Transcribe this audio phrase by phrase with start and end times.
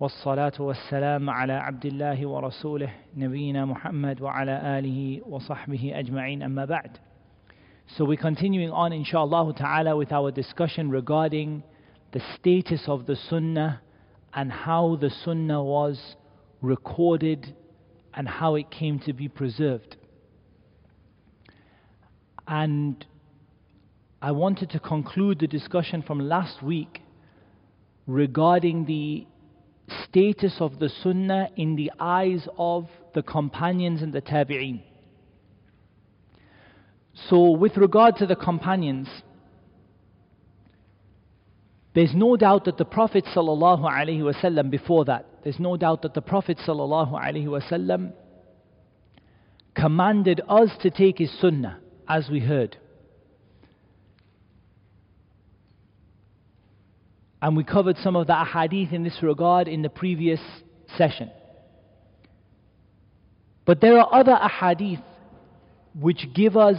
[0.00, 6.98] والصلاة والسلام على عبد الله ورسوله نبينا محمد وعلى آله وصحبه أجمعين أما بعد
[7.96, 11.62] So we're continuing on inshallah ta'ala with our discussion regarding
[12.12, 13.80] the status of the sunnah
[14.34, 16.16] and how the sunnah was
[16.60, 17.54] recorded
[18.14, 19.96] and how it came to be preserved.
[22.46, 23.04] And
[24.20, 27.00] I wanted to conclude the discussion from last week
[28.06, 29.26] regarding the
[30.05, 34.81] status of the Sunnah in the eyes of the companions and the Tabi'een.
[37.29, 39.07] So, with regard to the companions,
[41.93, 46.57] there's no doubt that the Prophet ﷺ before that, there's no doubt that the Prophet
[46.65, 48.13] ﷺ
[49.75, 52.77] commanded us to take his sunnah, as we heard.
[57.43, 60.39] And we covered some of the ahadith in this regard in the previous
[60.97, 61.29] session.
[63.65, 65.03] But there are other ahadith
[65.99, 66.77] which give us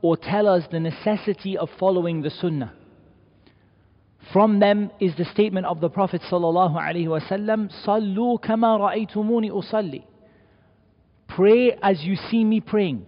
[0.00, 2.72] or tell us the necessity of following the sunnah.
[4.32, 10.04] From them is the statement of the Prophet sallallahu alaihi wasallam, "Sallu kama ra'aytumuni usalli."
[11.26, 13.04] Pray as you see me praying.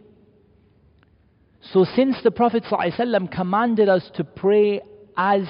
[1.61, 4.81] So since the Prophet ﷺ commanded us to pray
[5.17, 5.47] as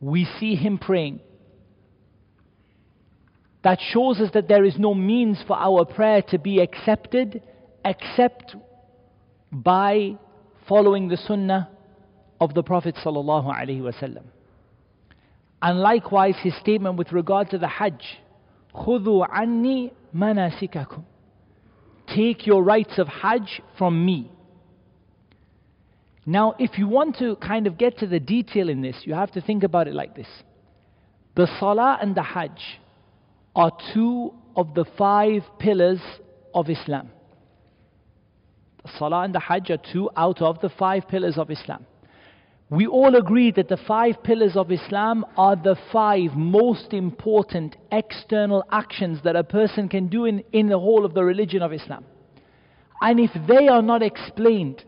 [0.00, 1.20] we see him praying.
[3.62, 7.42] That shows us that there is no means for our prayer to be accepted
[7.84, 8.56] except
[9.52, 10.16] by
[10.68, 11.68] following the sunnah
[12.40, 14.24] of the Prophet sallallahu alaihi wasallam.
[15.60, 18.02] And likewise his statement with regard to the Hajj,
[18.74, 21.04] خُذُوا عَنِّي مَنَاسِكَكُمْ
[22.14, 24.30] Take your rites of Hajj from me.
[26.29, 29.31] Now, if you want to kind of get to the detail in this, you have
[29.31, 30.27] to think about it like this.
[31.37, 32.59] The Salah and the Hajj
[33.55, 36.01] are two of the five pillars
[36.53, 37.11] of Islam.
[38.83, 41.85] The Salah and the Hajj are two out of the five pillars of Islam.
[42.69, 48.65] We all agree that the five pillars of Islam are the five most important external
[48.69, 52.03] actions that a person can do in, in the whole of the religion of Islam.
[52.99, 54.83] And if they are not explained,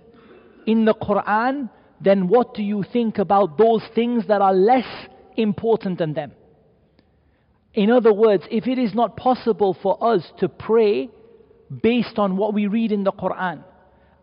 [0.66, 1.70] in the Quran,
[2.02, 4.88] then what do you think about those things that are less
[5.36, 6.32] important than them?
[7.74, 11.10] In other words, if it is not possible for us to pray
[11.82, 13.64] based on what we read in the Quran,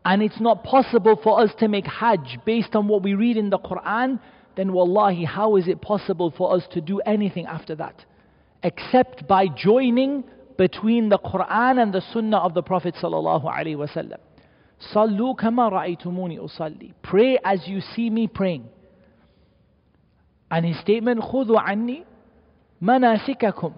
[0.04, 3.50] and it's not possible for us to make Hajj based on what we read in
[3.50, 4.20] the Quran,
[4.56, 8.04] then wallahi, how is it possible for us to do anything after that?
[8.62, 10.24] Except by joining
[10.56, 14.18] between the Quran and the Sunnah of the Prophet sallallahu alaihi wasallam.
[14.92, 16.92] Sallu kama ra'aytumuni usalli.
[17.02, 18.68] Pray as you see me praying.
[20.50, 22.04] And his statement, خُذُوا
[22.80, 23.74] mana manasikakum.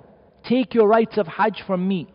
[0.48, 2.08] Take your rites of Hajj from me.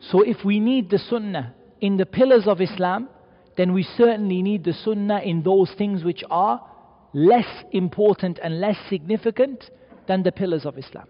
[0.00, 3.08] So if we need the Sunnah in the pillars of Islam,
[3.56, 6.66] then we certainly need the Sunnah in those things which are
[7.12, 9.70] less important and less significant
[10.06, 11.06] than the pillars of Islam.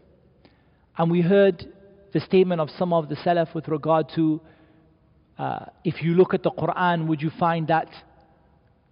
[0.99, 1.67] And we heard
[2.13, 4.41] the statement of some of the Salaf with regard to
[5.41, 7.89] uh, if you look at the Quran, would you find that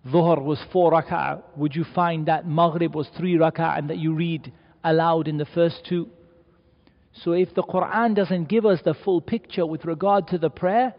[0.07, 1.43] Dhuhr was four rak'ah?
[1.57, 4.51] Would you find that Maghrib was three rak'ah and that you read
[4.83, 6.09] aloud in the first two?
[7.13, 10.95] So if the Quran doesn't give us the full picture with regard to the prayer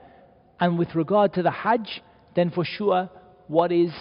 [0.59, 2.03] and with regard to the Hajj,
[2.35, 3.09] then for sure
[3.47, 3.91] what is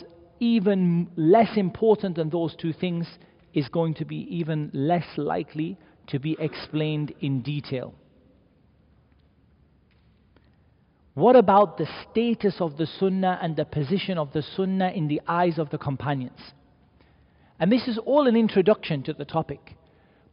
[0.41, 3.07] even less important than those two things
[3.55, 5.79] is going to be even less likely
[6.09, 7.95] to be explained in detail.
[11.19, 15.21] What about the status of the Sunnah and the position of the Sunnah in the
[15.27, 16.39] eyes of the companions?
[17.59, 19.75] And this is all an introduction to the topic,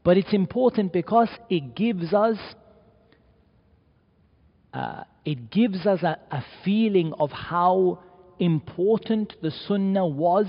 [0.04, 2.38] but it's important because it gives us
[4.76, 8.04] uh, it gives us a, a feeling of how
[8.38, 10.46] important the Sunnah was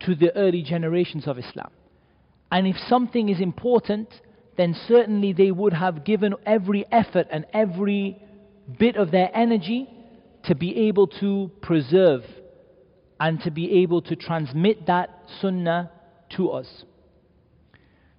[0.00, 1.70] to the early generations of Islam.
[2.50, 4.12] And if something is important,
[4.58, 8.18] then certainly they would have given every effort and every
[8.79, 9.89] bit of their energy
[10.45, 12.23] to be able to preserve
[13.19, 15.09] and to be able to transmit that
[15.41, 15.91] sunnah
[16.35, 16.67] to us.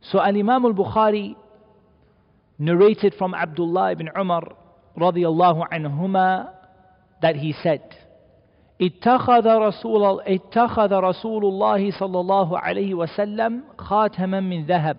[0.01, 1.37] So Al Imam al Bukhari
[2.59, 4.57] narrated from Abdullah ibn Umar
[4.97, 6.51] radiallahu anhuma
[7.23, 7.83] that he said,
[8.81, 14.97] اتخذ رسول اتخذ رسول الله صلى الله عليه وسلم خاتما من ذهب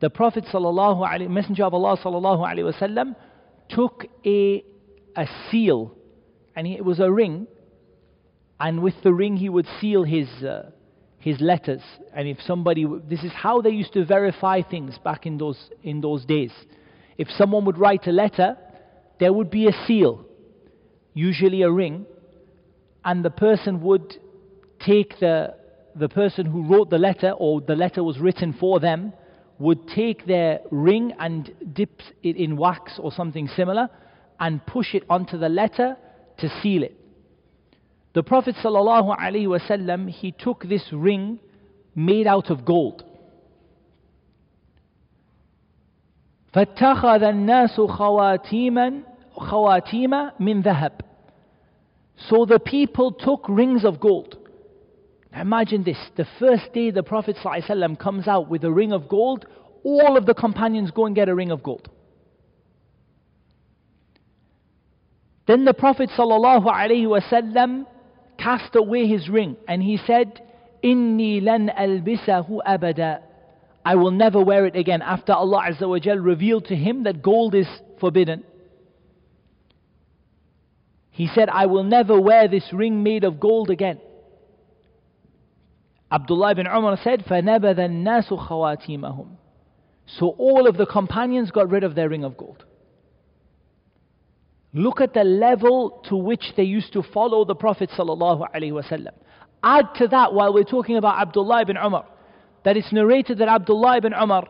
[0.00, 3.14] The Prophet صلى الله عليه Messenger of Allah صلى الله عليه وسلم
[3.73, 4.63] took a,
[5.15, 5.95] a seal,
[6.55, 7.47] and it was a ring,
[8.59, 10.71] and with the ring he would seal his, uh,
[11.17, 11.81] his letters.
[12.13, 16.01] And if somebody, this is how they used to verify things back in those, in
[16.01, 16.51] those days.
[17.17, 18.57] If someone would write a letter,
[19.19, 20.25] there would be a seal,
[21.13, 22.05] usually a ring,
[23.03, 24.17] and the person would
[24.79, 25.55] take the,
[25.95, 29.13] the person who wrote the letter, or the letter was written for them,
[29.60, 33.88] would take their ring and dip it in wax or something similar
[34.38, 35.96] and push it onto the letter
[36.38, 36.94] to seal it.
[38.12, 41.38] The Prophet ﷺ, he took this ring
[41.94, 43.04] made out of gold.
[46.54, 49.02] فاتخذ الناس خواتيما
[49.32, 50.92] خواتيم من ذهب
[52.30, 54.38] So the people took rings of gold.
[55.35, 55.97] Imagine this.
[56.17, 59.45] The first day the Prophet ﷺ comes out with a ring of gold,
[59.83, 61.89] all of the companions go and get a ring of gold.
[65.47, 67.85] Then the Prophet ﷺ
[68.37, 70.41] cast away his ring and he said,
[70.83, 73.21] Inni lan albisahu abada.
[73.85, 77.67] I will never wear it again after Allah Azza revealed to him that gold is
[77.99, 78.43] forbidden.
[81.09, 83.99] He said, I will never wear this ring made of gold again.
[86.10, 89.28] Abdullah ibn Umar said, فَنَبَذَ النَّاسُ خَوَاتِيمَهُمْ
[90.06, 92.64] So all of the companions got rid of their ring of gold.
[94.72, 99.06] Look at the level to which they used to follow the Prophet ﷺ.
[99.62, 102.04] Add to that, while we're talking about Abdullah ibn Umar,
[102.64, 104.48] that it's narrated that Abdullah ibn Umar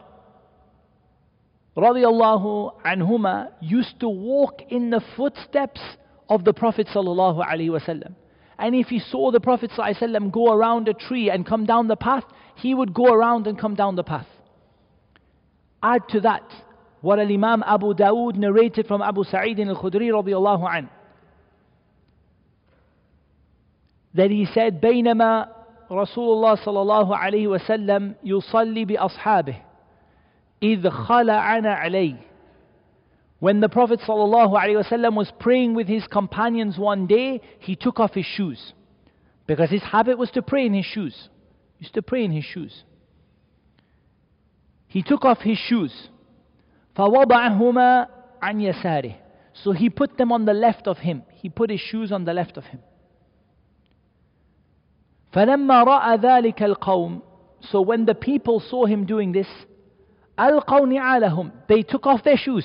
[1.76, 5.80] radiallahu anhuma used to walk in the footsteps
[6.28, 8.14] of the Prophet ﷺ.
[8.60, 11.96] And if he saw the Prophet ﷺ go around a tree and come down the
[11.96, 12.24] path,
[12.54, 14.26] he would go around and come down the path.
[15.82, 16.50] Add to that
[17.02, 20.88] what Imam Abu Dawood narrated from Abu Sa'id al-Khudri radiallahu an.
[24.14, 25.48] That he said, بينما
[25.90, 29.56] رسول الله صلى الله عليه وسلم يصلي بأصحابه
[30.62, 32.16] إذ خلعنا عليه
[33.40, 38.24] when the Prophet ﷺ was praying with his companions one day, he took off his
[38.24, 38.72] shoes.
[39.46, 41.28] Because his habit was to pray in his shoes.
[41.76, 42.82] He used to pray in his shoes.
[44.88, 45.92] He took off his shoes.
[46.96, 48.06] فَوَضَعَهُمَا
[48.42, 49.16] عَنْ يَسَارِهِ
[49.52, 51.22] So he put them on the left of him.
[51.34, 52.80] He put his shoes on the left of him.
[55.34, 57.20] فَلَمَّا رَأَى ذَلِكَ الْقَوْمِ
[57.70, 59.48] So when the people saw him doing this,
[60.38, 62.64] أَلْقَوْ نِعَالَهُمْ They took off their shoes.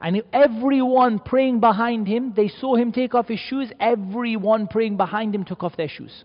[0.00, 5.34] And everyone praying behind him, they saw him take off his shoes, everyone praying behind
[5.34, 6.24] him took off their shoes.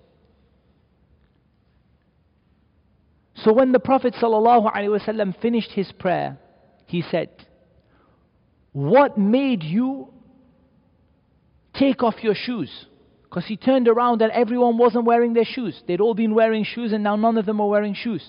[3.36, 6.38] So when the Prophet ﷺ finished his prayer,
[6.86, 7.30] he said,
[8.72, 10.14] What made you
[11.74, 12.86] take off your shoes?
[13.24, 15.84] Because he turned around and everyone wasn't wearing their shoes.
[15.86, 18.24] They'd all been wearing shoes and now none of them were wearing shoes.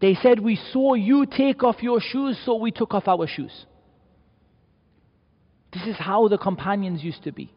[0.00, 3.66] They said, We saw you take off your shoes, so we took off our shoes.
[5.72, 7.52] This is how the companions used to be.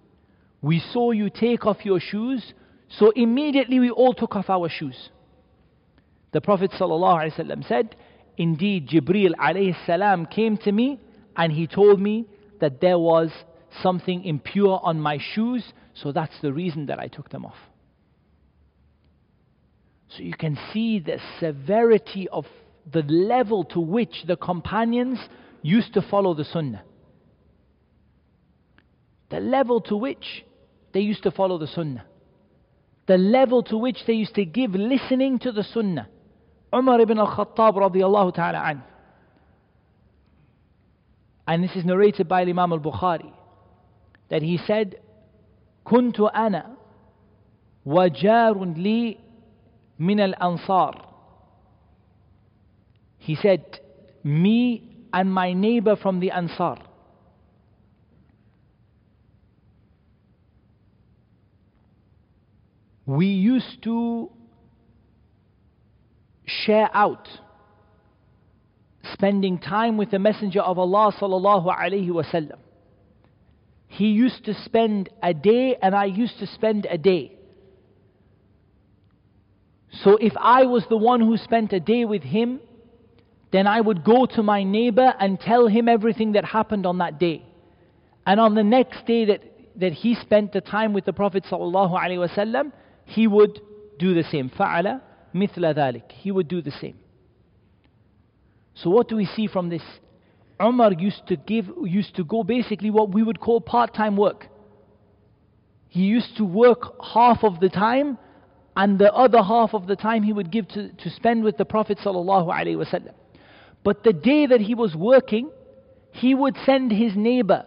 [0.61, 2.53] We saw you take off your shoes,
[2.87, 5.09] so immediately we all took off our shoes.
[6.31, 7.95] The Prophet ﷺ said,
[8.37, 10.99] Indeed, Jibreel alayhi came to me
[11.35, 12.25] and he told me
[12.59, 13.31] that there was
[13.81, 15.63] something impure on my shoes,
[15.93, 17.57] so that's the reason that I took them off.
[20.09, 22.45] So you can see the severity of
[22.91, 25.17] the level to which the companions
[25.61, 26.83] used to follow the Sunnah
[29.32, 30.44] The level to which
[30.92, 32.04] they used to follow the Sunnah.
[33.06, 36.08] The level to which they used to give listening to the Sunnah.
[36.74, 38.82] Umar ibn al-Khattab radiallahu ta'ala an.
[41.46, 43.32] And this is narrated by Imam al-Bukhari.
[44.28, 44.96] That he said,
[45.86, 46.76] كنت أنا
[47.86, 49.16] وجار لي
[49.98, 51.04] من الأنصار.
[53.18, 53.80] He said,
[54.22, 56.78] me and my neighbor from the Ansar.
[63.05, 64.31] We used to
[66.45, 67.27] share out
[69.13, 72.57] spending time with the Messenger of Allah sallallahu alaihi wasallam.
[73.87, 77.33] He used to spend a day and I used to spend a day.
[80.01, 82.59] So if I was the one who spent a day with him,
[83.51, 87.19] then I would go to my neighbor and tell him everything that happened on that
[87.19, 87.45] day.
[88.25, 89.41] And on the next day that,
[89.75, 92.71] that he spent the time with the Prophet sallallahu alaihi wasallam,
[93.04, 93.60] he would
[93.98, 94.50] do the same.
[94.50, 95.00] فعل
[95.34, 96.10] مثل ذلك.
[96.12, 96.96] He would do the same.
[98.74, 99.82] So what do we see from this?
[100.60, 104.46] Umar used to give, used to go basically what we would call part-time work.
[105.88, 108.18] He used to work half of the time
[108.76, 111.64] and the other half of the time he would give to, to spend with the
[111.64, 113.14] Prophet sallallahu alaihi wasallam.
[113.82, 115.50] But the day that he was working,
[116.12, 117.64] he would send his neighbor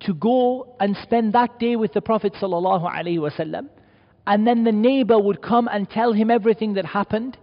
[0.00, 3.68] to go and spend that day with the Prophet sallallahu alaihi wasallam.
[4.27, 7.37] And then the neighbor would come and tell him everything that happened.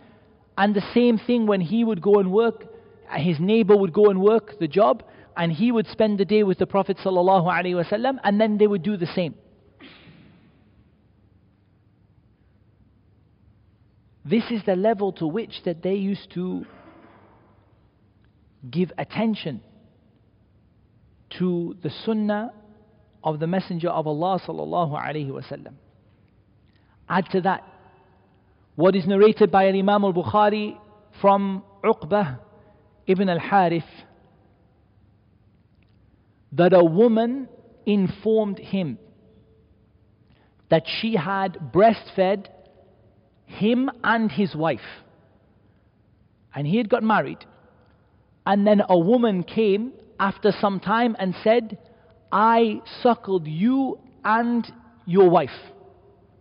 [0.58, 2.66] And the same thing when he would go and work,
[3.10, 5.02] uh, his neighbor would go and work the job,
[5.34, 8.98] and he would spend the day with the Prophet wasallam, and then they would do
[8.98, 9.34] the same.
[14.26, 16.66] This is the level to which that they used to
[18.70, 19.62] give attention
[21.38, 22.52] to the sunnah
[23.22, 24.92] of the Messenger of Allah sallallahu
[25.30, 25.74] wasallam.
[27.08, 27.62] Add to that
[28.76, 30.78] what is narrated by Imam al-Bukhari
[31.20, 32.38] from Uqbah
[33.06, 33.84] ibn al-Harith
[36.52, 37.48] that a woman
[37.86, 38.98] informed him
[40.70, 42.46] that she had breastfed
[43.46, 44.80] him and his wife.
[46.54, 47.44] And he had got married.
[48.46, 51.78] And then a woman came after some time and said,
[52.32, 54.66] I suckled you and
[55.06, 55.50] your wife.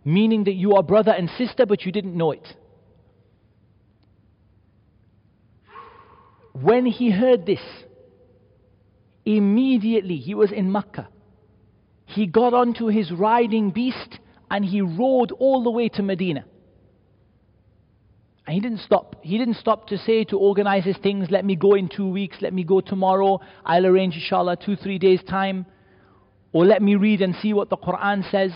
[0.04, 2.46] Meaning that you are brother and sister, but you didn't know it.
[6.52, 7.60] When he heard this,
[9.24, 11.08] immediately he was in Mecca.
[12.06, 14.20] He got onto his riding beast
[14.50, 16.44] and he rode all the way to Medina.
[18.46, 19.16] And he didn't stop.
[19.22, 22.36] He didn't stop to say, to organize his things, let me go in two weeks,
[22.42, 25.64] let me go tomorrow, I'll arrange inshallah two, three days' time,
[26.52, 28.52] or let me read and see what the Quran says.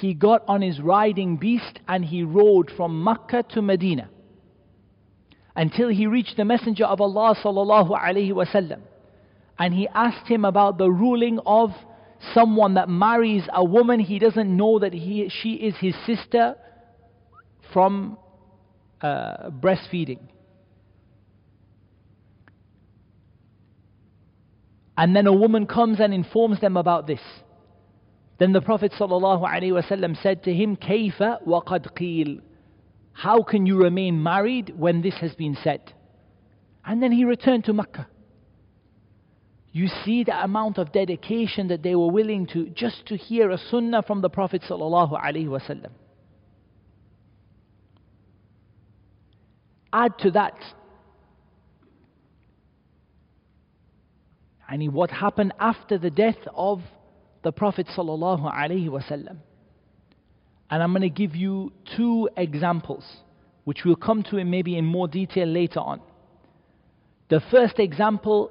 [0.00, 4.10] He got on his riding beast and he rode from Mecca to Medina
[5.54, 8.80] until he reached the Messenger of Allah sallallahu alaihi wasallam.
[9.58, 11.70] And he asked him about the ruling of
[12.32, 16.56] someone that marries a woman he doesn't know that he, she is his sister
[17.72, 18.18] from
[19.00, 20.18] uh, breastfeeding.
[24.96, 27.20] And then a woman comes and informs them about this.
[28.44, 32.42] Then the Prophet ﷺ said to him, Kaifa waqad qil.
[33.14, 35.94] How can you remain married when this has been said?
[36.84, 38.06] And then he returned to Mecca.
[39.72, 43.56] You see the amount of dedication that they were willing to just to hear a
[43.56, 45.86] sunnah from the Prophet ﷺ.
[49.90, 50.58] Add to that,
[54.68, 56.82] and what happened after the death of
[57.44, 59.36] the Prophet sallallahu alaihi wasallam.
[60.70, 63.04] And I'm going to give you two examples,
[63.64, 66.00] which we'll come to in maybe in more detail later on.
[67.28, 68.50] The first example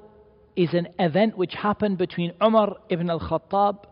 [0.56, 3.84] is an event which happened between Umar ibn al-Khattab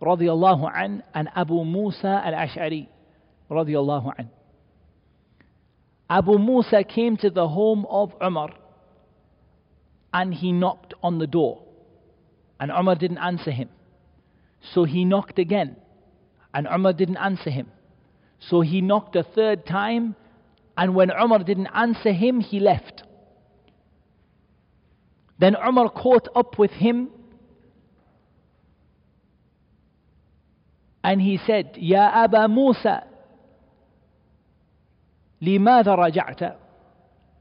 [0.00, 2.88] radiallahu an and Abu Musa al-Ash'ari
[3.50, 4.30] radiallahu an.
[6.08, 8.54] Abu Musa came to the home of Umar
[10.12, 11.62] and he knocked on the door.
[12.60, 13.68] And Umar didn't answer him.
[14.73, 15.75] So he knocked again.
[16.53, 17.67] And Umar didn't answer him.
[18.39, 20.15] So he knocked a third time.
[20.77, 23.03] And when Umar didn't answer him, he left.
[25.39, 27.09] Then Umar caught up with him
[31.03, 33.03] and he said, Ya Aba Musa,
[35.41, 36.55] لماذا رجعت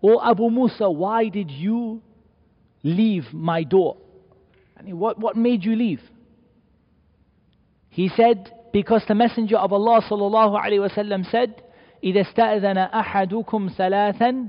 [0.02, 2.00] O Abu Musa why did you
[2.82, 3.98] leave my door
[4.78, 6.00] I mean, what, what made you leave
[7.94, 11.62] he said because the messenger of Allah صلى الله عليه وسلم said
[12.04, 14.48] إذا استأذن أحدكم ثلاثا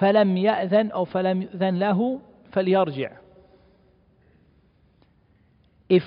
[0.00, 2.20] فلم يأذن أو فلم يأذن له
[2.52, 3.10] فليرجع
[5.88, 6.02] if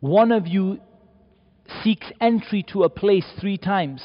[0.00, 0.78] one of you
[1.82, 4.02] seeks entry to a place three times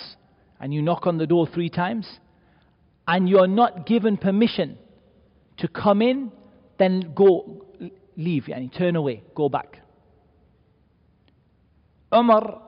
[0.60, 2.08] and you knock on the door three times
[3.08, 4.77] and you're not given permission
[5.58, 6.32] to come in,
[6.77, 7.65] then go,
[8.15, 9.79] leave, and turn away, go back.
[12.12, 12.61] Umar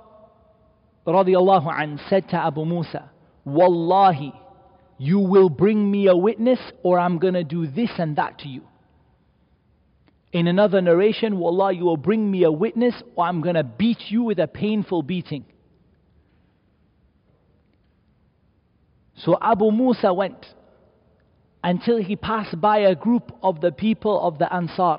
[1.07, 3.11] radiallahu an said to Abu Musa,
[3.45, 4.33] Wallahi,
[4.99, 8.49] you will bring me a witness or I'm going to do this and that to
[8.49, 8.63] you.
[10.33, 14.01] In another narration, Wallah, you will bring me a witness or I'm going to beat
[14.09, 15.45] you with a painful beating.
[19.17, 20.45] So Abu Musa went
[21.63, 24.99] until he passed by a group of the people of the Ansar.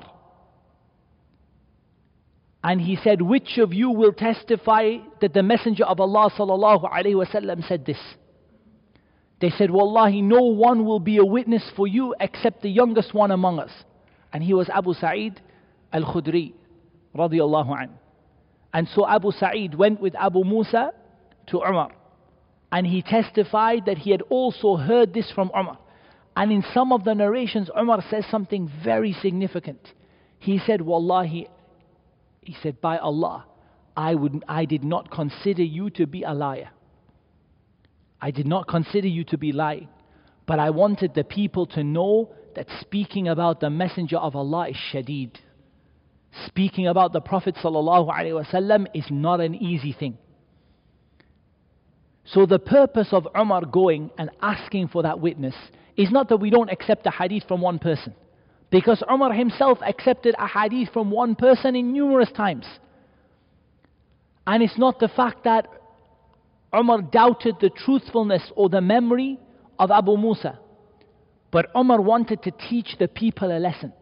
[2.66, 7.14] And he said, Which of you will testify that the Messenger of Allah sallallahu alaihi
[7.14, 8.00] wasallam said this?
[9.40, 13.30] They said, Wallahi, no one will be a witness for you except the youngest one
[13.30, 13.70] among us.
[14.34, 15.40] And he was Abu Sa'id
[15.94, 16.54] al Khudri,
[17.16, 17.92] radiallahu anhu.
[18.74, 20.92] And so Abu Sa'id went with Abu Musa
[21.50, 21.92] to Umar.
[22.72, 25.78] And he testified that he had also heard this from Umar.
[26.36, 29.94] And in some of the narrations, Umar says something very significant.
[30.40, 31.48] He said, Wallahi,
[32.46, 33.46] he said, by Allah,
[33.98, 36.70] I, would, I did not consider you to be a liar.
[38.22, 39.90] I did not consider you to be lying.
[40.46, 44.78] But I wanted the people to know that speaking about the Messenger of Allah is
[44.94, 45.32] shadid.
[46.46, 50.18] Speaking about the Prophet is not an easy thing.
[52.26, 55.56] So the purpose of Umar going and asking for that witness
[55.98, 58.14] is not that we don't accept a hadith from one person.
[58.70, 62.66] Because Umar himself accepted a hadith from one person in numerous times.
[64.48, 65.68] And it's not the fact that
[66.74, 69.40] Umar doubted the truthfulness or the memory
[69.80, 70.60] of Abu Musa.
[71.52, 73.94] But Umar wanted to teach the people a lesson.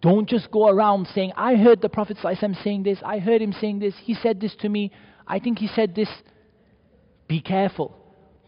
[0.00, 3.80] Don't just go around saying, I heard the Prophet saying this, I heard him saying
[3.80, 4.92] this, he said this to me,
[5.26, 6.08] I think he said this.
[7.26, 7.97] Be careful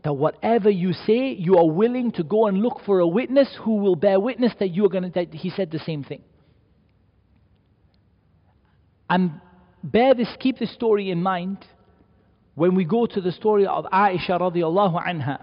[0.03, 3.77] that whatever you say, you are willing to go and look for a witness who
[3.77, 6.23] will bear witness that you are going to, that he said the same thing.
[9.09, 9.41] And
[9.85, 11.59] bear this, keep this story in mind
[12.55, 15.43] when we go to the story of Aisha radiallahu anha.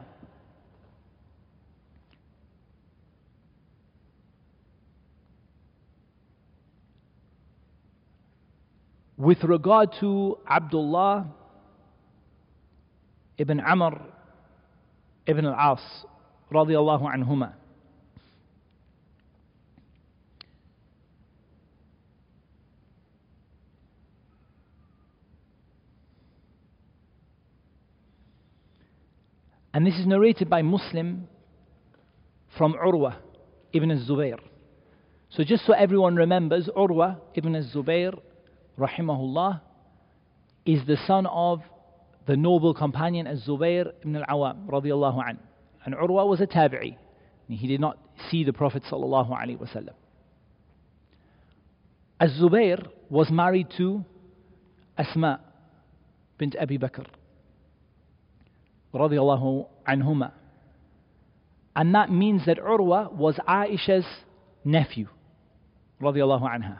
[9.17, 11.27] With regard to Abdullah
[13.37, 13.99] ibn Amr
[15.27, 15.81] ibn al-As
[16.51, 17.53] radiallahu anhuma.
[29.73, 31.27] And this is narrated by Muslim
[32.57, 33.17] from Urwa
[33.73, 34.39] ibn al-Zubayr.
[35.29, 38.17] So just so everyone remembers, Urwa ibn al-Zubayr,
[38.79, 39.61] rahimahullah,
[40.65, 41.61] is the son of
[42.27, 45.39] the noble companion Az-Zubayr ibn al-Awam radiallahu an.
[45.85, 46.97] And Urwa was a tabi'i.
[47.47, 47.97] He did not
[48.29, 49.93] see the Prophet sallallahu alaihi wasallam.
[52.19, 54.03] Az-Zubayr was married to
[54.97, 55.39] Asma
[56.37, 57.05] bint Abi Bakr
[58.93, 60.31] radiallahu anhuma.
[61.75, 64.05] And that means that Urwa was Aisha's
[64.65, 65.07] nephew
[66.01, 66.79] radiallahu anha.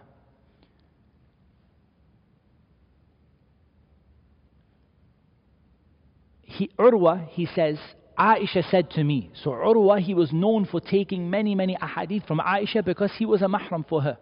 [6.57, 7.77] He, Urwa, he says,
[8.17, 9.29] Aisha said to me.
[9.43, 13.43] So Urwa, he was known for taking many, many ahadith from Aisha because he was
[13.43, 14.17] a mahram for her.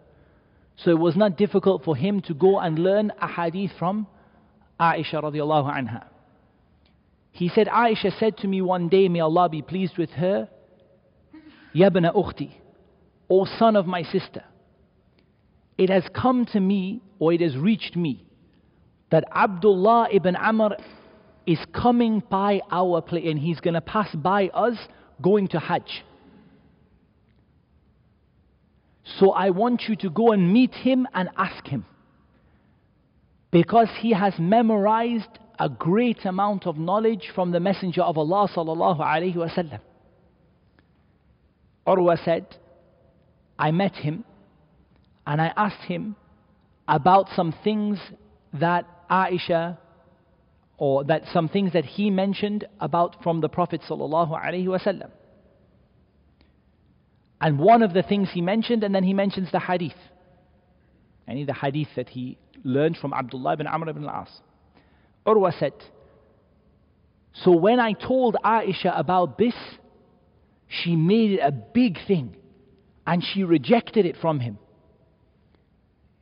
[0.76, 4.06] So it was not difficult for him to go and learn ahadith from
[4.78, 6.04] Aisha radiallahu anha.
[7.30, 10.48] He said, Aisha said to me one day, may Allah be pleased with her,
[11.74, 12.52] Yabna ukhti,
[13.30, 14.44] O son of my sister,
[15.78, 18.24] it has come to me, or it has reached me,
[19.10, 20.76] that Abdullah ibn Amr
[21.46, 24.76] is coming by our place and he's going to pass by us
[25.22, 26.04] going to Hajj.
[29.18, 31.84] So I want you to go and meet him and ask him.
[33.52, 39.00] Because he has memorized a great amount of knowledge from the Messenger of Allah sallallahu
[39.00, 39.80] alaihi wasallam.
[41.86, 42.46] Urwa said,
[43.58, 44.24] I met him
[45.26, 46.16] and I asked him
[46.88, 47.98] about some things
[48.52, 49.78] that Aisha
[50.78, 55.10] or that some things that he mentioned about from the Prophet sallallahu.
[57.40, 59.96] And one of the things he mentioned, and then he mentions the hadith.
[61.28, 64.28] Any the hadith that he learned from Abdullah ibn Amr ibn al-As.
[65.26, 65.72] Urwa said,
[67.44, 69.54] So when I told Aisha about this,
[70.68, 72.36] she made it a big thing.
[73.06, 74.58] And she rejected it from him.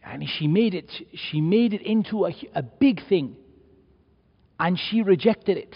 [0.05, 3.37] And she made it, she made it into a, a big thing
[4.60, 5.76] and she rejected it.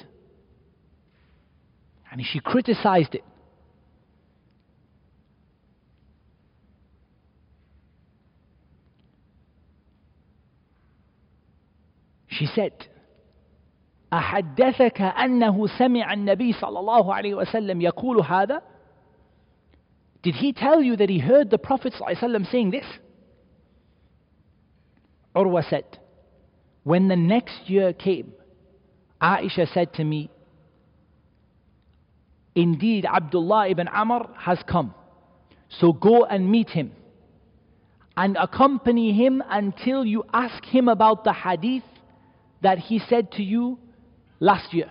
[2.12, 3.23] And she criticized it.
[12.27, 12.73] She said,
[14.13, 18.62] أحدثك أنه سمع النبي صلى الله عليه وسلم يقول هذا?
[20.23, 22.86] Did he tell you that he heard the Prophet صلى الله عليه وسلم saying this?
[25.36, 25.99] Urwa said,
[26.83, 28.33] when the next year came,
[29.20, 30.31] Aisha said to me,
[32.54, 34.94] Indeed, Abdullah ibn Amr has come.
[35.68, 36.92] So go and meet him
[38.16, 41.85] and accompany him until you ask him about the hadith
[42.62, 43.78] that he said to you
[44.40, 44.90] last year.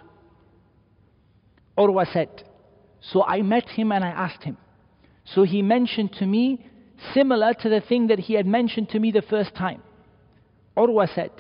[1.78, 2.44] Urwa said,
[3.02, 4.58] So I met him and I asked him.
[5.26, 6.66] So he mentioned to me
[7.14, 9.82] similar to the thing that he had mentioned to me the first time.
[10.78, 11.32] Urwa said,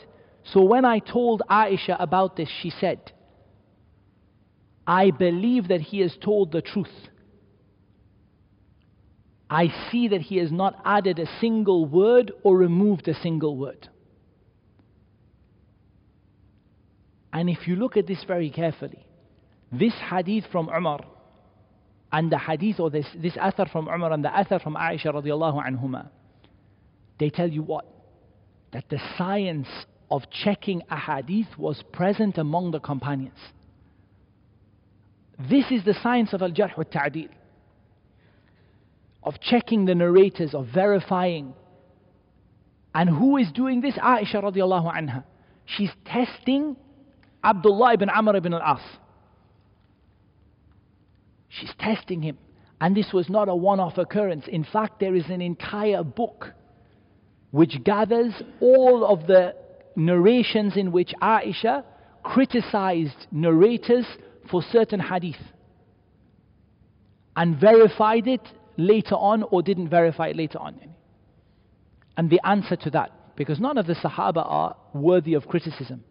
[0.53, 3.11] So when I told Aisha about this, she said,
[4.85, 6.87] I believe that he has told the truth.
[9.49, 13.89] I see that he has not added a single word or removed a single word.
[17.33, 19.05] And if you look at this very carefully,
[19.71, 21.01] this hadith from Umar
[22.11, 25.65] and the hadith or this, this athar from Umar and the athar from Aisha radiallahu
[25.65, 26.07] anhuma,
[27.19, 27.85] they tell you what?
[28.71, 29.67] That the science
[30.09, 33.37] of checking a hadith was present among the companions.
[35.49, 37.29] This is the science of al-jarh wa ta'dil
[39.27, 41.53] of checking the narrators, of verifying.
[42.95, 43.95] And who is doing this?
[43.95, 45.25] Aisha radiallahu anha.
[45.65, 46.77] She's testing
[47.43, 48.81] Abdullah ibn Amr ibn al-As.
[51.49, 52.37] She's testing him.
[52.79, 54.45] And this was not a one off occurrence.
[54.47, 56.53] In fact, there is an entire book
[57.51, 59.55] which gathers all of the
[59.97, 61.83] narrations in which Aisha
[62.23, 64.05] criticized narrators
[64.49, 65.41] for certain hadith
[67.35, 68.41] and verified it
[68.77, 70.79] later on or didn't verify it later on.
[72.15, 76.03] And the answer to that, because none of the Sahaba are worthy of criticism.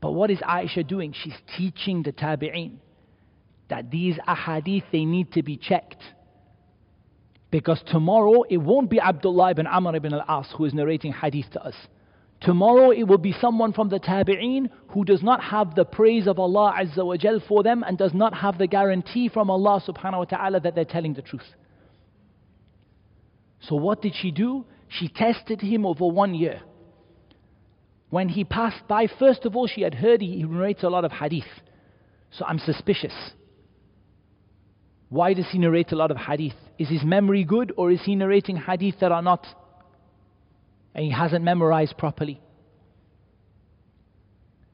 [0.00, 1.12] But what is Aisha doing?
[1.12, 2.76] She's teaching the Tabi'een
[3.68, 6.02] that these ahadith they need to be checked.
[7.50, 11.64] Because tomorrow it won't be Abdullah ibn Amr ibn al-As who is narrating hadith to
[11.64, 11.74] us.
[12.40, 16.38] Tomorrow it will be someone from the Tabi'een who does not have the praise of
[16.38, 20.18] Allah Azza wa Jal for them and does not have the guarantee from Allah subhanahu
[20.18, 21.54] wa ta'ala that they're telling the truth.
[23.60, 24.66] So what did she do?
[24.88, 26.60] She tested him over one year.
[28.10, 31.12] When he passed by, first of all, she had heard he narrates a lot of
[31.12, 31.44] hadith.
[32.30, 33.14] So I'm suspicious.
[35.08, 36.54] Why does he narrate a lot of hadith?
[36.78, 39.46] Is his memory good or is he narrating hadith that are not
[40.96, 42.40] and he hasn't memorized properly?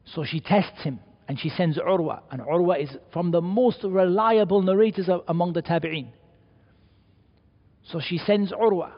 [0.05, 4.63] So she tests him and she sends Urwa, and Urwa is from the most reliable
[4.63, 6.09] narrators among the Tabi'een.
[7.91, 8.93] So she sends Urwa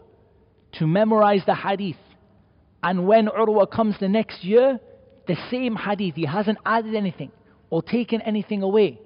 [0.73, 1.97] to memorize the hadith.
[2.83, 4.79] And when Urwa comes the next year,
[5.27, 7.33] the same hadith, he hasn't added anything
[7.71, 9.01] or taken anything away.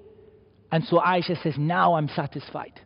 [0.71, 2.81] And so Aisha says, Now I'm satisfied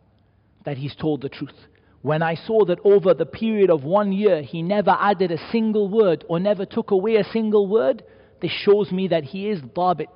[0.64, 1.56] that he's told the truth.
[2.04, 5.88] When I saw that over the period of one year he never added a single
[5.88, 8.04] word or never took away a single word,
[8.42, 10.10] this shows me that he is dabit.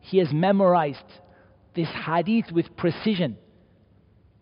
[0.00, 1.04] He has memorized
[1.76, 3.36] this hadith with precision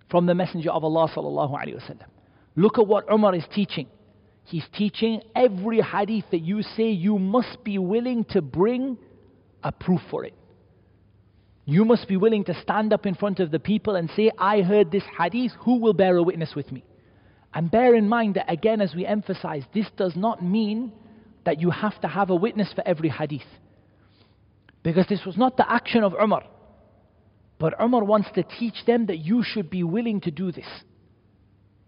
[0.09, 2.07] from the Messenger of Allah sallallahu alaihi wasallam.
[2.55, 3.89] Look at what Umar is teaching.
[4.45, 8.97] He's teaching every hadith that you say you must be willing to bring
[9.65, 10.35] a proof for it.
[11.69, 14.63] You must be willing to stand up in front of the people and say, I
[14.63, 16.85] heard this hadith, who will bear a witness with me?
[17.53, 20.93] And bear in mind that, again, as we emphasize, this does not mean
[21.45, 23.47] that you have to have a witness for every hadith.
[24.85, 26.45] Because this was not the action of Umar.
[27.59, 30.69] But Umar wants to teach them that you should be willing to do this.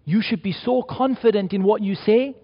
[0.04, 2.34] You should be so confident in what you say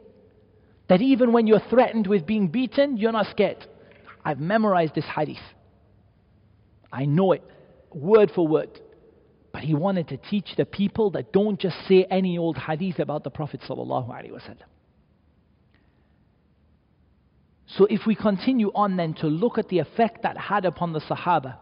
[0.89, 3.67] that even when you're threatened with being beaten, you're not scared.
[4.25, 5.39] I've memorized this hadith.
[6.95, 7.43] I know it
[7.93, 8.81] word for word.
[9.53, 13.25] But he wanted to teach the people that don't just say any old hadith about
[13.25, 13.61] the Prophet.
[17.67, 21.01] So if we continue on then to look at the effect that had upon the
[21.01, 21.57] Sahaba,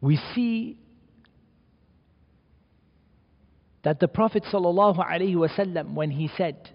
[0.00, 0.78] we see
[3.85, 6.69] that the Prophet ﷺ, when he said,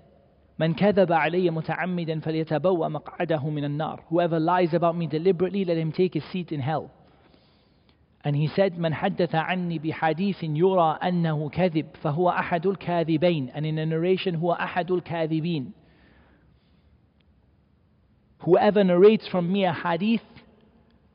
[0.59, 5.93] من كذب علي متعمدا فليتبوأ مقعده من النار Whoever lies about me deliberately, let him
[5.93, 6.91] take his seat in hell.
[8.25, 13.53] And he said, من حدث عني بحديث يرى أنه كذب فهو أحد الكاذبين.
[13.55, 15.73] And in a narration, هو أحد الكاذبين.
[18.41, 20.23] Whoever narrates from me a hadith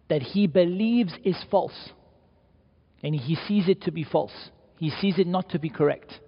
[0.09, 1.89] that he believes is false,
[3.03, 4.51] and he sees it to be false.
[4.78, 6.20] he sees it not to be correct.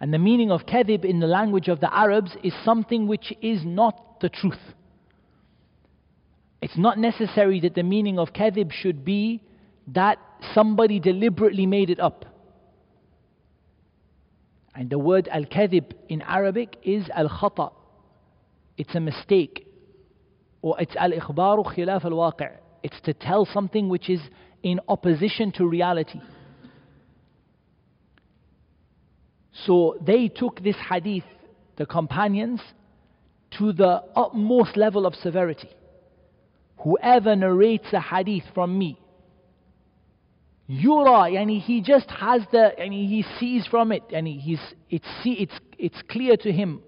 [0.00, 3.64] And the meaning of kadhib in the language of the Arabs is something which is
[3.64, 4.58] not the truth.
[6.60, 9.42] It's not necessary that the meaning of kadhib should be
[9.88, 10.18] that
[10.54, 12.24] somebody deliberately made it up.
[14.74, 17.72] And the word al kadhib in Arabic is al khata.
[18.76, 19.66] It's a mistake.
[20.62, 22.50] Or it's al ikhbaru khilaf al waqi'.
[22.82, 24.20] It's to tell something which is
[24.62, 26.20] in opposition to reality.
[29.52, 31.24] So they took this hadith,
[31.76, 32.60] the companions,
[33.58, 35.70] to the utmost level of severity.
[36.78, 38.98] Whoever narrates a hadith from me,
[40.66, 45.52] Yura, yani he just has the, yani he sees from it, and he's, it's, it's,
[45.78, 46.80] it's clear to him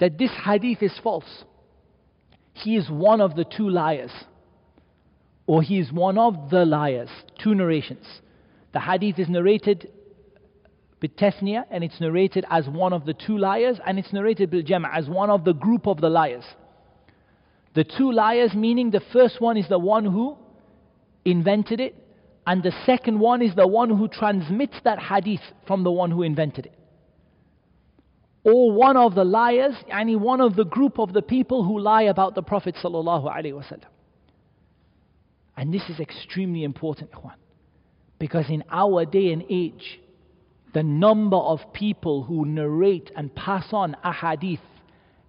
[0.00, 1.44] that this hadith is false.
[2.54, 4.12] He is one of the two liars.
[5.46, 7.10] Or he is one of the liars.
[7.42, 8.06] Two narrations.
[8.72, 9.90] The hadith is narrated
[11.02, 14.62] bitethnia, and it's narrated as one of the two liars, and it's narrated bil
[14.92, 16.44] as one of the group of the liars.
[17.74, 20.36] The two liars, meaning the first one is the one who
[21.24, 21.96] invented it,
[22.46, 26.22] and the second one is the one who transmits that hadith from the one who
[26.22, 26.78] invented it.
[28.44, 32.02] Or one of the liars, any one of the group of the people who lie
[32.02, 32.76] about the Prophet
[35.56, 37.34] And this is extremely important, ikhwan.
[38.18, 40.00] Because in our day and age,
[40.72, 44.60] the number of people who narrate and pass on a hadith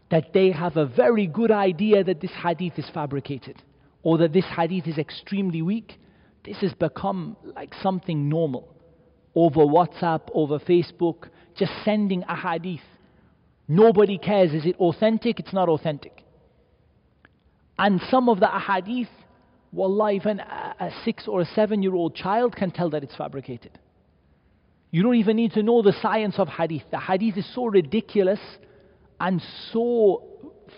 [0.10, 3.62] that they have a very good idea that this hadith is fabricated
[4.03, 5.99] or that this hadith is extremely weak,
[6.45, 8.69] this has become like something normal.
[9.36, 12.82] Over WhatsApp, over Facebook, just sending a hadith.
[13.67, 14.53] Nobody cares.
[14.53, 15.39] Is it authentic?
[15.39, 16.23] It's not authentic.
[17.79, 19.08] And some of the ahadith,
[19.71, 23.15] wallah, even a, a six or a seven year old child can tell that it's
[23.15, 23.79] fabricated.
[24.93, 26.84] You don't even need to know the science of hadith.
[26.91, 28.39] The hadith is so ridiculous
[29.19, 30.23] and so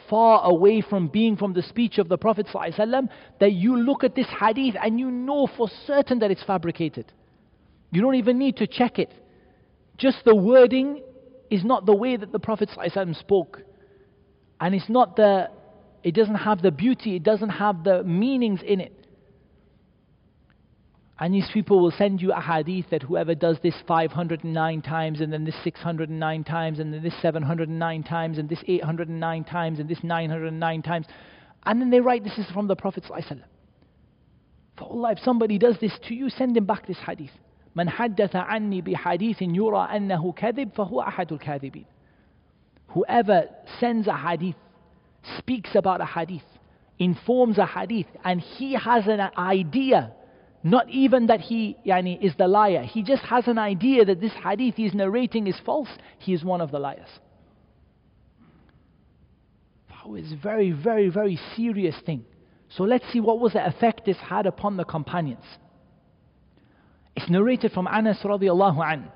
[0.10, 3.10] far away from being from the speech of the Prophet ﷺ
[3.42, 7.12] that you look at this hadith and you know for certain that it's fabricated.
[7.92, 9.12] You don't even need to check it.
[9.98, 11.04] Just the wording
[11.50, 13.64] is not the way that the Prophet ﷺ spoke.
[14.62, 15.50] And it's not the,
[16.04, 19.05] it doesn't have the beauty, it doesn't have the meanings in it.
[21.19, 25.31] And these people will send you a hadith that whoever does this 509 times, and
[25.31, 30.03] then this 609 times, and then this 709 times, and this 809 times, and this
[30.03, 31.07] 909 times.
[31.65, 33.05] And then they write this is from the Prophet.
[33.05, 33.43] ﷺ.
[34.79, 37.33] For Allah, if somebody does this to you, send him back this hadith.
[37.77, 41.85] من حدث عني بحديث يرى أنه كذب فهو أحد الكاذبين.
[42.89, 44.57] Whoever sends a hadith,
[45.39, 46.43] speaks about a hadith,
[46.99, 50.13] informs a hadith, and he has an idea
[50.65, 52.83] not even that he yani, is the liar.
[52.83, 55.89] He just has an idea that this hadith he's narrating is false.
[56.19, 57.09] He is one of the liars.
[60.05, 62.25] Oh, it's a very, very, very serious thing.
[62.77, 65.45] So let's see what was the effect this had upon the companions.
[67.17, 69.11] It's narrated from Anas radiallahu an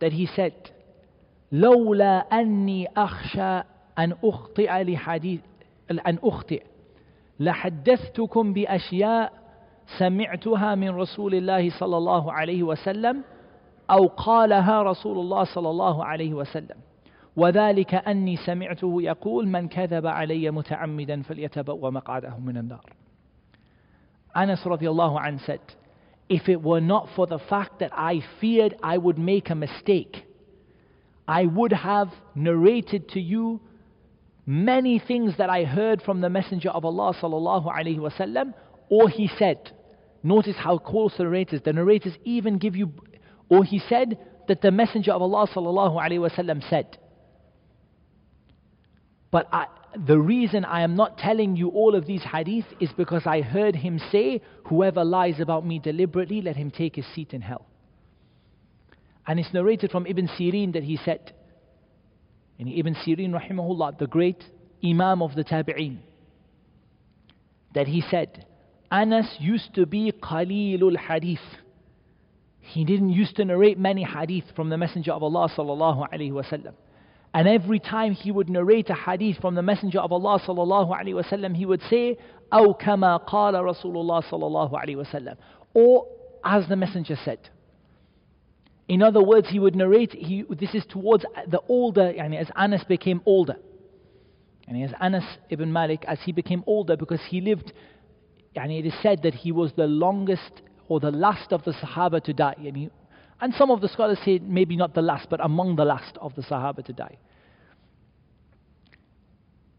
[0.00, 0.54] that he said,
[1.52, 3.62] لولا أني أخشى
[3.98, 5.40] أن أخطئ لحديث
[5.90, 6.62] أن أخطئ
[7.40, 9.32] لحدثتكم بأشياء
[9.98, 13.24] سمعتها من رسول الله صلى الله عليه وسلم
[13.90, 16.76] أو قالها رسول الله صلى الله عليه وسلم
[17.36, 22.84] وذلك أني سمعته يقول من كذب علي متعمدا فليتبوأ مقعده من النار
[24.34, 25.60] Anas radiallahu anh said,
[26.28, 30.24] If it were not for the fact that I feared I would make a mistake,
[31.26, 33.60] I would have narrated to you
[34.46, 38.54] many things that I heard from the Messenger of Allah sallallahu alaihi wasallam,
[38.93, 39.71] or he said,
[40.21, 42.93] Notice how close the narrators, the narrators even give you,
[43.49, 46.99] or he said that the Messenger of Allah sallallahu alaihi wasallam said.
[49.31, 49.65] But I,
[50.05, 53.75] the reason I am not telling you all of these hadith is because I heard
[53.75, 57.65] him say, Whoever lies about me deliberately, let him take his seat in hell.
[59.25, 61.33] And it's narrated from Ibn Sirin that he said,
[62.59, 64.43] and Ibn Sirin, rahimahullah, the great
[64.85, 65.97] Imam of the Tabi'een,
[67.73, 68.45] that he said,
[68.93, 71.39] Anas used to be Qalilul Hadith.
[72.59, 76.73] He didn't used to narrate many hadith from the Messenger of Allah sallallahu alaihi wasallam.
[77.33, 81.15] And every time he would narrate a hadith from the Messenger of Allah sallallahu alaihi
[81.21, 82.17] wasallam, he would say,
[82.51, 85.37] "Aw kama qala Rasulullah sallallahu alaihi wasallam,"
[85.73, 86.05] or
[86.43, 87.39] as the Messenger said.
[88.87, 90.13] In other words, he would narrate.
[90.13, 93.55] He, this is towards the older, yani as Anas became older,
[94.67, 97.73] and as Anas ibn Malik, as he became older, because he lived
[98.55, 102.23] and it is said that he was the longest or the last of the Sahaba
[102.23, 102.55] to die.
[102.57, 102.91] And,
[103.41, 106.35] and some of the scholars say maybe not the last, but among the last of
[106.35, 107.17] the Sahaba to die.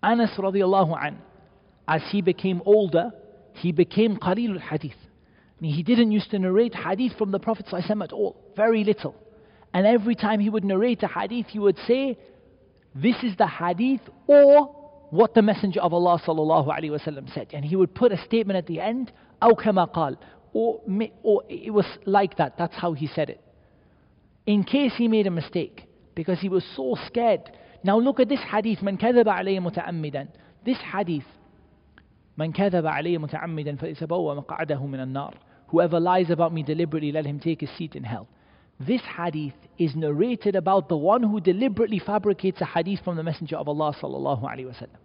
[0.02, 1.18] Anas radiallahu an,
[1.88, 3.12] as he became older,
[3.54, 4.96] he became Qalilul Hadith.
[5.60, 9.14] He didn't used to narrate hadith from the Prophet at all, very little.
[9.72, 12.18] And every time he would narrate a hadith, he would say,
[12.94, 17.65] This is the hadith, or what the Messenger of Allah sallallahu alaihi wasallam said, and
[17.65, 20.17] he would put a statement at the end, أو كما قال,
[20.53, 20.81] or,
[21.23, 22.57] or it was like that.
[22.57, 23.41] That's how he said it.
[24.45, 27.51] In case he made a mistake, because he was so scared.
[27.83, 30.27] Now look at this hadith, من كذب علي متعمدا.
[30.65, 31.23] This hadith,
[32.37, 35.33] من كذب علي متعمدا فليتبوأ مقعده من النار.
[35.67, 38.27] Whoever lies about me deliberately, let him take his seat in hell.
[38.79, 43.56] This hadith is narrated about the one who deliberately fabricates a hadith from the Messenger
[43.56, 44.98] of Allah sallallahu alaihi wasallam.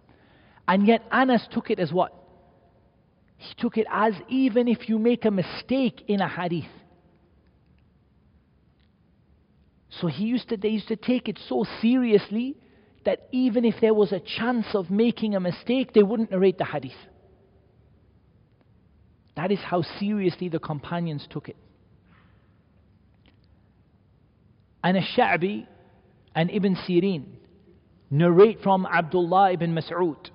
[0.68, 2.14] And yet Anas took it as what?
[3.38, 6.70] He took it as even if you make a mistake in a hadith.
[9.90, 12.56] So he used to, they used to take it so seriously
[13.06, 16.66] that even if there was a chance of making a mistake, they wouldn't narrate the
[16.66, 16.92] hadith.
[19.36, 21.56] That is how seriously the companions took it.
[24.84, 25.66] and Ash-Sha'bi
[26.36, 27.26] and Ibn Sirin
[28.10, 30.30] narrate from Abdullah ibn Mas'ud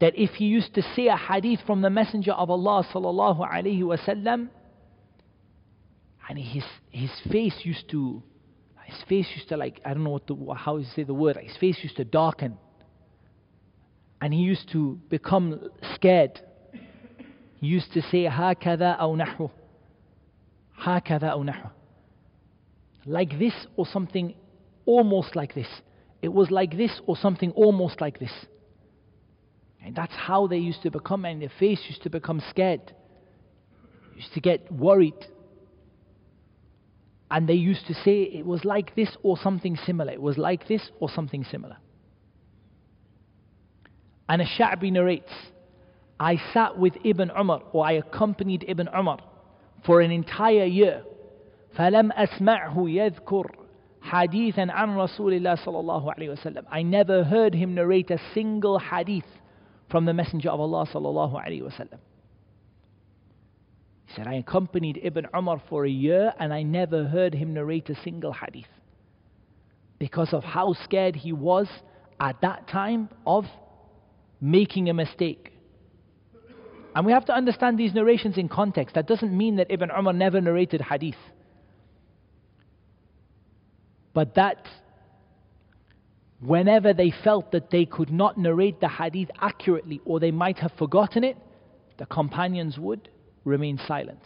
[0.00, 3.82] that if he used to say a hadith from the Messenger of Allah sallallahu alaihi
[3.82, 4.48] wasallam,
[6.28, 8.22] and his his face used to
[8.84, 11.36] his face used to like I don't know what the, how you say the word
[11.36, 12.58] his face used to darken,
[14.20, 16.40] and he used to become scared.
[17.60, 19.50] He used to say hakada aw nahru,
[20.80, 21.70] hakada aw nahru
[23.06, 24.34] like this or something
[24.86, 25.68] almost like this
[26.22, 28.32] it was like this or something almost like this
[29.84, 32.92] and that's how they used to become and their face used to become scared
[34.16, 35.26] used to get worried
[37.30, 40.12] and they used to say it was like this or something similar.
[40.12, 41.76] It was like this or something similar.
[44.28, 45.32] And Ash-Sha'bi narrates,
[46.18, 49.20] I sat with Ibn Umar or I accompanied Ibn Umar
[49.84, 51.02] for an entire year.
[51.77, 53.55] فلم أسمعه يذكر
[54.01, 56.65] حديثا عن رسول الله صلى الله عليه وسلم.
[56.69, 59.25] I never heard him narrate a single hadith
[59.89, 61.99] from the Messenger of Allah صلى الله عليه وسلم.
[64.05, 67.89] He said, I accompanied Ibn Umar for a year and I never heard him narrate
[67.89, 68.67] a single hadith.
[69.97, 71.67] Because of how scared he was
[72.19, 73.45] at that time of
[74.41, 75.53] making a mistake.
[76.95, 78.95] And we have to understand these narrations in context.
[78.95, 81.15] That doesn't mean that Ibn Umar never narrated hadith.
[84.18, 84.66] But that
[86.40, 90.72] whenever they felt that they could not narrate the hadith accurately or they might have
[90.72, 91.36] forgotten it,
[91.98, 93.10] the companions would
[93.44, 94.18] remain silent.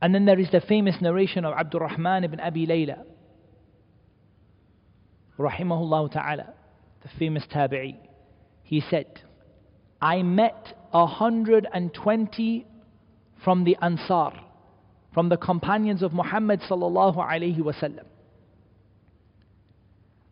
[0.00, 3.02] And then there is the famous narration of Abdurrahman ibn Abi Layla,
[5.36, 6.54] rahimahullah ta'ala,
[7.02, 7.96] the famous tabi'i.
[8.62, 9.20] He said,
[10.00, 12.66] I met 120
[13.42, 14.32] from the Ansar,
[15.14, 18.04] from the companions of Muhammad sallallahu alayhi wasallam.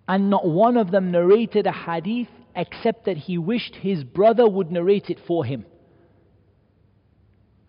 [0.09, 4.73] And not one of them narrated a hadith except that he wished his brother would
[4.73, 5.65] narrate it for him.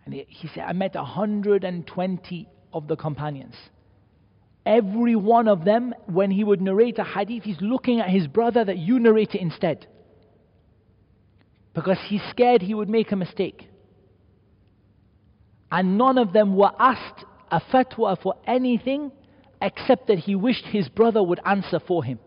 [0.04, 3.54] And he said, I met 120 of the companions.
[4.66, 8.64] Every one of them, when he would narrate a hadith, he's looking at his brother
[8.64, 9.86] that you narrate it instead.
[11.74, 13.68] Because he's scared he would make a mistake
[15.73, 19.11] And none of them were asked a fatwa for anything
[19.61, 22.19] except that he wished his brother would answer for him.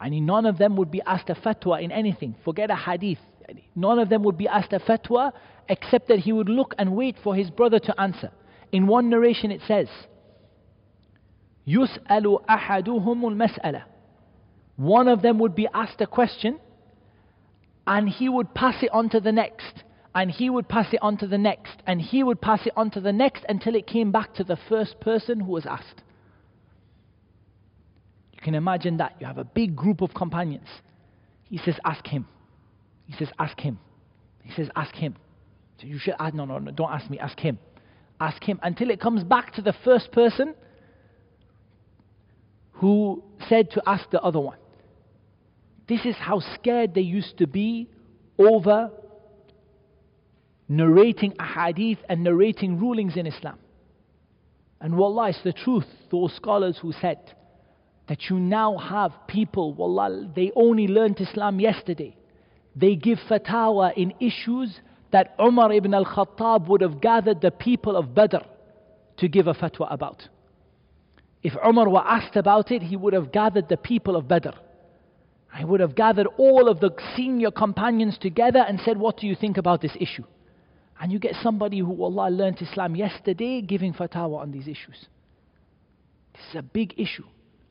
[0.00, 2.34] And none of them would be asked a fatwa in anything.
[2.44, 3.18] Forget a hadith.
[3.74, 5.32] None of them would be asked a fatwa
[5.68, 8.30] except that he would look and wait for his brother to answer.
[8.72, 9.88] In one narration it says,
[11.66, 13.82] يُسْأَلُ أَحَدُهُمُ الْمَسْأَلَةِ
[14.76, 16.58] One of them would be asked a question
[17.87, 21.17] and he would pass it on to the next and he would pass it on
[21.17, 24.11] to the next and he would pass it on to the next until it came
[24.11, 26.01] back to the first person who was asked
[28.33, 29.15] You can imagine that.
[29.19, 30.67] You have a big group of companions.
[31.49, 32.27] He says, Ask him.
[33.07, 33.79] He says, Ask him.
[34.43, 35.15] He says, Ask him.
[35.79, 37.59] So you should ask, no, no, no, don't ask me, ask him.
[38.19, 40.55] Ask him until it comes back to the first person
[42.73, 44.57] who said to ask the other one.
[45.87, 47.89] This is how scared they used to be
[48.37, 48.91] over
[50.67, 53.59] narrating a hadith and narrating rulings in Islam.
[54.81, 55.85] And wallah, it's the truth.
[56.11, 57.19] Those scholars who said
[58.07, 62.15] that you now have people, wallah, they only learned Islam yesterday.
[62.75, 64.79] They give fatwa in issues
[65.11, 68.43] that Umar ibn al Khattab would have gathered the people of Badr
[69.17, 70.27] to give a fatwa about.
[71.41, 74.49] If Umar were asked about it, he would have gathered the people of Badr.
[75.57, 79.35] He would have gathered all of the senior companions together and said, What do you
[79.35, 80.25] think about this issue?
[80.99, 85.07] And you get somebody who, Allah, learned Islam yesterday giving fatwa on these issues.
[86.33, 87.25] This is a big issue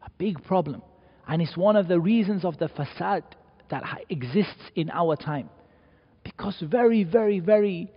[0.05, 0.82] a big problem.
[1.26, 3.22] And it's one of the reasons of the fasad
[3.70, 5.49] that exists in our time.
[6.22, 7.91] Because very, very, very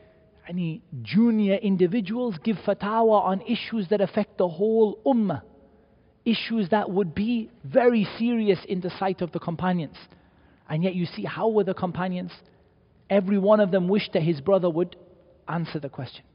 [0.48, 5.42] any junior individuals give fatwa on issues that affect the whole ummah.
[6.28, 9.96] Issues that would be very serious in the sight of the companions.
[10.68, 12.34] And yet you see, how were the companions?
[13.10, 14.98] Every one of them wished that his brother would
[15.48, 16.26] answer the question.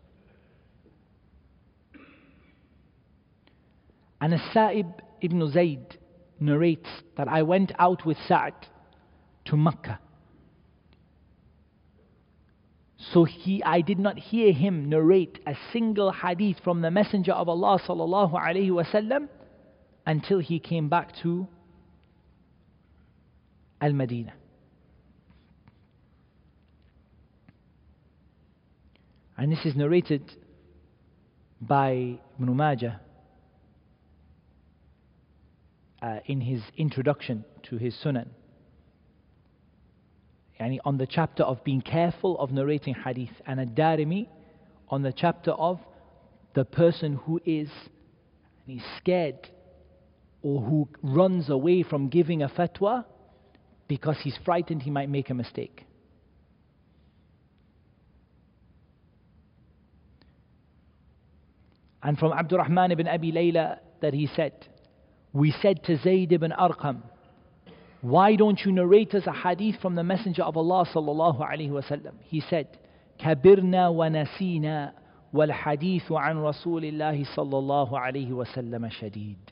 [4.19, 4.87] And As-Sa'ib
[5.21, 5.99] ibn Zayd
[6.41, 6.89] narrates
[7.19, 8.55] that I went out with Sa'd
[9.45, 9.99] to Mecca.
[13.13, 17.51] So he, I did not hear him narrate a single hadith from the Messenger of
[17.51, 19.29] Allah sallallahu alaihi wasallam
[20.07, 21.47] until he came back to
[23.81, 24.35] Al Madinah.
[29.37, 30.23] And this is narrated
[31.61, 33.01] by Ibn Majah
[36.01, 38.29] uh, in his introduction to his Sunan.
[40.61, 44.29] Yani on the chapter of being careful of narrating hadith, and Ad-Darimi
[44.89, 45.81] on the chapter of
[46.55, 47.69] the person who is
[48.67, 49.49] he's scared
[50.42, 53.06] or who runs away from giving a fatwa
[53.88, 55.86] because he's frightened he might make a mistake.
[62.04, 64.54] And from Abdurrahman ibn Abi Layla that he said,
[65.34, 67.02] We said to Zayd ibn Arqam,
[68.02, 72.14] Why don't you narrate us a hadith from the Messenger of Allah sallallahu alayhi wasallam?
[72.22, 72.68] He said,
[73.20, 74.94] كبرنا ونسينا
[75.34, 79.51] والحديث عن رسول الله صلى الله عليه وسلم شديد.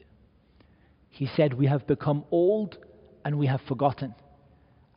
[1.10, 2.78] he said, We have become old
[3.24, 4.14] and we have forgotten.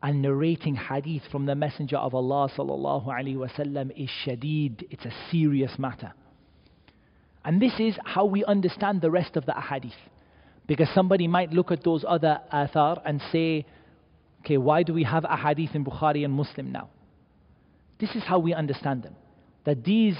[0.01, 4.85] And narrating hadith from the Messenger of Allah sallallahu alaihi wasallam is shadid.
[4.89, 6.13] It's a serious matter.
[7.45, 9.91] And this is how we understand the rest of the ahadith.
[10.67, 13.65] Because somebody might look at those other athar and say,
[14.41, 16.89] okay, why do we have ahadith in Bukhari and Muslim now?
[17.99, 19.15] This is how we understand them.
[19.65, 20.17] That these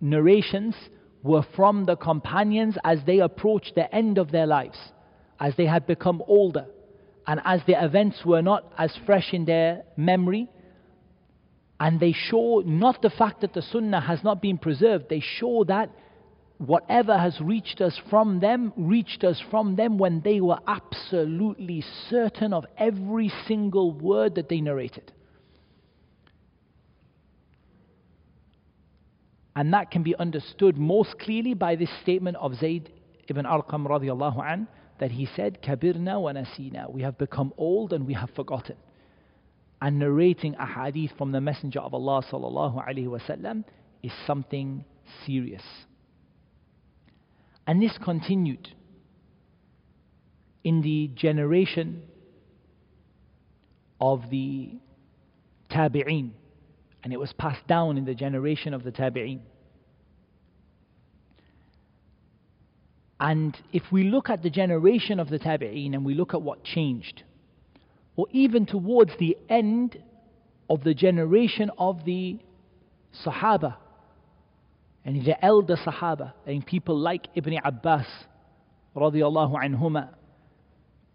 [0.00, 0.74] narrations
[1.22, 4.78] were from the companions as they approached the end of their lives,
[5.40, 6.66] as they had become older,
[7.26, 10.48] and as the events were not as fresh in their memory.
[11.80, 15.64] And they show not the fact that the sunnah has not been preserved, they show
[15.64, 15.90] that
[16.58, 22.52] whatever has reached us from them, reached us from them when they were absolutely certain
[22.52, 25.12] of every single word that they narrated.
[29.54, 32.92] And that can be understood most clearly by this statement of Zayd
[33.28, 34.68] ibn Arqam radiallahu an,
[35.00, 36.90] that he said, Kabirna wa nasina.
[36.90, 38.76] We have become old and we have forgotten.
[39.80, 43.64] And narrating a hadith from the Messenger of Allah sallallahu alaihi wasallam
[44.02, 44.84] is something
[45.24, 45.62] serious.
[47.66, 48.68] And this continued
[50.64, 52.02] in the generation
[54.00, 54.72] of the
[55.70, 56.30] Tabi'een,
[57.04, 59.40] and it was passed down in the generation of the Tabi'een.
[63.20, 66.62] And if we look at the generation of the Tabi'een and we look at what
[66.62, 67.22] changed,
[68.16, 69.98] or even towards the end
[70.70, 72.38] of the generation of the
[73.24, 73.76] Sahaba,
[75.04, 78.06] and the elder Sahaba, and people like Ibn Abbas,
[78.94, 80.10] radiallahu anhuma,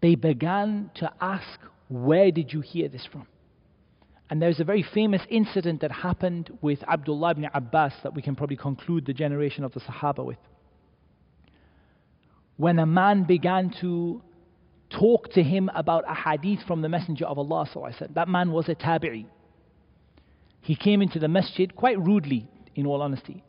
[0.02, 3.26] they began to ask, Where did you hear this from?
[4.28, 8.34] And there's a very famous incident that happened with Abdullah ibn Abbas that we can
[8.34, 10.38] probably conclude the generation of the Sahaba with.
[12.56, 14.22] When a man began to
[14.90, 17.66] talk to him about a hadith from the Messenger of Allah,
[18.14, 19.26] that man was a tabi'i.
[20.60, 23.44] He came into the masjid quite rudely, in all honesty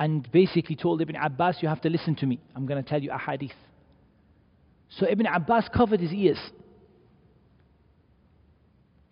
[0.00, 2.40] and basically told Ibn Abbas, You have to listen to me.
[2.56, 3.52] I'm going to tell you a hadith.
[4.88, 6.38] So Ibn Abbas covered his ears.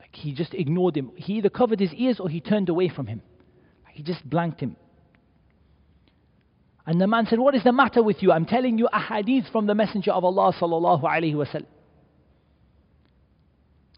[0.00, 1.12] Like he just ignored him.
[1.14, 3.20] He either covered his ears or he turned away from him.
[3.92, 4.76] He just blanked him.
[6.88, 8.32] And the man said, What is the matter with you?
[8.32, 11.66] I'm telling you a hadith from the Messenger of Allah sallallahu alayhi wasallam.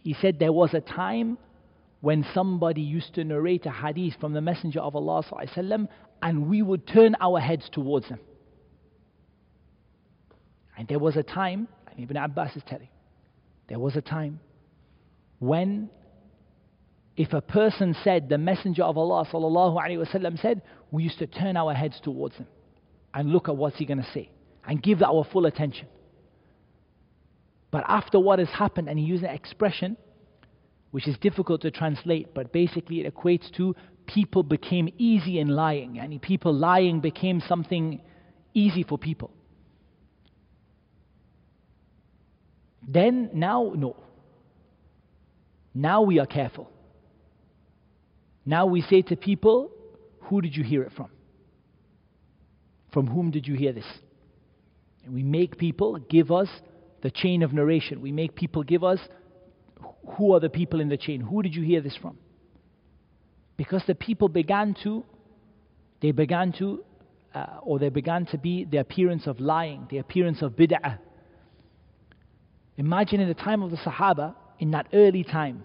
[0.02, 1.38] He said, There was a time
[2.00, 5.88] when somebody used to narrate a hadith from the Messenger of Allah sallallahu alayhi wasallam,
[6.20, 8.18] and we would turn our heads towards them.
[10.76, 12.88] And there was a time, and Ibn Abbas is telling,
[13.68, 14.40] there was a time
[15.38, 15.90] when
[17.16, 21.28] if a person said, the Messenger of Allah sallallahu alayhi wasallam said, we used to
[21.28, 22.48] turn our heads towards him
[23.14, 24.30] and look at what's he going to say
[24.66, 25.86] and give our full attention.
[27.70, 29.96] But after what has happened, and he used an expression,
[30.90, 33.74] which is difficult to translate, but basically it equates to
[34.06, 35.98] people became easy in lying.
[35.98, 38.00] and people lying became something
[38.54, 39.30] easy for people.
[42.86, 43.96] Then, now, no.
[45.74, 46.68] Now we are careful.
[48.44, 49.70] Now we say to people,
[50.22, 51.10] Who did you hear it from?
[52.92, 53.86] From whom did you hear this?
[55.04, 56.48] And we make people give us
[57.02, 58.00] the chain of narration.
[58.00, 59.00] We make people give us
[60.16, 61.20] who are the people in the chain?
[61.20, 62.18] Who did you hear this from?
[63.56, 65.04] Because the people began to,
[66.00, 66.84] they began to,
[67.34, 70.98] uh, or they began to be the appearance of lying, the appearance of bid'ah.
[72.76, 75.64] Imagine in the time of the Sahaba, in that early time,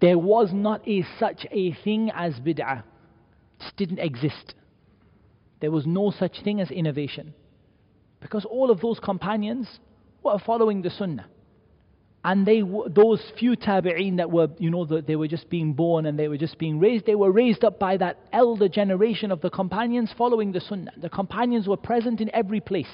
[0.00, 2.82] there was not a, such a thing as bid'ah.
[3.60, 4.54] It didn't exist.
[5.60, 7.34] There was no such thing as innovation.
[8.20, 9.80] Because all of those companions
[10.22, 11.26] were following the sunnah.
[12.22, 16.18] And they, those few tabi'een that were, you know, they were just being born and
[16.18, 19.48] they were just being raised, they were raised up by that elder generation of the
[19.48, 20.92] companions following the sunnah.
[20.98, 22.90] The companions were present in every place.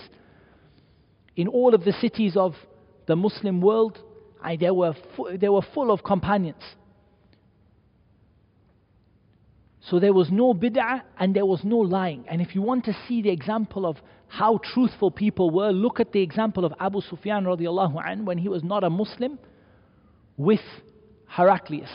[1.35, 2.55] In all of the cities of
[3.07, 3.99] the Muslim world,
[4.61, 4.95] they, were
[5.35, 6.63] they were full of companions.
[9.91, 12.25] So there was no bid'ah and there was no lying.
[12.29, 16.11] And if you want to see the example of how truthful people were, look at
[16.13, 19.39] the example of Abu Sufyan radiallahu an when he was not a Muslim
[20.37, 20.61] with
[21.29, 21.91] Heraclius.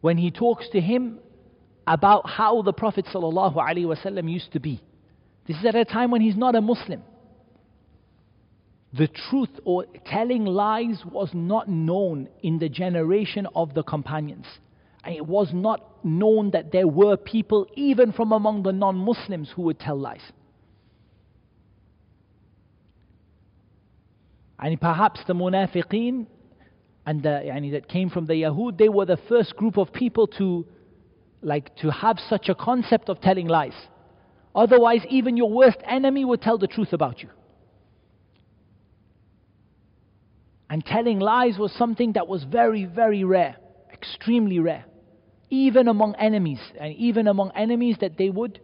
[0.00, 1.20] When he talks to him
[1.86, 4.82] about how the Prophet ﷺ used to be.
[5.46, 7.04] This is at a time when he's not a Muslim.
[8.92, 14.46] The truth or telling lies was not known in the generation of the companions
[15.14, 19.62] it was not known that there were people, even from among the non Muslims, who
[19.62, 20.32] would tell lies.
[24.58, 26.26] And perhaps the munafiqeen
[27.04, 30.26] and the, yani, that came from the Yahud, they were the first group of people
[30.26, 30.66] to,
[31.40, 33.76] like, to have such a concept of telling lies.
[34.54, 37.28] Otherwise, even your worst enemy would tell the truth about you.
[40.68, 43.56] And telling lies was something that was very, very rare,
[43.92, 44.84] extremely rare
[45.50, 48.60] even among enemies, and even among enemies that they would,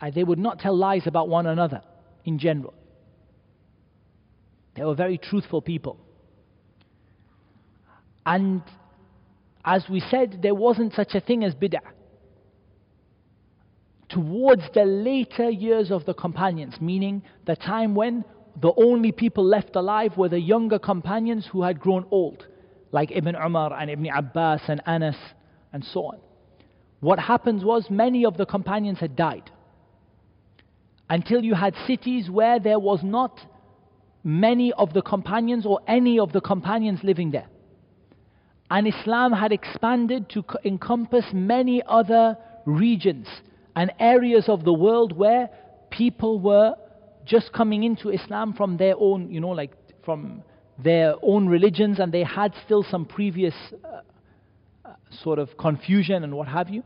[0.00, 1.82] uh, they would not tell lies about one another
[2.24, 2.74] in general.
[4.76, 5.98] They were very truthful people.
[8.24, 8.62] And
[9.64, 11.80] as we said, there wasn't such a thing as bid'ah.
[14.08, 18.24] Towards the later years of the companions, meaning the time when
[18.60, 22.46] the only people left alive were the younger companions who had grown old,
[22.92, 25.16] like Ibn Umar and Ibn Abbas and Anas
[25.76, 26.18] and so on.
[27.00, 29.50] What happens was many of the companions had died
[31.10, 33.38] until you had cities where there was not
[34.24, 37.48] many of the companions or any of the companions living there.
[38.70, 43.28] And Islam had expanded to encompass many other regions
[43.76, 45.50] and areas of the world where
[45.90, 46.74] people were
[47.26, 49.72] just coming into Islam from their own, you know, like
[50.06, 50.42] from
[50.82, 53.54] their own religions, and they had still some previous
[53.84, 54.00] uh,
[55.10, 56.82] sort of confusion and what have you.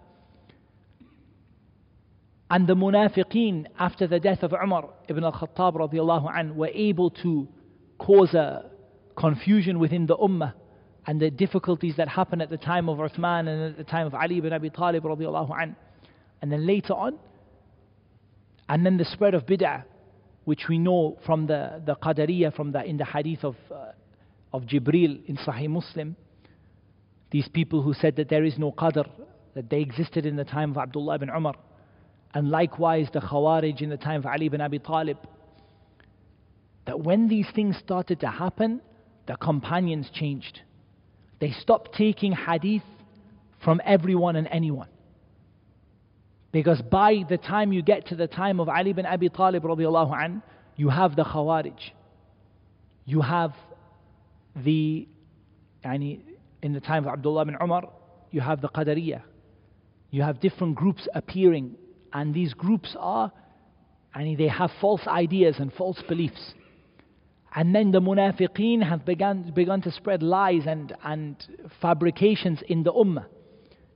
[2.51, 7.49] And the munafiqeen, after the death of Umar ibn al-Khattab radiallahu were able to
[7.99, 8.71] cause a
[9.17, 10.55] confusion within the ummah
[11.07, 14.15] and the difficulties that happened at the time of Uthman and at the time of
[14.15, 15.77] Ali ibn Abi Talib radiallahu an.
[16.43, 17.19] And then later on,
[18.69, 19.85] and then the spread of bid'ah,
[20.45, 23.93] which we know from the, the Qadariyah, from the, in the hadith of, uh,
[24.53, 26.17] of Jibril in Sahih Muslim,
[27.31, 29.09] these people who said that there is no qadr,
[29.55, 31.55] that they existed in the time of Abdullah ibn Umar,
[32.35, 35.19] and likewise the Khawarij in the time of Ali ibn Abi Talib.
[36.87, 38.81] That when these things started to happen,
[39.27, 40.61] the companions changed.
[41.41, 42.83] They stopped taking hadith
[43.65, 44.89] from everyone and anyone.
[46.53, 50.43] Because by the time you get to the time of Ali ibn Abi Talib, an,
[50.77, 51.79] you have the Khawarij.
[53.05, 53.53] You have
[54.57, 55.07] the
[55.85, 56.21] yani,
[56.63, 57.89] in the time of Abdullah bin Umar,
[58.31, 59.23] you have the Qadariyah.
[60.11, 61.77] You have different groups appearing,
[62.13, 63.33] and these groups are,
[64.15, 66.55] and they have false ideas and false beliefs.
[67.55, 71.37] And then the munafiqeen have begun, begun to spread lies and, and
[71.81, 73.27] fabrications in the ummah.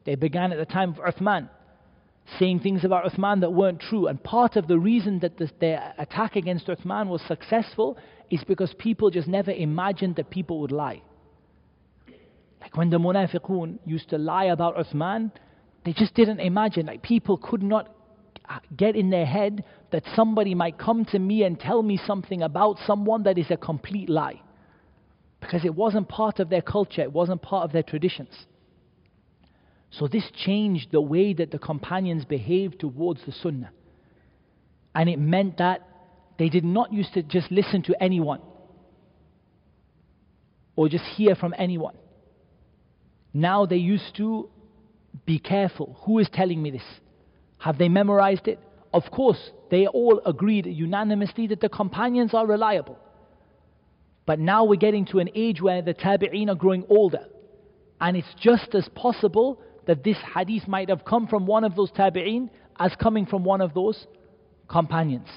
[0.04, 1.48] They began at the time of Uthman,
[2.38, 4.08] saying things about Uthman that weren't true.
[4.08, 7.96] And part of the reason that their attack against Uthman was successful
[8.30, 11.02] is because people just never imagined that people would lie.
[12.64, 15.30] Like when the munafiqun used to lie about Uthman,
[15.84, 17.94] they just didn't imagine, like people could not
[18.74, 22.78] get in their head that somebody might come to me and tell me something about
[22.86, 24.40] someone that is a complete lie.
[25.40, 28.34] Because it wasn't part of their culture, it wasn't part of their traditions.
[29.90, 33.72] So this changed the way that the companions behaved towards the sunnah.
[34.94, 35.86] And it meant that
[36.38, 38.40] they did not used to just listen to anyone
[40.76, 41.94] or just hear from anyone.
[43.34, 44.48] Now they used to
[45.26, 45.98] be careful.
[46.04, 46.84] Who is telling me this?
[47.58, 48.60] Have they memorized it?
[48.92, 52.96] Of course, they all agreed unanimously that the companions are reliable.
[54.24, 57.26] But now we're getting to an age where the tabi'een are growing older.
[58.00, 61.90] And it's just as possible that this hadith might have come from one of those
[61.90, 64.06] tabi'een as coming from one of those
[64.68, 65.28] companions.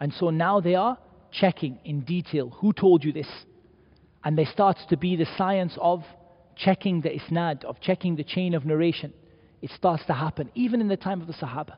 [0.00, 0.98] And so now they are
[1.30, 3.28] checking in detail who told you this.
[4.24, 6.02] And there starts to be the science of
[6.64, 9.12] checking the isnad, of checking the chain of narration.
[9.62, 11.76] It starts to happen, even in the time of the Sahaba.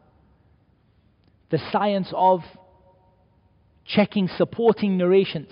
[1.50, 2.40] The science of
[3.84, 5.50] checking supporting narrations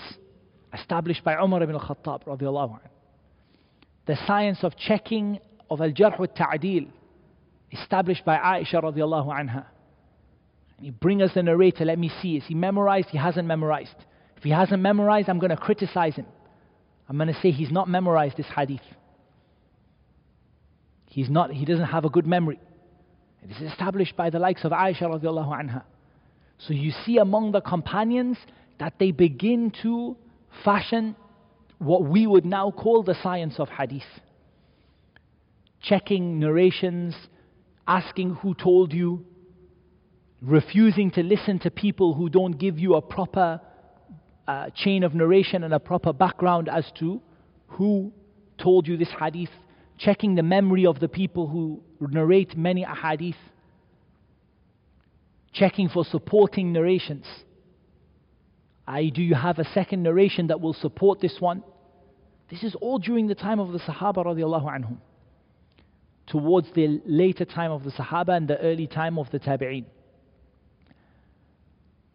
[0.72, 2.90] established by Umar ibn al-Khattab radiallahu anh.
[4.06, 6.88] The science of checking of al-jarh wa ta'dil
[7.72, 9.66] established by Aisha radiallahu anha.
[10.80, 12.36] You bring us the narrator, let me see.
[12.36, 13.08] Is he memorized?
[13.10, 13.96] He hasn't memorized.
[14.36, 16.26] If he hasn't memorized, I'm going to criticize him.
[17.08, 18.80] I'm going to say he's not memorized this hadith.
[21.10, 22.60] He's not, he doesn't have a good memory.
[23.42, 25.82] It is established by the likes of Aisha radiallahu anha.
[26.58, 28.38] So you see among the companions
[28.78, 30.16] that they begin to
[30.64, 31.16] fashion
[31.78, 34.02] what we would now call the science of hadith.
[35.82, 37.16] Checking narrations,
[37.88, 39.24] asking who told you,
[40.40, 43.60] refusing to listen to people who don't give you a proper
[44.46, 47.20] uh, chain of narration and a proper background as to
[47.66, 48.12] who
[48.58, 49.50] told you this hadith,
[50.00, 53.34] checking the memory of the people who narrate many ahadith,
[55.52, 57.26] checking for supporting narrations.
[58.86, 61.62] I, do you have a second narration that will support this one?
[62.50, 64.96] This is all during the time of the Sahaba radiallahu anhum.
[66.26, 69.84] Towards the later time of the Sahaba and the early time of the Tabi'een.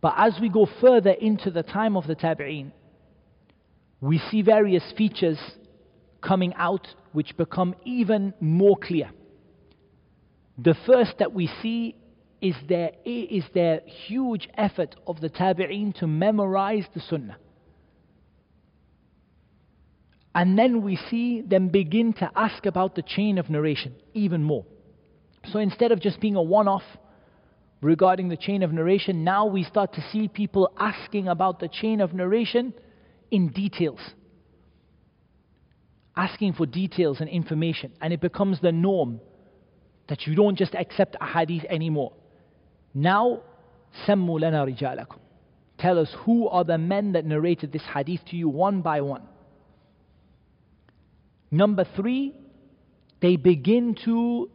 [0.01, 2.71] But as we go further into the time of the Tabi'een,
[4.01, 5.37] we see various features
[6.21, 9.09] coming out which become even more clear.
[10.57, 11.95] The first that we see
[12.41, 17.37] is their, is their huge effort of the Tabi'een to memorize the Sunnah.
[20.35, 24.65] And then we see them begin to ask about the chain of narration even more.
[25.51, 26.83] So instead of just being a one off
[27.81, 32.01] regarding the chain of narration, now we start to see people asking about the chain
[32.01, 32.73] of narration
[33.31, 34.01] in details
[36.16, 39.20] asking for details and information, and it becomes the norm
[40.08, 42.12] that you don't just accept a hadith anymore.
[42.94, 43.40] Now,
[44.06, 45.18] سموا لنا رجالكم.
[45.78, 49.22] Tell us who are the men that narrated this hadith to you one by one.
[51.50, 52.34] Number three,
[53.20, 54.50] they begin to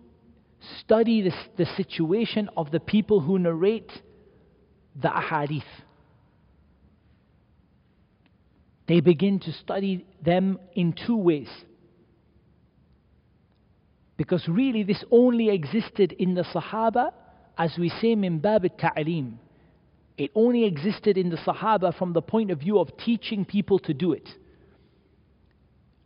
[0.80, 3.92] study the, the situation of the people who narrate
[4.96, 5.64] the ahadith
[8.91, 11.49] they begin to study them in two ways.
[14.17, 17.13] Because really, this only existed in the Sahaba,
[17.57, 19.39] as we say, min bab ta'lim.
[20.19, 23.95] It only existed in the Sahaba from the point of view of teaching people to
[23.95, 24.29] do it.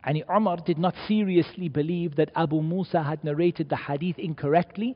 [0.03, 4.95] And Umar did not seriously believe that Abu Musa had narrated the hadith incorrectly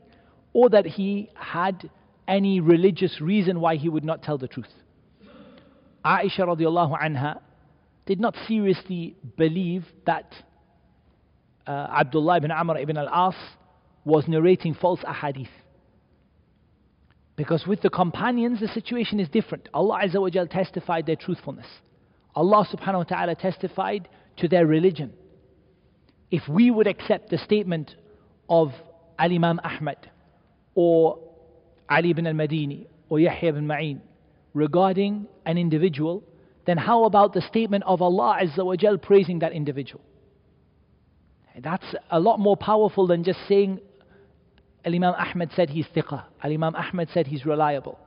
[0.53, 1.89] or that he had
[2.27, 4.67] any religious reason why he would not tell the truth.
[6.05, 7.39] Aisha radiallahu anha
[8.09, 10.33] did not seriously believe that
[11.67, 13.35] uh, Abdullah ibn Amr ibn al-As
[14.03, 15.53] was narrating false ahadith.
[17.35, 19.69] Because with the companions, the situation is different.
[19.75, 21.67] Allah Azza wa Jal testified their truthfulness.
[22.33, 25.13] Allah subhanahu wa ta'ala testified to their religion.
[26.31, 27.95] If we would accept the statement
[28.49, 28.69] of
[29.19, 30.09] Al Imam Ahmad
[30.73, 31.19] or
[31.87, 34.01] Ali ibn al Madini or Yahya ibn Ma'in
[34.55, 36.23] regarding an individual,
[36.65, 40.01] then how about the statement of Allah Azza wa Jal praising that individual?
[41.61, 43.79] That's a lot more powerful than just saying
[44.85, 46.23] Al Imam Ahmad said he's thiqah.
[46.43, 47.99] Al Imam Ahmad said he's reliable.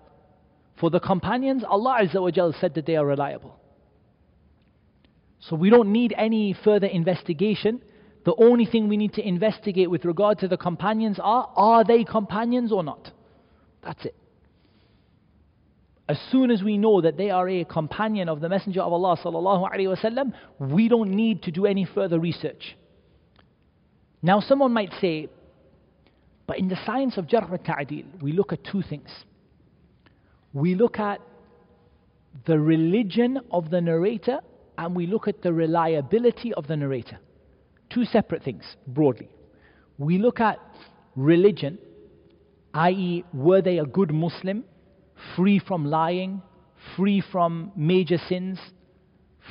[0.81, 3.59] For the companions, Allah Azza wa Jal said that they are reliable.
[5.41, 7.83] So we don't need any further investigation.
[8.25, 12.05] The only thing we need to investigate with regard to the companions are are they
[12.05, 13.11] companions or not?
[13.83, 14.15] That's it.
[16.13, 19.17] As soon as we know that they are a companion of the Messenger of Allah
[19.17, 22.77] sallallahu alaihi wasallam, we don't need to do any further research.
[24.21, 25.31] Now, someone might say,
[26.47, 29.09] but in the science of jarh ta'dil, we look at two things.
[30.53, 31.23] We look at
[32.45, 34.41] the religion of the narrator
[34.77, 37.21] and we look at the reliability of the narrator.
[37.89, 39.31] Two separate things, broadly.
[39.97, 40.59] We look at
[41.17, 41.79] religion,
[42.75, 44.65] i.e., were they a good Muslim?
[45.37, 46.43] Free from lying,
[46.97, 48.59] free from major sins,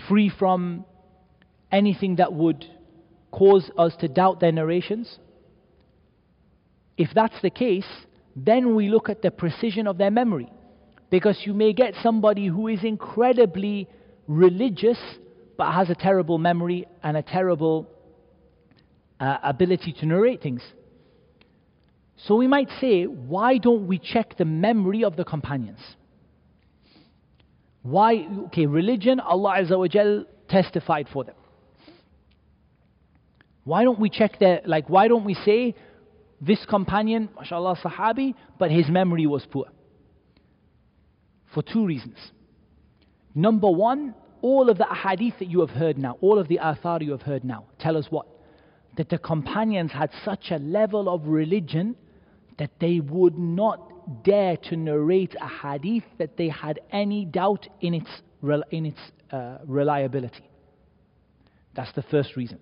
[0.08, 0.86] free from
[1.72, 2.66] anything that would
[3.32, 5.20] cause us to doubt their narrations?
[6.98, 7.88] If that's the case,
[8.36, 10.52] then we look at the precision of their memory.
[11.10, 13.88] Because you may get somebody who is incredibly
[14.28, 15.00] religious,
[15.58, 17.90] but has a terrible memory and a terrible
[19.20, 20.62] uh, ability to narrate things.
[22.28, 25.80] So we might say, why don't we check the memory of the companions?
[27.82, 28.28] Why?
[28.48, 31.36] Okay, religion, Allah Azza wa Jal testified for them.
[33.64, 35.76] Why don't we check their, like, why don't we say,
[36.40, 39.66] this companion, mashallah, sahabi, but his memory was poor?
[41.54, 42.18] For two reasons.
[43.34, 47.04] Number one, all of the ahadith that you have heard now, all of the athar
[47.04, 48.28] you have heard now, tell us what?
[48.98, 51.96] That the companions had such a level of religion
[52.58, 57.94] that they would not dare to narrate a hadith that they had any doubt in
[57.94, 58.10] its,
[58.72, 59.00] in its
[59.32, 60.50] uh, reliability.
[61.76, 62.60] That's the first reason.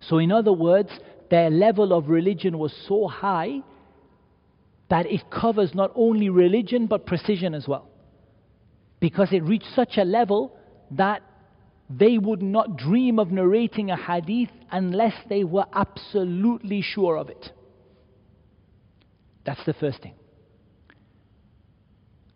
[0.00, 0.90] So, in other words,
[1.30, 3.62] their level of religion was so high
[4.88, 7.88] that it covers not only religion but precision as well.
[9.00, 10.56] Because it reached such a level
[10.92, 11.22] that
[11.90, 17.50] they would not dream of narrating a hadith unless they were absolutely sure of it.
[19.46, 20.14] That's the first thing.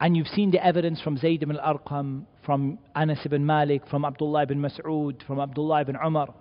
[0.00, 4.44] And you've seen the evidence from Zayd ibn al-Arqam, from Anas ibn Malik, from Abdullah
[4.44, 6.32] ibn Mas'ud, from Abdullah ibn Umar,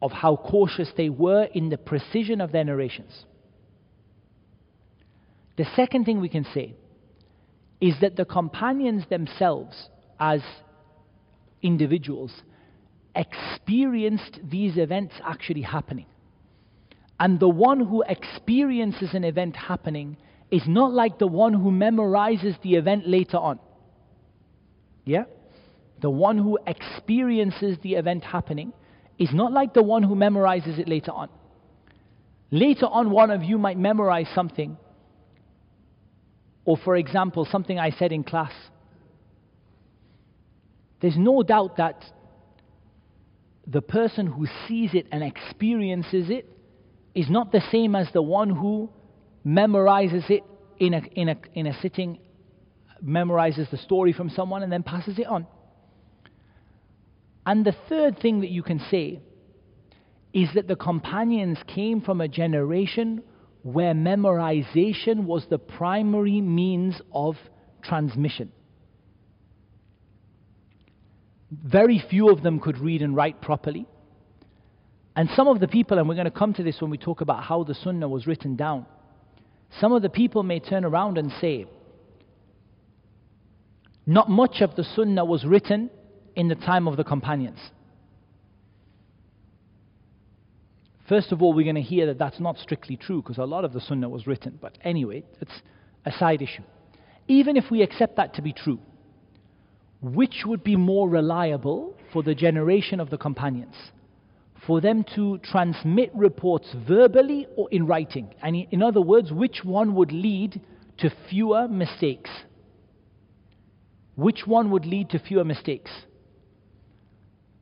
[0.00, 3.26] of how cautious they were in the precision of their narrations.
[5.58, 6.76] The second thing we can say
[7.80, 10.40] is that the companions themselves, as
[11.60, 12.32] individuals,
[13.14, 16.06] experienced these events actually happening.
[17.20, 20.16] And the one who experiences an event happening
[20.50, 23.58] is not like the one who memorizes the event later on.
[25.04, 25.24] Yeah?
[26.00, 28.72] The one who experiences the event happening
[29.18, 31.28] is not like the one who memorizes it later on.
[32.50, 34.78] Later on, one of you might memorize something,
[36.64, 38.52] or for example, something I said in class.
[41.00, 42.04] There's no doubt that
[43.66, 46.48] the person who sees it and experiences it
[47.14, 48.90] is not the same as the one who
[49.46, 50.44] memorizes it
[50.78, 52.18] in a, in a, in a sitting,
[53.04, 55.46] memorizes the story from someone and then passes it on.
[57.46, 59.20] And the third thing that you can say
[60.32, 63.22] is that the companions came from a generation
[63.62, 67.36] where memorization was the primary means of
[67.82, 68.52] transmission.
[71.50, 73.86] Very few of them could read and write properly.
[75.18, 77.22] And some of the people, and we're going to come to this when we talk
[77.22, 78.86] about how the Sunnah was written down,
[79.80, 81.66] some of the people may turn around and say,
[84.06, 85.90] not much of the Sunnah was written
[86.36, 87.58] in the time of the companions.
[91.08, 93.64] First of all, we're going to hear that that's not strictly true because a lot
[93.64, 94.56] of the Sunnah was written.
[94.62, 95.62] But anyway, it's
[96.06, 96.62] a side issue.
[97.26, 98.78] Even if we accept that to be true,
[100.00, 103.74] which would be more reliable for the generation of the companions?
[104.68, 108.34] For them to transmit reports verbally or in writing.
[108.42, 110.60] And in other words, which one would lead
[110.98, 112.28] to fewer mistakes?
[114.14, 115.90] Which one would lead to fewer mistakes?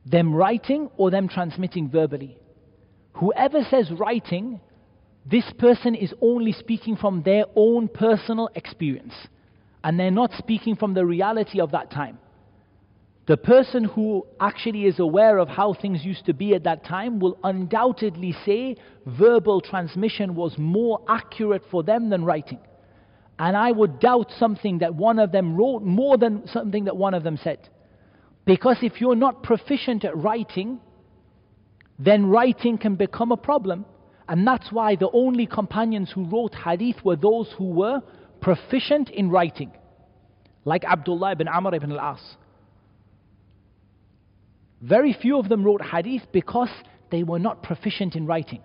[0.05, 2.37] Them writing or them transmitting verbally?
[3.13, 4.59] Whoever says writing,
[5.25, 9.13] this person is only speaking from their own personal experience.
[9.81, 12.19] And they're not speaking from the reality of that time.
[13.27, 17.19] The person who actually is aware of how things used to be at that time
[17.19, 22.59] will undoubtedly say verbal transmission was more accurate for them than writing.
[23.37, 27.13] And I would doubt something that one of them wrote more than something that one
[27.13, 27.67] of them said.
[28.45, 30.79] Because if you're not proficient at writing,
[31.99, 33.85] then writing can become a problem.
[34.29, 38.01] And that's why the only companions who wrote hadith were those who were
[38.39, 39.71] proficient in writing,
[40.63, 42.37] like Abdullah ibn Amr ibn al-As.
[44.81, 46.69] Very few of them wrote hadith because
[47.09, 48.61] they were not proficient in writing.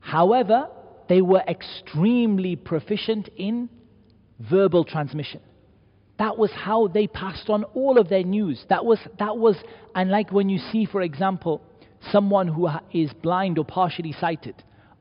[0.00, 0.68] However,
[1.08, 3.68] they were extremely proficient in
[4.38, 5.40] verbal transmission.
[6.18, 8.64] That was how they passed on all of their news.
[8.68, 9.56] That was, that was,
[9.94, 11.62] and like when you see, for example,
[12.12, 14.54] someone who is blind or partially sighted,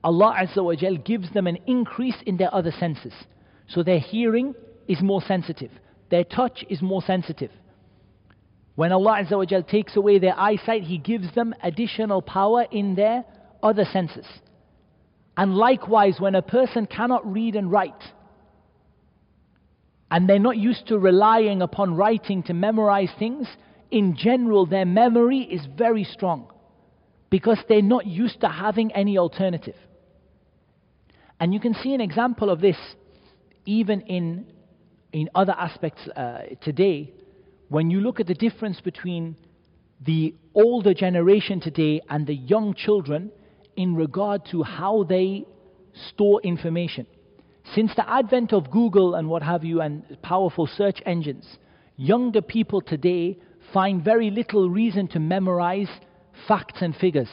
[0.04, 3.14] Allah Azza wa Jal gives them an increase in their other senses.
[3.68, 4.56] So their hearing
[4.88, 5.72] is more sensitive,
[6.10, 7.52] their touch is more sensitive,
[8.76, 13.24] when Allah Azza wa takes away their eyesight, He gives them additional power in their
[13.62, 14.26] other senses.
[15.38, 18.04] And likewise, when a person cannot read and write,
[20.10, 23.48] and they're not used to relying upon writing to memorize things,
[23.90, 26.52] in general, their memory is very strong
[27.30, 29.76] because they're not used to having any alternative.
[31.40, 32.78] And you can see an example of this
[33.66, 34.52] even in,
[35.12, 37.12] in other aspects uh, today
[37.74, 39.36] when you look at the difference between
[40.06, 43.32] the older generation today and the young children
[43.76, 45.44] in regard to how they
[46.10, 47.08] store information.
[47.74, 51.48] Since the advent of Google and what have you and powerful search engines,
[51.98, 53.40] younger people today
[53.74, 55.90] find very little reason to memorize
[56.48, 57.30] facts and figures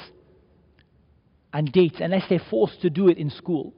[1.52, 3.74] and dates unless they're forced to do it in school.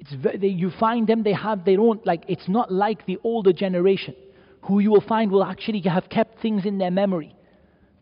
[0.00, 4.16] It's you find them, they have their own, like, it's not like the older generation
[4.62, 7.34] who you will find will actually have kept things in their memory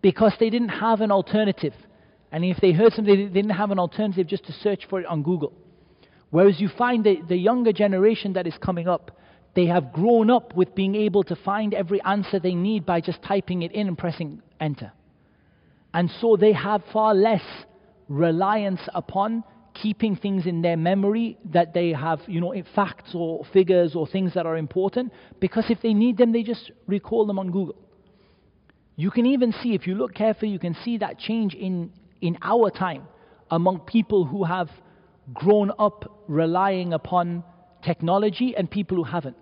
[0.03, 1.75] because they didn't have an alternative.
[2.33, 5.07] And if they heard something, they didn't have an alternative just to search for it
[5.07, 5.53] on Google.
[6.31, 9.19] Whereas you find the, the younger generation that is coming up,
[9.55, 13.21] they have grown up with being able to find every answer they need by just
[13.23, 14.93] typing it in and pressing enter.
[15.93, 17.43] And so they have far less
[18.09, 19.43] reliance upon
[19.83, 24.35] keeping things in their memory that they have, you know, facts or figures or things
[24.35, 27.77] that are important, because if they need them, they just recall them on Google.
[28.97, 32.37] You can even see, if you look carefully, you can see that change in, in
[32.43, 33.05] our time
[33.51, 34.69] among people who have
[35.33, 37.43] grown up relying upon
[37.83, 39.37] technology and people who haven't.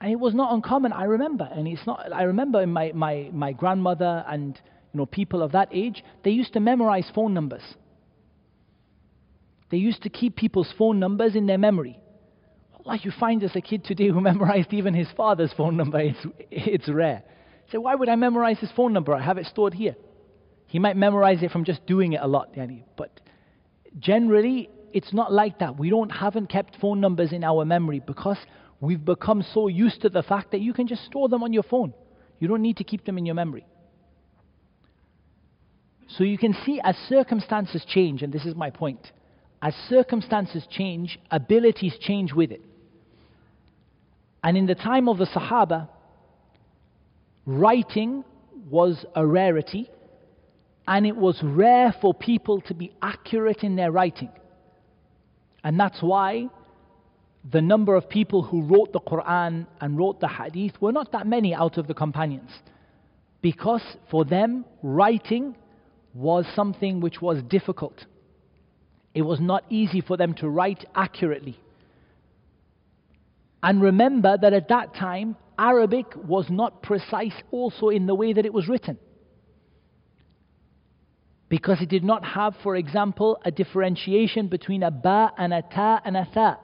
[0.00, 1.48] And it was not uncommon, I remember.
[1.52, 4.58] And it's not, I remember my, my, my grandmother and
[4.92, 7.62] you know, people of that age, they used to memorize phone numbers.
[9.70, 11.98] They used to keep people's phone numbers in their memory.
[12.84, 16.26] Like you find as a kid today who memorized even his father's phone number, it's,
[16.50, 17.22] it's rare.
[17.70, 19.14] So why would I memorize his phone number?
[19.14, 19.94] I have it stored here.
[20.66, 22.84] He might memorize it from just doing it a lot, yani.
[22.96, 23.20] but
[23.98, 25.78] generally it's not like that.
[25.78, 28.38] We don't haven't kept phone numbers in our memory because
[28.80, 31.62] we've become so used to the fact that you can just store them on your
[31.62, 31.94] phone.
[32.38, 33.66] You don't need to keep them in your memory.
[36.08, 39.12] So you can see as circumstances change, and this is my point,
[39.62, 42.62] as circumstances change, abilities change with it.
[44.42, 45.88] And in the time of the Sahaba,
[47.44, 48.24] writing
[48.70, 49.90] was a rarity,
[50.86, 54.30] and it was rare for people to be accurate in their writing.
[55.62, 56.48] And that's why
[57.52, 61.26] the number of people who wrote the Quran and wrote the Hadith were not that
[61.26, 62.50] many out of the companions.
[63.42, 65.56] Because for them, writing
[66.14, 68.04] was something which was difficult.
[69.14, 71.58] It was not easy for them to write accurately.
[73.62, 78.46] And remember that at that time, Arabic was not precise also in the way that
[78.46, 78.98] it was written
[81.50, 86.00] because it did not have, for example, a differentiation between a ba and a ta
[86.04, 86.56] and a tha,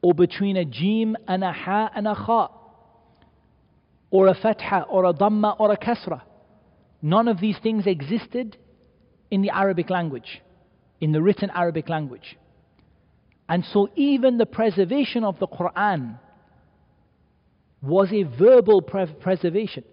[0.00, 2.48] or between a jim and a ha and a kha,
[4.10, 6.22] or a fatha, or a dhamma, or a kasra.
[7.02, 8.56] None of these things existed
[9.30, 10.40] in the Arabic language,
[11.00, 12.36] in the written Arabic language.
[13.48, 16.18] And so, even the preservation of the Quran
[17.80, 19.84] was a verbal pre- preservation.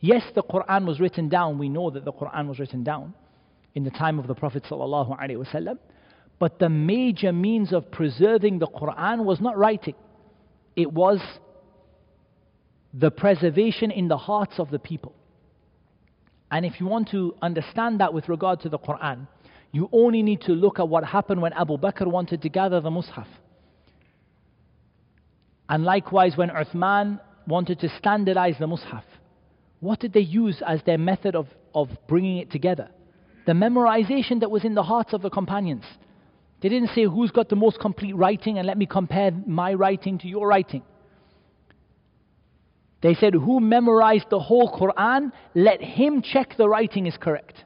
[0.00, 1.58] Yes, the Quran was written down.
[1.58, 3.14] We know that the Quran was written down
[3.74, 5.78] in the time of the Prophet ﷺ.
[6.38, 9.94] But the major means of preserving the Quran was not writing,
[10.76, 11.20] it was
[12.92, 15.14] the preservation in the hearts of the people.
[16.50, 19.26] And if you want to understand that with regard to the Quran,
[19.74, 22.90] you only need to look at what happened when Abu Bakr wanted to gather the
[22.90, 23.26] Mus'haf.
[25.68, 27.18] And likewise, when Uthman
[27.48, 29.02] wanted to standardize the Mus'haf.
[29.80, 32.88] What did they use as their method of, of bringing it together?
[33.46, 35.82] The memorization that was in the hearts of the companions.
[36.62, 40.18] They didn't say who's got the most complete writing and let me compare my writing
[40.18, 40.84] to your writing.
[43.02, 47.64] They said, Who memorized the whole Quran, let him check the writing is correct.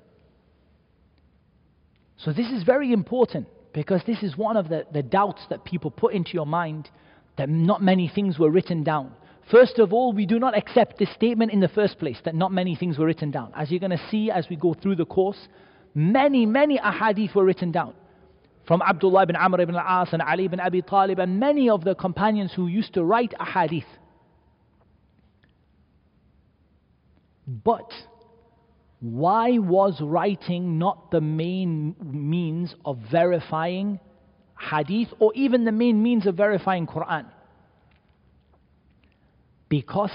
[2.19, 5.91] So, this is very important because this is one of the, the doubts that people
[5.91, 6.91] put into your mind
[7.37, 9.13] that not many things were written down.
[9.51, 12.53] First of all, we do not accept this statement in the first place that not
[12.53, 13.53] many things were written down.
[13.57, 15.39] As you're going to see as we go through the course,
[15.95, 17.95] many, many ahadith were written down.
[18.67, 21.95] From Abdullah ibn Amr ibn al-As and Ali ibn Abi Talib and many of the
[21.95, 23.87] companions who used to write ahadith.
[27.47, 27.91] But
[29.01, 34.01] why was writing not the main means of verifying
[34.59, 37.27] hadith or even the main means of verifying Quran?
[39.69, 40.11] because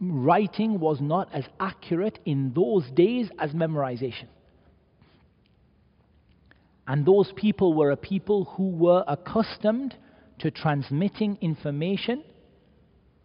[0.00, 4.26] writing was not as accurate in those days as memorization.
[6.86, 9.94] And those people were a people who were accustomed
[10.40, 12.24] to transmitting information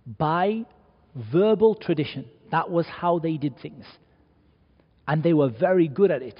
[0.05, 0.65] by
[1.15, 2.25] verbal tradition.
[2.51, 3.83] That was how they did things.
[5.07, 6.39] And they were very good at it.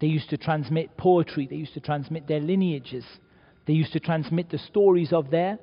[0.00, 3.04] They used to transmit poetry, they used to transmit their lineages,
[3.66, 5.58] they used to transmit the stories of their,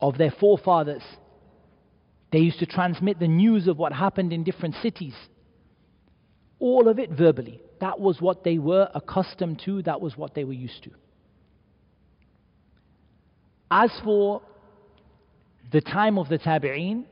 [0.00, 1.02] of their forefathers
[2.32, 5.14] They used to transmit the news of what happened in different cities.
[6.58, 7.60] All of it verbally.
[7.80, 10.90] That was what they were accustomed to, that was what they were used to.
[13.70, 14.42] As for
[15.72, 17.04] the time of the Tabi'een,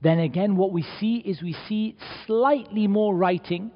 [0.00, 1.96] then again what we see is we see
[2.26, 3.72] slightly more writing,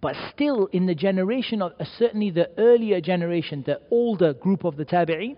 [0.00, 4.76] but still in the generation of uh, certainly the earlier generation, the older group of
[4.76, 5.36] the Tabi'een,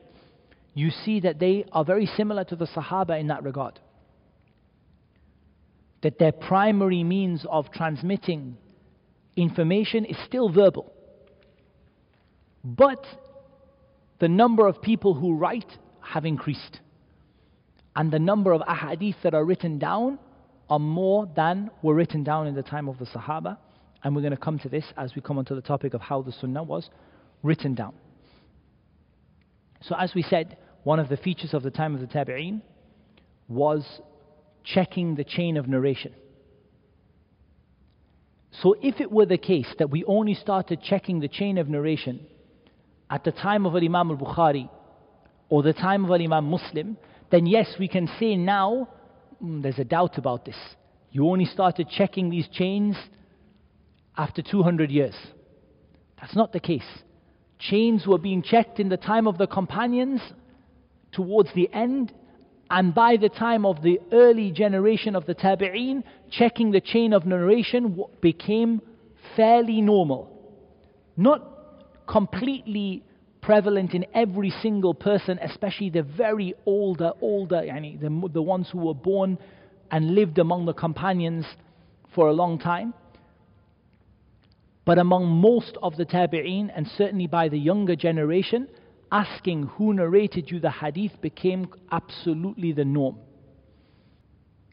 [0.74, 3.78] you see that they are very similar to the Sahaba in that regard.
[6.02, 8.56] That their primary means of transmitting
[9.36, 10.92] information is still verbal.
[12.64, 13.04] But
[14.18, 16.80] the number of people who write have increased.
[17.94, 20.18] And the number of ahadith that are written down
[20.70, 23.58] are more than were written down in the time of the Sahaba.
[24.02, 26.22] And we're going to come to this as we come onto the topic of how
[26.22, 26.88] the Sunnah was
[27.42, 27.94] written down.
[29.82, 32.62] So, as we said, one of the features of the time of the Tabi'een
[33.48, 33.84] was
[34.64, 36.14] checking the chain of narration.
[38.62, 42.26] So, if it were the case that we only started checking the chain of narration
[43.10, 44.68] at the time of Imam al Bukhari
[45.48, 46.96] or the time of Imam Muslim,
[47.32, 48.88] then yes, we can say now
[49.42, 50.56] mm, there's a doubt about this.
[51.10, 52.94] You only started checking these chains
[54.16, 55.16] after 200 years.
[56.20, 56.86] That's not the case.
[57.58, 60.20] Chains were being checked in the time of the companions
[61.10, 62.12] towards the end,
[62.70, 67.24] and by the time of the early generation of the Tabi'een, checking the chain of
[67.24, 68.80] narration became
[69.36, 70.30] fairly normal.
[71.16, 73.04] Not completely
[73.42, 78.78] prevalent in every single person, especially the very older, older, yani the, the ones who
[78.78, 79.36] were born
[79.90, 81.44] and lived among the companions
[82.14, 82.94] for a long time.
[84.84, 88.68] But among most of the tabi'een, and certainly by the younger generation,
[89.10, 93.18] asking who narrated you the hadith became absolutely the norm.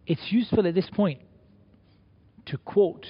[0.07, 1.19] It's useful at this point
[2.45, 3.05] to quote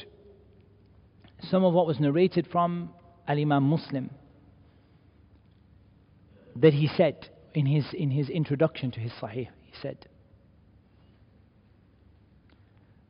[1.43, 2.89] some of what was narrated from
[3.27, 4.09] Al Imam Muslim
[6.59, 9.47] that he said in his, in his introduction to his Sahih.
[9.63, 10.07] He said,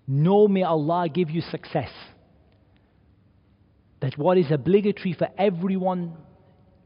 [0.07, 1.91] Know may Allah give you success.
[4.01, 6.15] That what is obligatory for everyone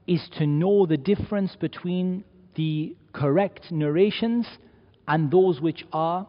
[0.08, 4.46] is to know the difference between the correct narrations
[5.08, 6.28] and those which are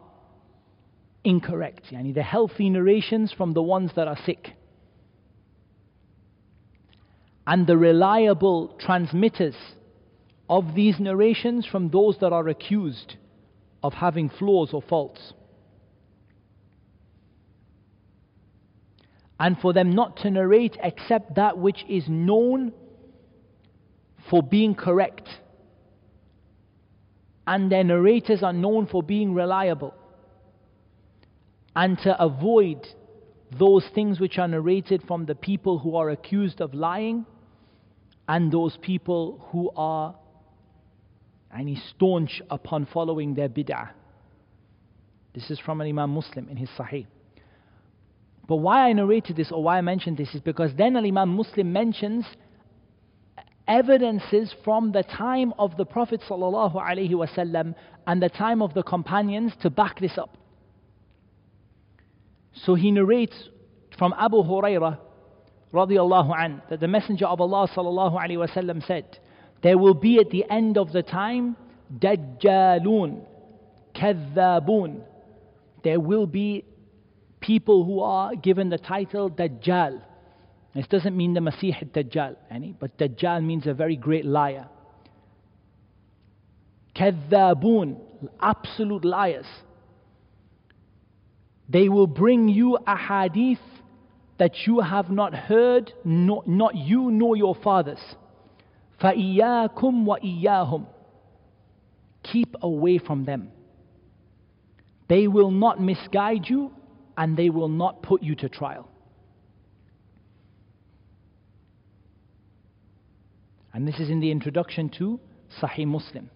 [1.23, 1.87] incorrect.
[1.91, 4.51] Yani the healthy narrations from the ones that are sick.
[7.47, 9.55] And the reliable transmitters
[10.49, 13.15] of these narrations from those that are accused
[13.83, 15.33] of having flaws or faults.
[19.39, 22.71] And for them not to narrate except that which is known
[24.29, 25.27] for being correct.
[27.45, 29.93] And their narrators are known for being reliable.
[31.75, 32.87] And to avoid
[33.59, 37.25] those things which are narrated from the people who are accused of lying
[38.27, 40.15] and those people who are
[41.55, 43.89] and he's staunch upon following their bid'ah.
[45.33, 47.07] This is from an Imam Muslim in his Sahih.
[48.47, 51.29] But why I narrated this or why I mentioned this is because then Al Imam
[51.29, 52.25] Muslim mentions
[53.67, 57.75] evidences from the time of the Prophet ﷺ
[58.05, 60.37] and the time of the companions to back this up.
[62.53, 63.49] So he narrates
[63.97, 64.99] from Abu Hurairah
[65.73, 67.67] radiallahu an that the Messenger of Allah
[68.87, 69.19] said,
[69.61, 71.55] there will be at the end of the time
[71.99, 73.25] Dajjalun,
[73.93, 75.01] Kadhabun.
[75.83, 76.65] There will be
[77.39, 80.01] people who are given the title Dajjal.
[80.73, 84.67] This doesn't mean the Masih Dajjal, any, but Dajjal means a very great liar.
[86.95, 87.97] Kadhabun,
[88.39, 89.45] absolute liars.
[91.69, 93.59] They will bring you a hadith
[94.37, 97.99] that you have not heard, not, not you nor your fathers.
[99.04, 100.86] فَإِيَّاكُمْ وَإِيَّاهُمْ
[102.22, 103.50] Keep away from them.
[105.08, 106.72] They will not misguide you
[107.16, 108.88] and they will not put you to trial.
[113.72, 115.20] And this is in the introduction to
[115.60, 116.30] Sahih Muslim.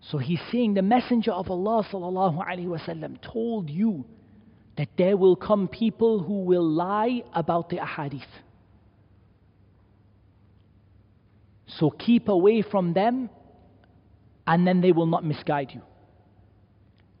[0.00, 4.04] So he's saying the Messenger of Allah وسلم, told you
[4.76, 8.22] that there will come people who will lie about the ahadith.
[11.79, 13.29] So keep away from them,
[14.45, 15.81] and then they will not misguide you.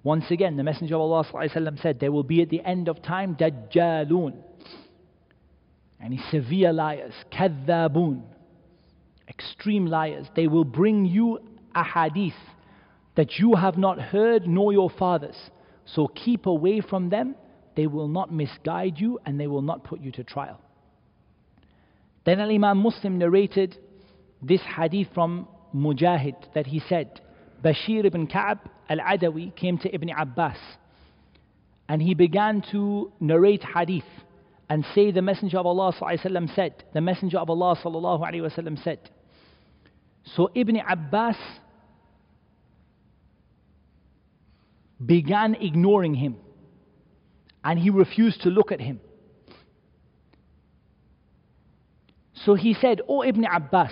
[0.03, 3.01] Once again, the Messenger of Allah ﷺ said, There will be at the end of
[3.01, 4.35] time Dajjalun,
[6.01, 8.23] Any severe liars, Kadhabun,
[9.27, 10.27] extreme liars.
[10.35, 11.39] They will bring you
[11.75, 12.33] a hadith
[13.15, 15.35] that you have not heard nor your fathers.
[15.85, 17.35] So keep away from them.
[17.75, 20.61] They will not misguide you and they will not put you to trial.
[22.25, 23.77] Then Al Imam Muslim narrated
[24.41, 27.21] this hadith from Mujahid that he said,
[27.63, 28.59] Bashir ibn Ka'b
[28.89, 30.57] al Adawi came to Ibn Abbas
[31.87, 34.03] and he began to narrate hadith
[34.69, 35.93] and say the Messenger of Allah
[36.55, 37.75] said, the Messenger of Allah
[38.83, 39.09] said.
[40.35, 41.35] So Ibn Abbas
[45.03, 46.37] began ignoring him
[47.63, 49.01] and he refused to look at him.
[52.45, 53.91] So he said, Oh Ibn Abbas,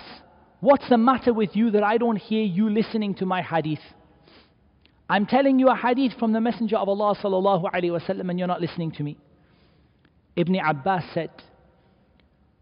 [0.60, 3.80] what's the matter with you that I don't hear you listening to my hadith?
[5.08, 8.48] I'm telling you a hadith from the Messenger of Allah sallallahu alaihi wasallam and you're
[8.48, 9.16] not listening to me.
[10.36, 11.30] Ibn Abbas said,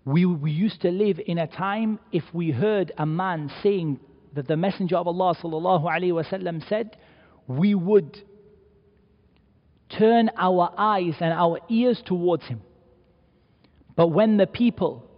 [0.04, 3.98] we, we used to live in a time if we heard a man saying
[4.34, 6.96] that the Messenger of Allah sallallahu alaihi wasallam said,
[7.48, 8.22] we would
[9.88, 12.62] turn our eyes and our ears towards him.
[13.96, 15.08] But when the people,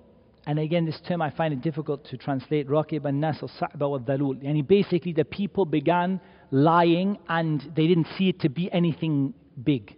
[0.47, 3.99] and again this term I find it difficult to translate, Raqib and Nas al-Sa'ba wa
[3.99, 6.19] Dalul, and basically the people began
[6.51, 9.95] lying and they didn't see it to be anything big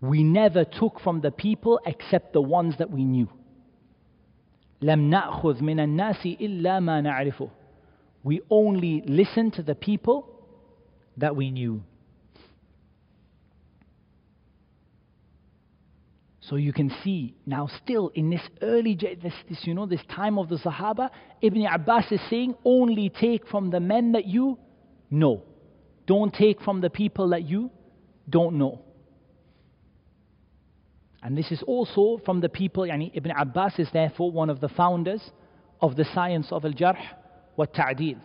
[0.00, 3.28] we never took from the people except the ones that we knew.
[4.82, 7.50] لم نأخذ من الناس إلا ما نعرفه.
[8.22, 10.28] We only listened to the people
[11.16, 11.82] that we knew.
[16.51, 20.37] So you can see now, still in this early, this, this, you know, this time
[20.37, 21.09] of the Sahaba,
[21.41, 24.59] Ibn Abbas is saying, only take from the men that you
[25.09, 25.43] know.
[26.07, 27.71] Don't take from the people that you
[28.29, 28.81] don't know.
[31.23, 34.67] And this is also from the people, yani Ibn Abbas is therefore one of the
[34.67, 35.21] founders
[35.79, 36.99] of the science of al-jarh
[37.55, 38.19] wa ta'dil,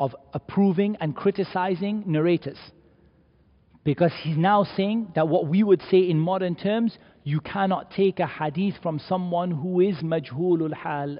[0.00, 2.58] of approving and criticizing narrators.
[3.84, 8.20] Because he's now saying that what we would say in modern terms, you cannot take
[8.20, 11.18] a hadith from someone who is majhulul hal,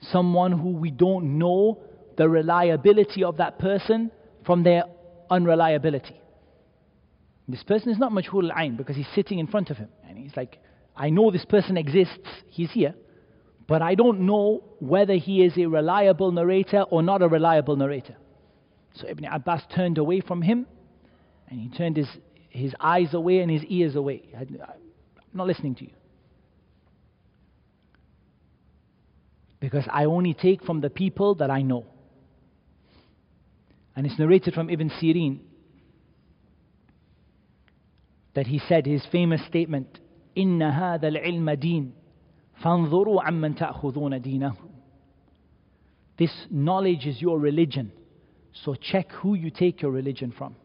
[0.00, 1.78] someone who we don't know
[2.16, 4.10] the reliability of that person
[4.46, 4.84] from their
[5.30, 6.18] unreliability.
[7.46, 9.90] This person is not majhul al-ain because he's sitting in front of him.
[10.08, 10.58] And he's like,
[10.96, 12.94] I know this person exists, he's here,
[13.68, 18.16] but I don't know whether he is a reliable narrator or not a reliable narrator.
[18.94, 20.64] So Ibn Abbas turned away from him
[21.50, 22.08] and he turned his,
[22.48, 24.22] his eyes away and his ears away.
[25.33, 25.91] I'm not listening to you.
[29.59, 31.85] Because I only take from the people that I know.
[33.95, 35.39] And it's narrated from Ibn Sirin
[38.33, 39.99] that he said his famous statement,
[40.37, 41.91] إن هذا العلم دين
[42.63, 44.55] فانظروا عمن تأخذون دينه.
[46.17, 47.91] This knowledge is your religion,
[48.53, 50.55] so check who you take your religion from.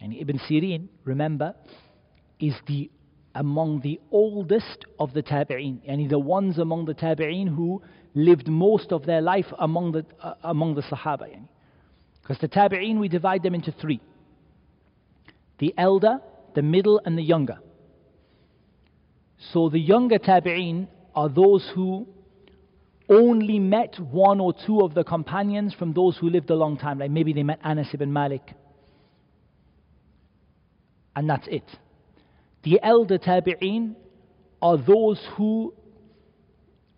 [0.00, 1.54] And Ibn Sirin, remember,
[2.38, 2.90] is the
[3.34, 7.80] among the oldest of the tabi'een, and the ones among the tabi'een who
[8.14, 11.26] lived most of their life among the, uh, among the Sahaba.
[12.22, 14.00] Because the tabi'een, we divide them into three
[15.58, 16.18] the elder,
[16.54, 17.58] the middle, and the younger.
[19.52, 22.06] So the younger tabi'een are those who
[23.10, 26.98] only met one or two of the companions from those who lived a long time.
[26.98, 28.54] Like maybe they met Anas ibn Malik.
[31.16, 31.64] And that's it.
[32.62, 33.94] The elder tabi'een
[34.62, 35.74] are those who,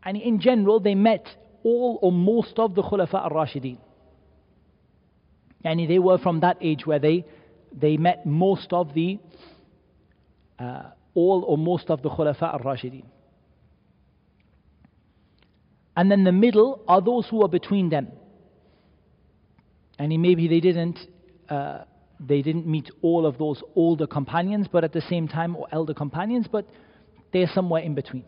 [0.03, 1.27] and in general, they met
[1.63, 3.79] all or most of the Khulafa al-Rashideen.
[5.65, 7.25] And they were from that age where they,
[7.73, 9.19] they met most of the,
[10.59, 13.05] uh, all or most of the Khulafa al-Rashidin.
[15.97, 18.09] And then the middle are those who are between them.
[19.99, 20.99] And maybe they didn't,
[21.49, 21.85] uh,
[22.27, 25.95] they didn't meet all of those older companions, but at the same time, or elder
[25.95, 26.67] companions, but
[27.33, 28.25] they're somewhere in between.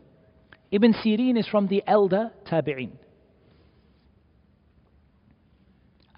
[0.70, 2.90] Ibn Sirin is from the elder tabi'in.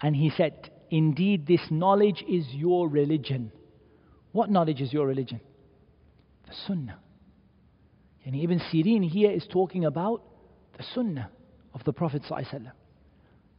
[0.01, 3.51] And he said, Indeed, this knowledge is your religion.
[4.31, 5.41] What knowledge is your religion?
[6.47, 6.99] The Sunnah.
[8.25, 10.23] And Ibn Sirin here is talking about
[10.77, 11.29] the Sunnah
[11.73, 12.23] of the Prophet.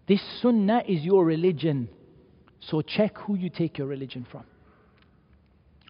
[0.06, 1.88] This Sunnah is your religion.
[2.59, 4.43] So check who you take your religion from.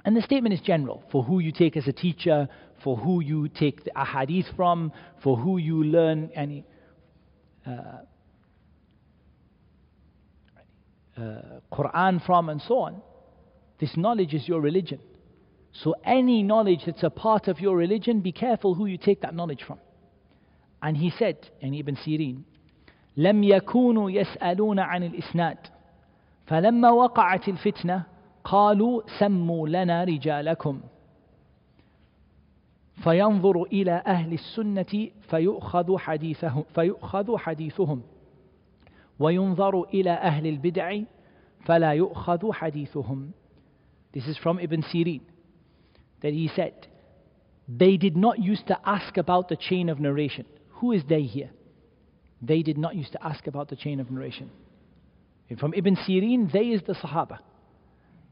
[0.06, 2.50] And the statement is general for who you take as a teacher,
[2.84, 4.92] for who you take the ahadith from,
[5.22, 6.66] for who you learn any.
[7.66, 8.00] Uh,
[11.16, 11.42] uh,
[11.72, 13.02] Quran from, and so on.
[13.80, 15.00] This knowledge is your religion.
[15.72, 19.34] So, any knowledge that's a part of your religion, be careful who you take that
[19.34, 19.80] knowledge from.
[20.82, 22.44] And he said, and Ibn Sirin,
[23.18, 25.58] لم يكونوا يسألون عن الإسناد
[26.49, 28.05] فلما وقعت الفتنة
[28.45, 30.81] قالوا سموا لنا رجالكم
[32.97, 38.03] فينظر إلى أهل السنة فيؤخذ حديثهم, فيؤخذ حديثهم
[39.19, 41.01] وينظر إلى أهل البدع
[41.65, 43.31] فلا يؤخذ حديثهم
[44.13, 45.21] This is from Ibn Sirin
[46.23, 46.87] that he said
[47.69, 50.47] they did not used to ask about the chain of narration.
[50.81, 51.51] Who is they here?
[52.41, 54.51] They did not used to ask about the chain of narration.
[55.57, 57.39] From Ibn Sirin, they is the Sahaba.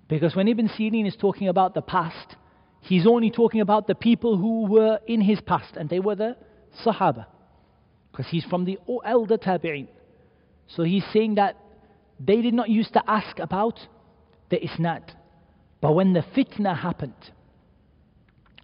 [0.09, 2.37] Because when Ibn Sirin is talking about the past,
[2.81, 6.37] he's only talking about the people who were in his past, and they were the
[6.85, 7.27] Sahaba.
[8.11, 9.89] Because he's from the elder Tabi'in.
[10.69, 11.57] So he's saying that
[12.21, 13.79] they did not used to ask about
[14.51, 15.11] the Isnad.
[15.81, 17.15] But when the fitna happened,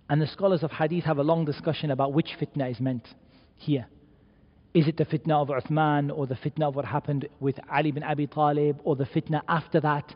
[0.08, 3.08] and the scholars of hadith have a long discussion about which fitna is meant
[3.56, 3.86] here.
[4.74, 8.02] Is it the fitna of Uthman or the fitna of what happened with Ali bin
[8.02, 10.14] Abi Talib or the fitna after that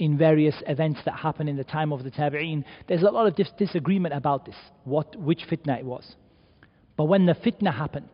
[0.00, 2.64] in various events that happened in the time of the Tabi'een?
[2.88, 6.16] There's a lot of dis- disagreement about this, what, which fitna it was.
[6.96, 8.10] But when the fitna happened,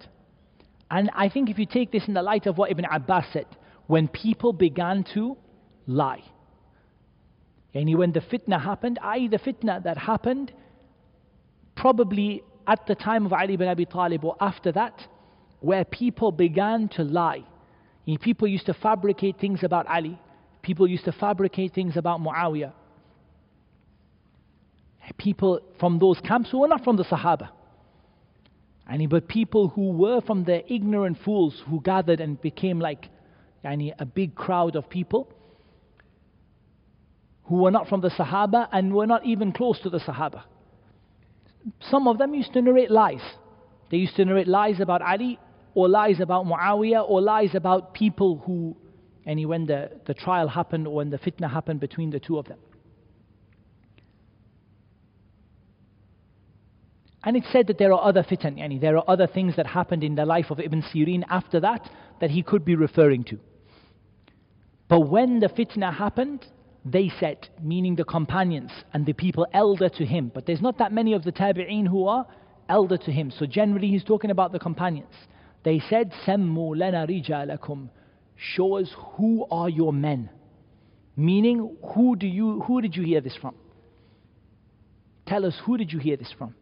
[0.90, 3.46] and I think if you take this in the light of what Ibn Abbas said,
[3.86, 5.36] when people began to
[5.86, 6.22] lie,
[7.72, 10.52] and when the fitna happened, i.e., the fitna that happened
[11.76, 15.06] probably at the time of Ali bin Abi Talib or after that,
[15.60, 17.44] where people began to lie.
[18.06, 20.18] And People used to fabricate things about Ali.
[20.62, 22.72] People used to fabricate things about Muawiyah.
[25.16, 27.50] People from those camps who were not from the Sahaba.
[28.88, 33.08] And but people who were from the ignorant fools who gathered and became like
[33.64, 35.32] yani, a big crowd of people
[37.44, 40.42] who were not from the Sahaba and were not even close to the Sahaba.
[41.90, 43.22] Some of them used to narrate lies.
[43.90, 45.38] They used to narrate lies about Ali
[45.74, 48.76] or lies about Muawiyah or lies about people who,
[49.26, 52.46] and when the, the trial happened or when the fitna happened between the two of
[52.46, 52.58] them.
[57.22, 60.02] And it's said that there are other fitan, yani there are other things that happened
[60.02, 61.88] in the life of Ibn Sirin after that
[62.20, 63.38] that he could be referring to.
[64.88, 66.46] But when the fitna happened,
[66.84, 70.32] they said, meaning the companions and the people elder to him.
[70.34, 72.26] But there's not that many of the tabi'een who are
[72.68, 73.30] elder to him.
[73.30, 75.12] So generally he's talking about the companions.
[75.62, 77.88] They said, Sammu lana rijalakum.
[78.36, 80.30] Show us who are your men.
[81.16, 83.54] Meaning, who, do you, who did you hear this from?
[85.26, 86.54] Tell us, who did you hear this from?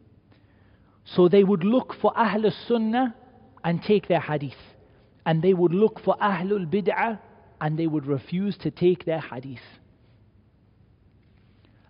[1.04, 3.14] So they would look for Ahlul Sunnah
[3.64, 4.52] and take their hadith.
[5.24, 7.18] And they would look for Ahlul Bid'ah
[7.60, 9.58] and they would refuse to take their hadith.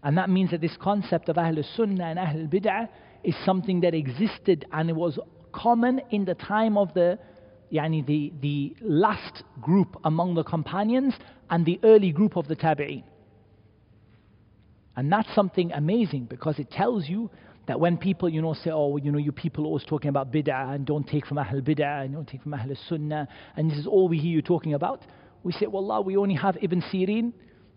[0.02, 2.88] And that means that this concept of Ahlul Sunnah and Ahlul Bid'ah
[3.24, 5.18] is something that existed and it was
[5.58, 7.18] common in the time of the
[7.72, 11.14] yani the, the last group among the companions
[11.50, 13.04] and the early group of the tabi'een.
[14.96, 17.30] And that's something amazing because it tells you
[17.66, 20.74] that when people, you know, say, oh, you know, you people always talking about bid'ah
[20.74, 23.86] and don't take from Ahl bid'ah and don't take from Ahl sunnah and this is
[23.86, 25.02] all we hear you talking about,
[25.42, 27.32] we say, Wallah, we only have Ibn Sirin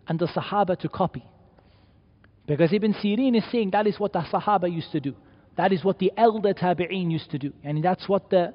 [0.08, 1.24] and the Sahaba to copy.
[2.48, 5.16] Because Ibn Sirin is saying that is what the Sahaba used to do.
[5.58, 7.54] That is what the elder Tabi'een used to do.
[7.64, 8.54] And that's what the,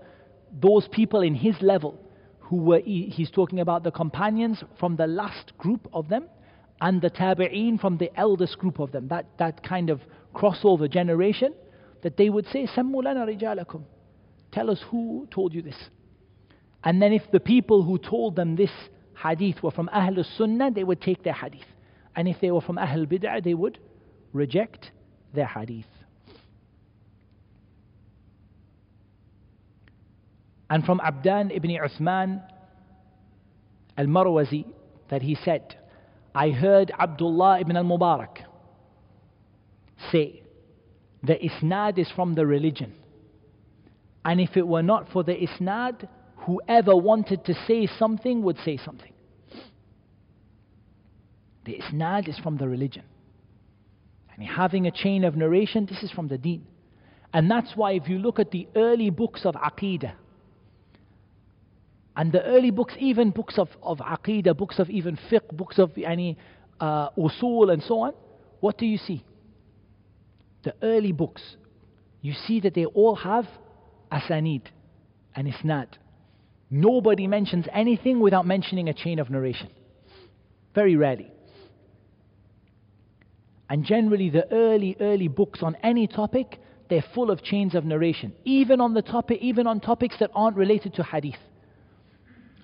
[0.61, 2.01] those people in his level,
[2.39, 6.27] who were, he's talking about the companions from the last group of them,
[6.81, 9.09] and the Tabi'een from the eldest group of them.
[9.09, 10.01] That, that kind of
[10.35, 11.55] crossover generation,
[12.03, 13.83] that they would say, Sammu lana rijalakum.
[14.53, 15.77] Tell us who told you this.
[16.85, 18.71] And then if the people who told them this
[19.23, 21.67] hadith were from Ahlul Sunnah, they would take their hadith.
[22.15, 23.79] And if they were from Ahl Bid'ah, they would
[24.33, 24.91] reject
[25.35, 25.87] their hadith.
[30.69, 32.43] And from Abdan ibn Uthman
[33.97, 34.67] al Marwazi
[35.09, 35.77] that he said,
[36.35, 38.45] I heard Abdullah ibn al Mubarak
[40.11, 40.43] say,
[41.23, 42.93] The isnad is from the religion.
[44.25, 48.77] And if it were not for the isnad, whoever wanted to say something would say
[48.77, 49.13] something.
[51.65, 53.05] The isnad is from the religion.
[54.35, 56.67] And having a chain of narration, this is from the deen.
[57.33, 60.13] And that's why if you look at the early books of Aqidah,
[62.17, 65.93] and the early books, even books of, of Aqidah, books of even fiqh, books of
[65.99, 66.39] any
[66.81, 68.15] uh, usul and so on,
[68.61, 69.23] what do you see?
[70.65, 71.43] The early books,
[72.23, 73.47] you see that they all have
[74.11, 74.63] asanid
[75.35, 75.89] and isnad.
[76.71, 79.71] Nobody mentions anything without mentioning a chain of narration.
[80.75, 81.31] Very rarely.
[83.69, 88.33] And generally, the early, early books on any topic, they're full of chains of narration,
[88.45, 91.37] even on the topic, even on topics that aren't related to hadith.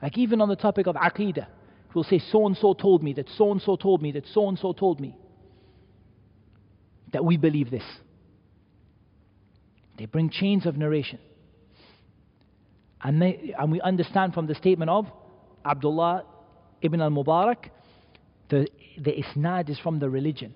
[0.02, 1.46] Like even on the topic of aqidah,
[1.94, 4.48] will say, so and so told me, that so and so told me, that so
[4.48, 5.16] and so told me.
[7.12, 7.84] That we believe this.
[9.98, 11.18] They bring chains of narration.
[13.02, 15.06] And, they, and we understand from the statement of
[15.64, 16.24] Abdullah
[16.80, 17.66] ibn al Mubarak,
[18.48, 18.66] the,
[18.98, 20.54] the isnad is from the religion.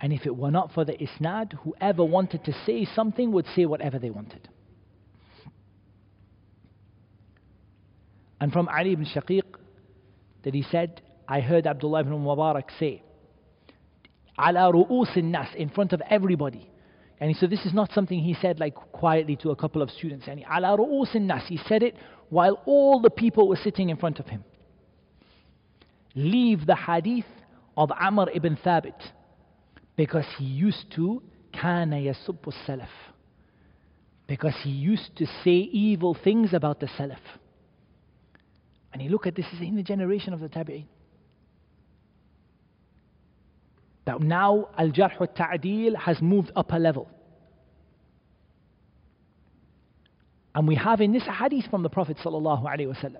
[0.00, 3.66] And if it were not for the isnad, whoever wanted to say something would say
[3.66, 4.48] whatever they wanted.
[8.40, 9.42] And from Ali ibn Shaqiq
[10.44, 13.02] that he said, I heard Abdullah ibn Mubarak say,
[14.38, 16.70] ala ru'us nas in front of everybody.
[17.20, 20.26] And so this is not something he said like quietly to a couple of students.
[20.26, 21.96] And ala ru'us nas, he said it
[22.30, 24.44] while all the people were sitting in front of him.
[26.14, 27.26] Leave the hadith
[27.76, 29.00] of Amr ibn Thabit
[29.96, 31.22] because he used to
[31.52, 32.88] kana yasubbu salaf
[34.26, 37.18] because he used to say evil things about the salaf.
[38.92, 40.86] And you look at this is in the generation of the tabi'in.
[44.06, 47.08] That now al-jarh al-ta'dil has moved up a level.
[50.54, 53.16] And we have in this hadith from the Prophet wasallam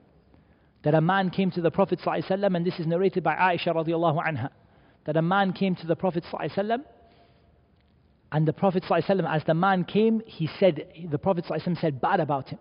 [0.83, 4.27] that a man came to the Prophet wasallam, and this is narrated by Aisha radiallahu
[4.27, 4.49] anha,
[5.05, 6.83] that a man came to the Prophet wasallam,
[8.33, 12.19] and the Prophet wasallam, as the man came, he said, the Prophet wasallam said bad
[12.19, 12.59] about him.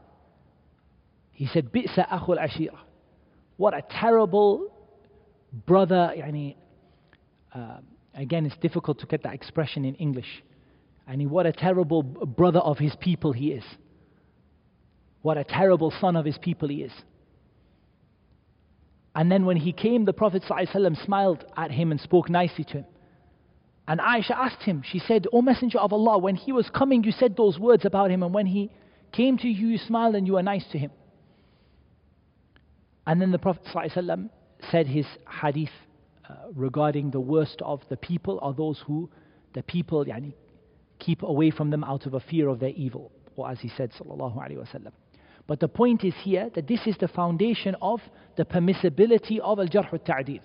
[1.32, 2.78] He said, "Bi'sa akhul ashira."
[3.60, 4.72] What a terrible
[5.66, 6.14] brother.
[6.16, 6.56] Yani,
[7.54, 7.80] uh,
[8.16, 10.44] again, it's difficult to get that expression in English.
[11.06, 13.66] And what a terrible brother of his people he is.
[15.24, 16.94] What a terrible son of his people he is.
[19.14, 22.74] And then when he came, the Prophet ﷺ smiled at him and spoke nicely to
[22.78, 22.86] him.
[23.90, 27.12] And Aisha asked him, she said, O Messenger of Allah, when he was coming, you
[27.12, 28.72] said those words about him, and when he
[29.12, 30.92] came to you, you smiled and you were nice to him.
[33.06, 34.30] And then the Prophet ﷺ
[34.72, 35.06] said his
[35.42, 35.70] hadith
[36.30, 39.10] uh, regarding the worst of the people are those who
[39.54, 40.34] the people yani,
[41.00, 43.92] keep away from them out of a fear of their evil, or as he said,
[43.94, 44.92] sallallahu alaihi wasallam.
[45.48, 48.00] But the point is here that this is the foundation of
[48.36, 50.42] the permissibility of al-jarh al-ta'dil,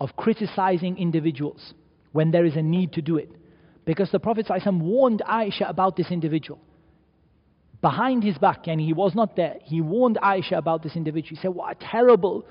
[0.00, 1.74] of criticizing individuals
[2.12, 3.30] when there is a need to do it.
[3.84, 6.60] Because the Prophet ﷺ warned Aisha about this individual
[7.80, 9.56] behind his back, and he was not there.
[9.62, 11.36] He warned Aisha about this individual.
[11.36, 12.44] He said, What a terrible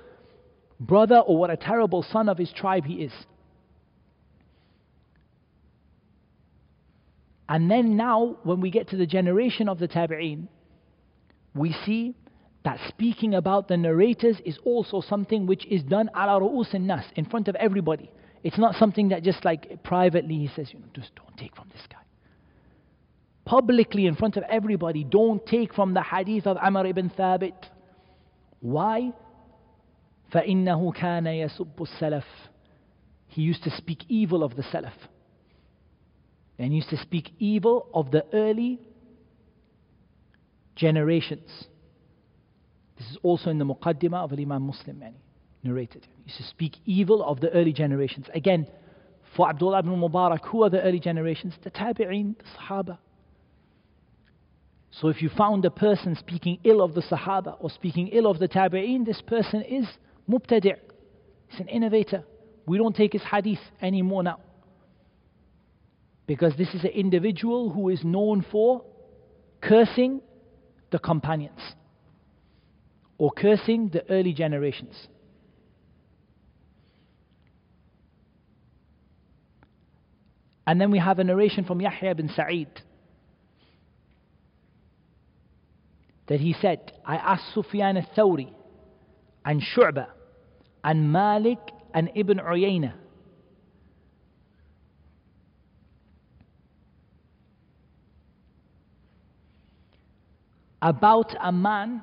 [0.80, 3.12] brother or what a terrible son of his tribe he is.
[7.50, 10.48] And then now, when we get to the generation of the Tabi'een,
[11.56, 12.14] we see
[12.66, 17.26] that speaking about the narrators is also something which is done ala ru'us nas in
[17.26, 18.12] front of everybody.
[18.44, 21.70] It's not something that just like privately he says, you know, just don't take from
[21.74, 22.07] this guy
[23.47, 25.05] publicly in front of everybody.
[25.05, 27.55] Don't take from the hadith of Amr ibn Thabit.
[28.61, 29.13] Why?
[30.33, 32.25] فإنه كان يسب السلف.
[33.29, 34.93] He used to speak evil of the Salaf.
[36.59, 38.79] And he used to speak evil of the early
[40.77, 41.49] generations.
[42.99, 45.17] This is also in the Muqaddimah of Imam Muslim, many
[45.63, 46.07] narrated.
[46.19, 48.27] He used to speak evil of the early generations.
[48.35, 48.67] Again,
[49.37, 51.55] for Abdullah ibn Mubarak, who are the early generations?
[51.63, 52.99] The Tabi'een, the Sahaba.
[55.00, 58.40] So if you found a person speaking ill of the Sahaba or speaking ill of
[58.40, 59.86] the Tabi'een, this person is
[60.30, 60.78] mubtadi'.
[61.50, 62.24] He's an innovator.
[62.66, 64.40] We don't take his hadith anymore now.
[66.26, 68.84] Because this is an individual who is known for
[69.62, 70.22] cursing
[70.92, 71.60] the companions
[73.20, 74.96] or cursing the early generations.
[80.66, 82.82] And then we have a narration from Yahya bin Sa'id
[86.28, 88.54] that he said, I asked Sufyan al-Thawri
[89.46, 90.08] and Shu'bah
[90.84, 91.60] and Malik
[91.94, 92.94] and Ibn Uyayna
[100.82, 102.02] about a man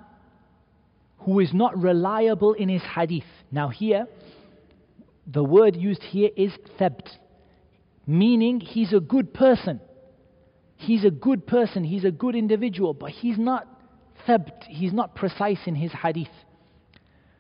[1.19, 3.25] who is not reliable in his hadith.
[3.51, 4.07] Now, here,
[5.27, 7.09] the word used here is thabt,
[8.07, 9.81] meaning he's a good person.
[10.77, 13.67] He's a good person, he's a good individual, but he's not
[14.27, 16.29] thabt, he's not precise in his hadith.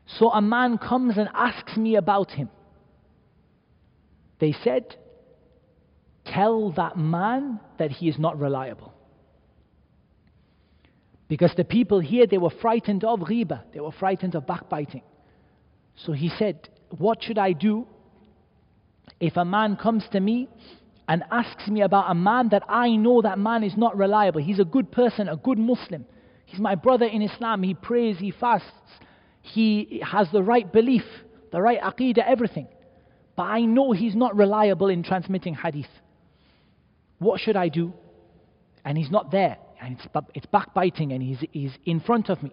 [0.06, 2.50] So a man comes and asks me about him.
[4.38, 4.96] They said,
[6.26, 8.92] Tell that man that he is not reliable.
[11.28, 15.02] Because the people here, they were frightened of ghiba, they were frightened of backbiting.
[15.96, 17.86] So he said, What should I do
[19.20, 20.48] if a man comes to me
[21.08, 24.40] and asks me about a man that I know that man is not reliable.
[24.40, 26.06] He's a good person, a good Muslim.
[26.44, 27.62] He's my brother in Islam.
[27.62, 28.68] He prays, he fasts,
[29.40, 31.04] he has the right belief,
[31.52, 32.68] the right aqidah, everything.
[33.36, 35.90] But I know he's not reliable in transmitting hadith.
[37.18, 37.92] What should I do?
[38.84, 39.58] And he's not there.
[39.80, 42.52] And it's, it's backbiting and he's, he's in front of me.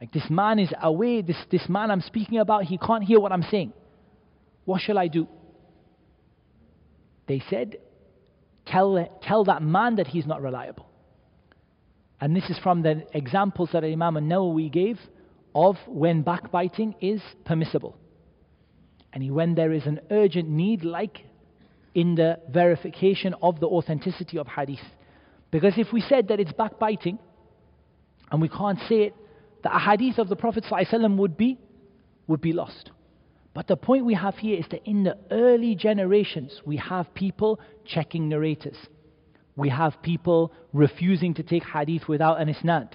[0.00, 3.32] Like this man is away, this, this man I'm speaking about, he can't hear what
[3.32, 3.72] I'm saying.
[4.64, 5.28] What shall I do?
[7.28, 7.76] They said,
[8.66, 10.89] tell, tell that man that he's not reliable.
[12.20, 14.98] And this is from the examples that Imam Nawawi gave
[15.54, 17.96] of when backbiting is permissible.
[19.12, 21.24] And when there is an urgent need, like
[21.94, 24.84] in the verification of the authenticity of hadith.
[25.50, 27.18] Because if we said that it's backbiting
[28.30, 29.14] and we can't say it,
[29.62, 31.58] the hadith of the Prophet ﷺ would be
[32.28, 32.92] would be lost.
[33.52, 37.58] But the point we have here is that in the early generations, we have people
[37.84, 38.76] checking narrators.
[39.60, 42.92] We have people refusing to take hadith without an isnad.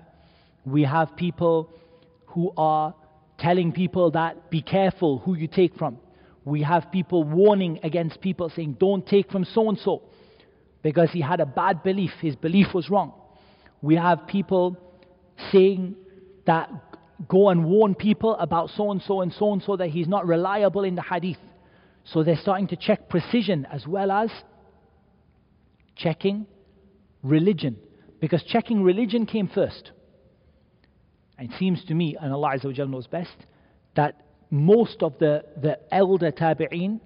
[0.66, 1.70] We have people
[2.34, 2.96] who are
[3.38, 6.00] telling people that be careful who you take from.
[6.44, 10.02] We have people warning against people saying, don't take from so and so
[10.82, 13.14] because he had a bad belief, his belief was wrong.
[13.84, 14.76] We have people
[15.52, 15.96] saying
[16.48, 16.72] that
[17.28, 20.26] go and warn people about so and so and so and so that he's not
[20.26, 21.38] reliable in the hadith.
[22.06, 24.32] So they're starting to check precision as well as
[25.96, 26.48] checking
[27.26, 27.78] religion.
[28.22, 29.92] Because checking religion came first.
[31.38, 32.58] And it seems to me, and Allah
[32.88, 33.36] knows best,
[33.96, 37.02] that most of the, the elder tabi'een,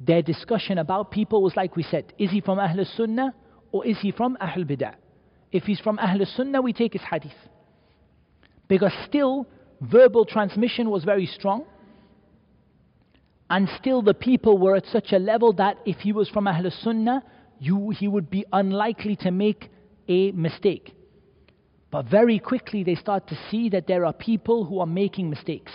[0.00, 3.34] their discussion about people was like we said, is he from Ahl Sunnah
[3.72, 4.94] or is he from Ahl Bid'ah?
[5.52, 7.32] If he's from Ahl Sunnah, we take his hadith.
[8.68, 9.46] Because still,
[9.80, 11.64] verbal transmission was very strong.
[13.48, 16.70] And still, the people were at such a level that if he was from Ahl
[16.82, 17.22] Sunnah,
[17.58, 19.70] you, he would be unlikely to make
[20.08, 20.94] a mistake.
[21.90, 25.72] But very quickly, they start to see that there are people who are making mistakes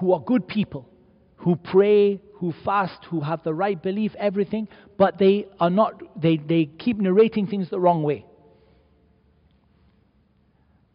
[0.00, 0.88] who are good people,
[1.36, 4.66] who pray, who fast, who have the right belief, everything,
[4.96, 8.24] but they are not, they, they keep narrating things the wrong way.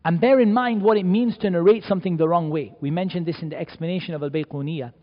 [0.03, 2.73] And bear in mind what it means to narrate something the wrong way.
[2.79, 4.93] We mentioned this in the explanation of Al Bayquniyah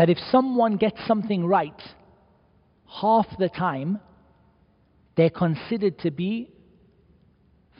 [0.00, 1.80] That if someone gets something right
[3.00, 3.98] half the time,
[5.16, 6.50] they're considered to be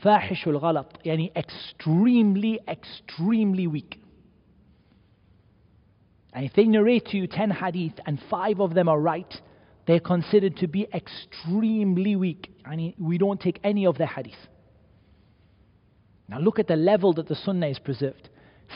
[0.02, 3.98] فاحش الغلط يعني extremely extremely weak
[6.32, 9.40] and if they narrate to you 10 hadith and 5 of them are right
[9.86, 14.48] they're considered to be extremely weak and we don't take any of their hadith
[16.28, 18.28] now look at the level that the sunnah is preserved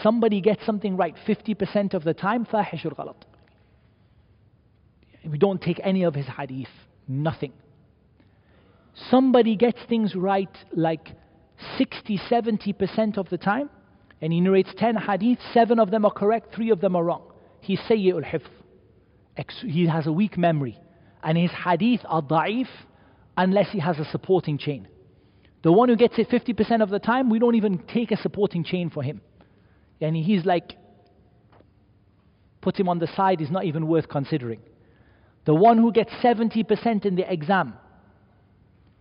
[0.03, 3.27] somebody gets something right 50% of the time فاحش الغلط
[5.30, 6.70] we don't take any of his hadith
[7.08, 7.54] nothing
[9.10, 11.10] somebody gets things right like
[11.78, 13.70] 60, 70% of the time,
[14.22, 17.24] and he narrates 10 hadith, seven of them are correct, three of them are wrong.
[17.62, 18.46] He's sayyi'ul hifz.
[19.62, 20.80] He has a weak memory.
[21.24, 22.68] And his hadith are da'if
[23.36, 24.88] unless he has a supporting chain.
[25.64, 28.64] The one who gets it 50% of the time, we don't even take a supporting
[28.64, 29.22] chain for him.
[30.00, 30.74] And he's like,
[32.62, 34.60] put him on the side is not even worth considering.
[35.46, 37.76] The one who gets 70% in the exam,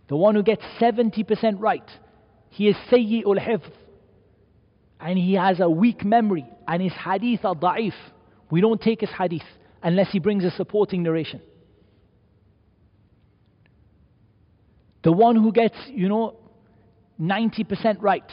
[0.07, 1.89] the one who gets 70% right,
[2.49, 3.69] he is sayyi'ul hifz.
[4.99, 6.45] And he has a weak memory.
[6.67, 7.93] And his hadith are da'if.
[8.49, 9.43] We don't take his hadith
[9.83, 11.41] unless he brings a supporting narration.
[15.03, 16.37] The one who gets, you know,
[17.19, 18.23] 90% right.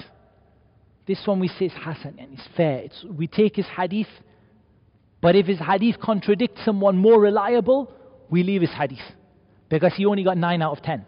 [1.06, 2.78] This one we say is Hasan and it's fair.
[2.78, 4.06] It's, we take his hadith,
[5.20, 7.92] but if his hadith contradicts someone more reliable,
[8.32, 9.06] we leave his hadith
[9.68, 11.04] because he only got 9 out of 10.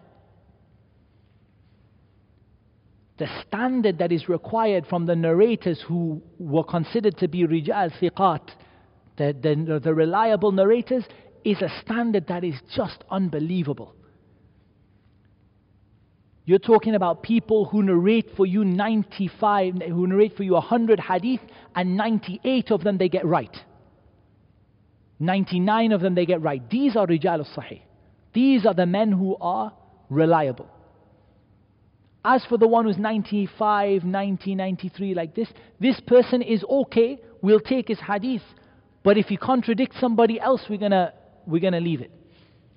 [3.16, 8.48] the standard that is required from the narrators who were considered to be rijal thiqat,
[9.16, 11.04] the, the, the reliable narrators,
[11.44, 13.94] is a standard that is just unbelievable.
[16.46, 21.40] You're talking about people who narrate for you 95, who narrate for you 100 hadith,
[21.74, 23.56] and 98 of them they get right.
[25.18, 26.68] 99 of them they get right.
[26.70, 27.80] These are rijal al-sahih.
[28.32, 29.72] These are the men who are
[30.10, 30.68] reliable.
[32.24, 37.60] As for the one who's 95, 90, 93 like this, this person is okay, we'll
[37.60, 38.42] take his hadith.
[39.02, 41.12] But if he contradicts somebody else, we're gonna,
[41.46, 42.10] we're gonna leave it.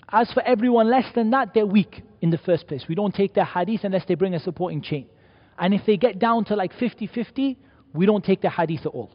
[0.09, 2.83] As for everyone less than that, they're weak in the first place.
[2.87, 5.07] We don't take their hadith unless they bring a supporting chain.
[5.57, 7.57] And if they get down to like 50 50,
[7.93, 9.11] we don't take their hadith at all.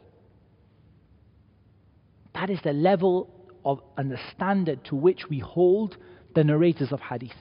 [2.33, 3.29] That is the level
[3.65, 5.97] of and the standard to which we hold
[6.35, 7.31] the narrators of hadith.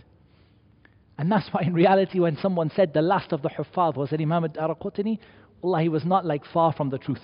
[1.18, 4.44] And that's why, in reality, when someone said the last of the Huffaz was Imam
[4.44, 5.18] al-Daraqutni,
[5.62, 7.22] Allah, he was not like far from the truth.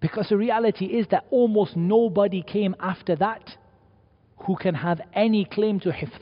[0.00, 3.56] Because the reality is that almost nobody came after that
[4.38, 6.12] who can have any claim to hifth.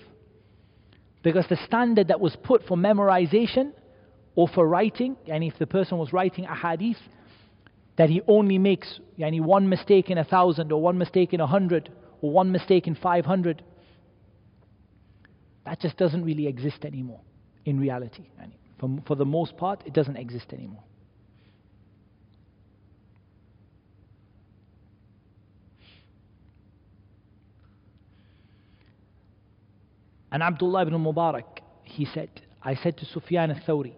[1.22, 3.72] Because the standard that was put for memorization
[4.34, 6.96] or for writing, and if the person was writing a hadith,
[7.98, 11.46] that he only makes yani one mistake in a thousand or one mistake in a
[11.46, 11.90] hundred
[12.22, 13.62] or one mistake in 500,
[15.66, 17.20] that just doesn't really exist anymore
[17.64, 18.30] in reality.
[18.78, 20.84] For, for the most part, it doesn't exist anymore.
[30.30, 32.28] And Abdullah ibn Mubarak, he said,
[32.62, 33.94] I said to Sufyan al-Thawri,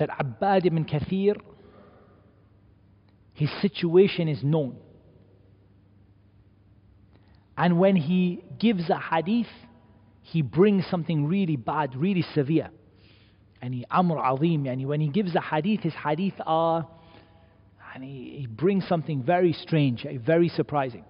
[0.00, 1.36] that Abbad ibn Kathir,
[3.34, 4.76] his situation is known.
[7.56, 9.46] And when he gives a hadith,
[10.22, 12.70] he brings something really bad, really severe.
[13.60, 16.88] And he amr azim, and when he gives a hadith, his hadith are,
[17.94, 21.04] and he, he brings something very strange, eh, very surprising.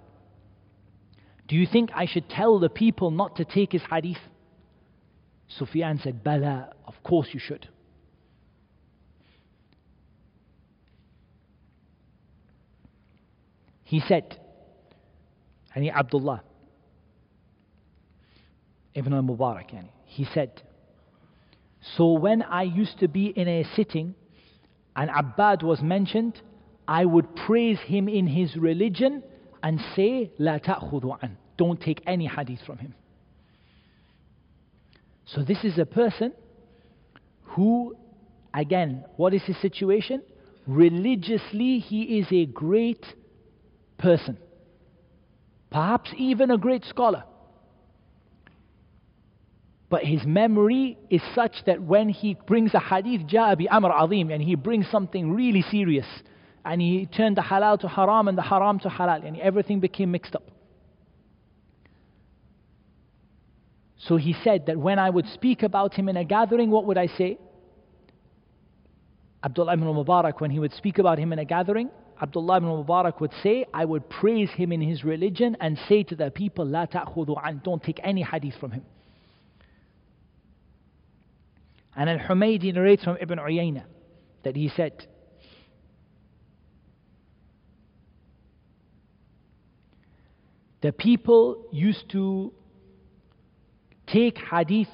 [1.47, 4.19] Do you think I should tell the people not to take his hadith?
[5.47, 7.69] Sufyan said, Bala, of course you should.
[13.90, 14.38] He said,
[15.76, 16.42] يعني Abdullah
[18.96, 20.62] Ibn al-Mubarak yani, he said
[21.98, 24.16] so when I used to be in a sitting
[24.96, 26.42] and Abbad was mentioned
[26.88, 29.24] I would praise him in his religion
[29.62, 32.94] and say لا تأخذوا عنه don't take any hadith from him
[35.26, 36.32] so this is a person
[37.44, 37.96] who
[38.54, 40.22] again what is his situation
[40.68, 43.06] religiously he is a great
[44.01, 44.37] person,
[45.71, 47.25] perhaps even a great scholar.
[49.89, 54.43] But his memory is such that when he brings a hadith, ja'a amr azim, and
[54.43, 56.07] he brings something really serious,
[56.65, 60.11] and he turned the halal to haram and the haram to halal, and everything became
[60.13, 60.49] mixed up.
[63.99, 66.97] So he said that when I would speak about him in a gathering, what would
[66.97, 67.39] I say?
[69.43, 71.91] Abdullah ibn Mubarak, when he would speak about him in a gathering,
[72.23, 76.15] Abdullah ibn Mubarak would say, I would praise him in his religion and say to
[76.15, 78.85] the people, La ta'khudu an, don't take any hadith from him.
[81.97, 83.85] And Al-Humaydi narrates from Ibn Uyayna
[84.43, 85.07] that he said,
[90.83, 92.53] the people used to
[94.07, 94.89] take hadith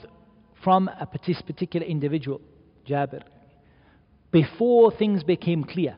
[0.62, 2.40] from a particular individual,
[2.88, 3.22] Jabir,
[4.30, 5.96] before things became clear.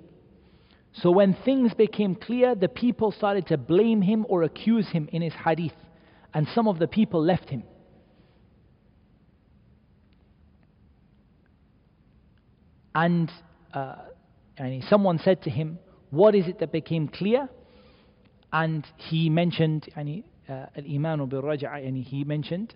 [1.03, 5.23] So when things became clear, the people started to blame him or accuse him in
[5.23, 5.75] his hadith,
[6.35, 7.63] and some of the people left him.
[12.95, 13.31] And,
[13.73, 13.97] uh,
[14.57, 15.79] and someone said to him,
[16.11, 17.49] What is it that became clear?
[18.53, 22.75] And he mentioned, yani, uh, Al-Imanu he mentioned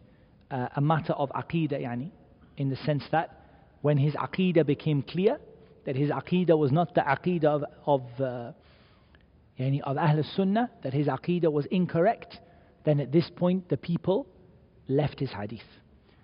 [0.51, 2.11] uh, a matter of aqidah, yani,
[2.57, 3.41] in the sense that
[3.81, 5.41] when his aqidah became clear,
[5.85, 8.53] that his aqidah was not the aqidah of, of, uh,
[9.59, 12.39] yani of Ahl Sunnah, that his aqidah was incorrect,
[12.85, 14.27] then at this point the people
[14.89, 15.61] left his hadith.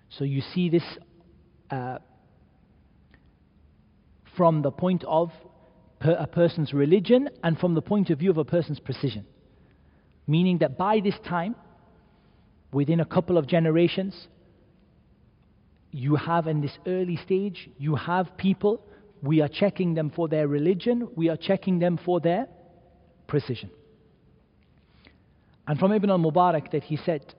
[0.09, 0.83] So you see this
[1.69, 1.99] uh,
[4.35, 5.31] from the point of
[5.99, 9.25] per a person's religion and from the point of view of a person's precision.
[10.27, 11.55] Meaning that by this time,
[12.71, 14.27] within a couple of generations,
[15.91, 18.81] you have in this early stage, you have people
[19.21, 22.47] we are checking them for their religion, we are checking them for their
[23.27, 23.69] precision.
[25.67, 27.33] And from Ibn al Mubarak that he said,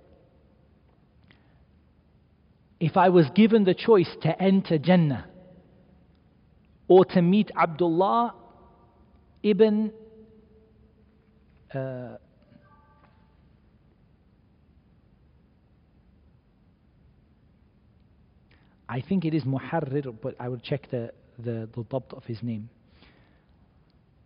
[2.79, 5.27] If I was given the choice to enter Jannah
[6.89, 8.35] or to meet Abdullah
[9.43, 9.93] ibn
[11.75, 12.17] uh,
[18.89, 22.69] I think it is Muharrir, but I will check the, the, the of his name.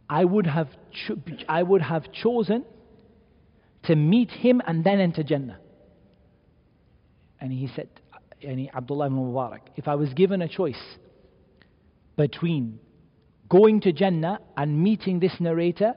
[0.08, 2.64] I would have cho- I would have chosen
[3.84, 5.58] to meet him and then enter Jannah.
[7.40, 7.88] And he said,
[8.42, 10.80] and Abdullah ibn Mubarak, if I was given a choice
[12.16, 12.78] between
[13.48, 15.94] going to Jannah and meeting this narrator,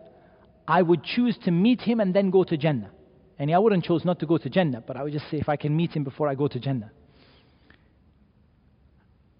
[0.67, 2.91] I would choose to meet him and then go to Jannah.
[3.39, 5.47] And I wouldn't choose not to go to Jannah, but I would just say if
[5.47, 6.91] I can meet him before I go to Jannah.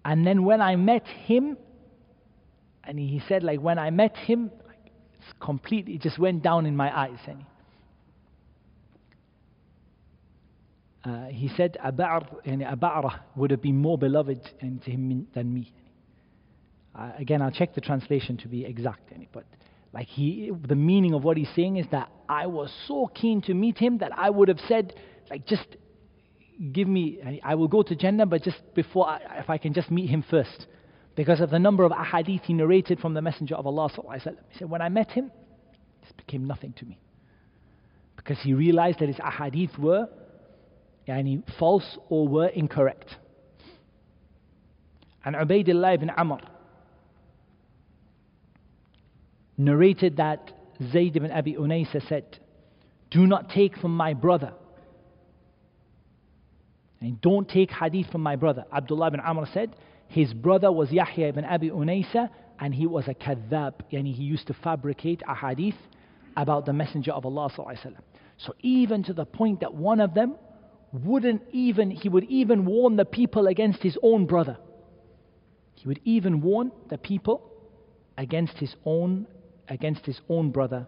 [0.04, 1.58] And then when I met him,
[2.88, 6.64] And he said, like, when I met him, like, it's completely, it just went down
[6.64, 7.18] in my eyes.
[7.26, 7.44] And
[11.04, 15.70] uh, he said, Abara would have been more beloved to him than me.
[16.98, 19.12] Uh, again, I'll check the translation to be exact.
[19.32, 19.44] But
[19.92, 23.52] like he, the meaning of what he's saying is that I was so keen to
[23.52, 24.94] meet him that I would have said,
[25.28, 25.66] like, just
[26.72, 29.90] give me, I will go to Jannah, but just before, I, if I can just
[29.90, 30.66] meet him first.
[31.18, 33.90] Because of the number of ahadith he narrated from the Messenger of Allah.
[34.14, 35.32] He said, when I met him,
[36.00, 36.96] this became nothing to me.
[38.14, 40.08] Because he realized that his ahadith were
[41.08, 43.16] yani, false or were incorrect.
[45.24, 46.38] And Ubaidullah ibn Amr,
[49.56, 50.52] narrated that
[50.92, 52.38] Zayd ibn Abi Unaysa said,
[53.10, 54.52] Do not take from my brother.
[57.00, 58.66] And don't take hadith from my brother.
[58.72, 59.74] Abdullah ibn Amr said,
[60.08, 64.46] his brother was Yahya ibn Abi Unaysa, and he was a kadhab, yani he used
[64.48, 65.76] to fabricate a hadith
[66.36, 67.50] about the Messenger of Allah.
[68.38, 70.36] So even to the point that one of them
[70.92, 74.56] wouldn't even, he would even warn the people against his own brother.
[75.74, 77.52] He would even warn the people
[78.16, 79.26] against his own
[79.68, 80.86] against his own brother.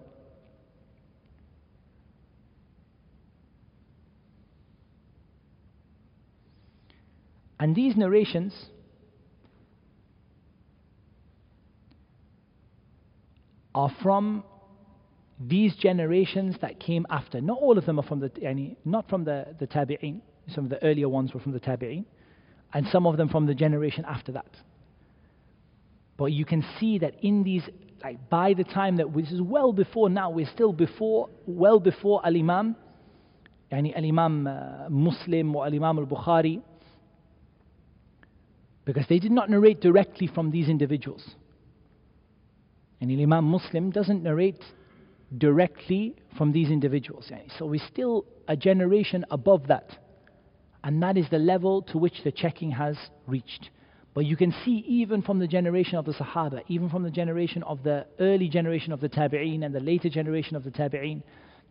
[7.58, 8.54] And these narrations
[13.80, 14.44] are from
[15.38, 17.40] these generations that came after.
[17.40, 20.20] Not all of them are from the, not from the, the tabi'een.
[20.48, 22.04] Some of the earlier ones were from the tabi'een.
[22.74, 24.50] And some of them from the generation after that.
[26.16, 27.62] But you can see that in these
[28.02, 32.24] like by the time that this is well before now, we're still before, well before
[32.24, 32.76] Al Imam,
[33.70, 36.62] yani Al Imam uh, Muslim or Al Imam Al Bukhari,
[38.84, 41.22] because they did not narrate directly from these individuals.
[43.00, 44.62] And Imam Muslim doesn't narrate
[45.38, 47.30] directly from these individuals.
[47.58, 49.96] So we're still a generation above that.
[50.82, 52.96] And that is the level to which the checking has
[53.26, 53.70] reached.
[54.12, 57.62] But you can see even from the generation of the Sahaba, even from the generation
[57.62, 61.22] of the early generation of the Tabi'een and the later generation of the Tabi'een,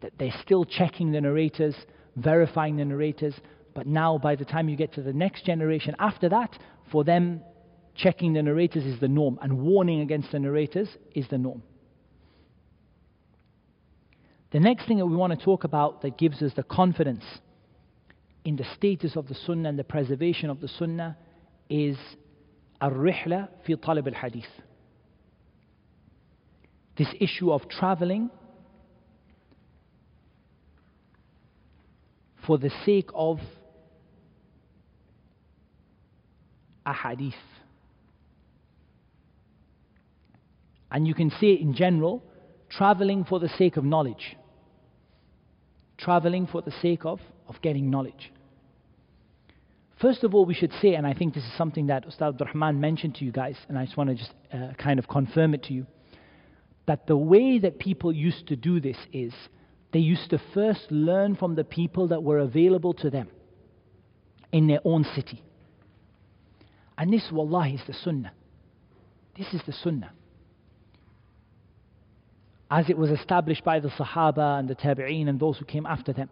[0.01, 1.75] that they're still checking the narrators,
[2.15, 3.35] verifying the narrators.
[3.73, 6.57] But now, by the time you get to the next generation after that,
[6.91, 7.41] for them,
[7.98, 11.62] checking the narrators is the norm, and warning against the narrators is the norm.
[14.52, 17.24] The next thing that we want to talk about that gives us the confidence
[18.44, 21.16] in the status of the Sunnah and the preservation of the Sunnah
[21.68, 21.96] is
[22.82, 24.46] الرحلة في طلب الحديث
[26.96, 28.30] this issue of traveling
[32.46, 33.40] for the sake of
[36.86, 37.34] a hadith.
[40.91, 42.23] And you can say in general,
[42.69, 44.35] traveling for the sake of knowledge.
[45.97, 48.31] Traveling for the sake of, of getting knowledge.
[50.01, 52.79] First of all, we should say, and I think this is something that Ustad Rahman
[52.79, 55.63] mentioned to you guys, and I just want to just uh, kind of confirm it
[55.63, 55.85] to you,
[56.85, 59.33] that the way that people used to do this is
[59.91, 63.27] they used to first learn from the people that were available to them
[64.53, 65.43] in their own city.
[66.97, 68.31] And this, wallahi, is the sunnah.
[69.37, 70.11] This is the sunnah.
[72.71, 76.13] As it was established by the Sahaba and the Tabi'een and those who came after
[76.13, 76.29] them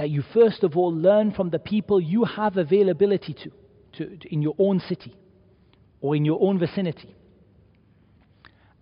[0.00, 3.52] that you first of all learn from the people you have availability to,
[3.92, 5.14] to, to, in your own city
[6.00, 7.14] or in your own vicinity.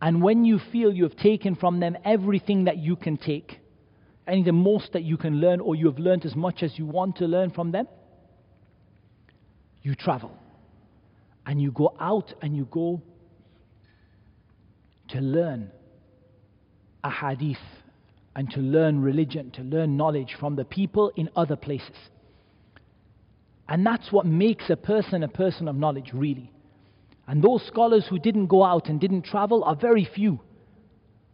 [0.00, 3.58] And when you feel you have taken from them everything that you can take,
[4.28, 6.86] any the most that you can learn, or you have learned as much as you
[6.86, 7.88] want to learn from them,
[9.82, 10.30] you travel.
[11.46, 13.02] And you go out and you go
[15.08, 15.72] to learn
[17.04, 17.58] a hadith
[18.34, 21.96] and to learn religion, to learn knowledge from the people in other places.
[23.68, 26.52] And that's what makes a person a person of knowledge, really.
[27.26, 30.40] And those scholars who didn't go out and didn't travel are very few.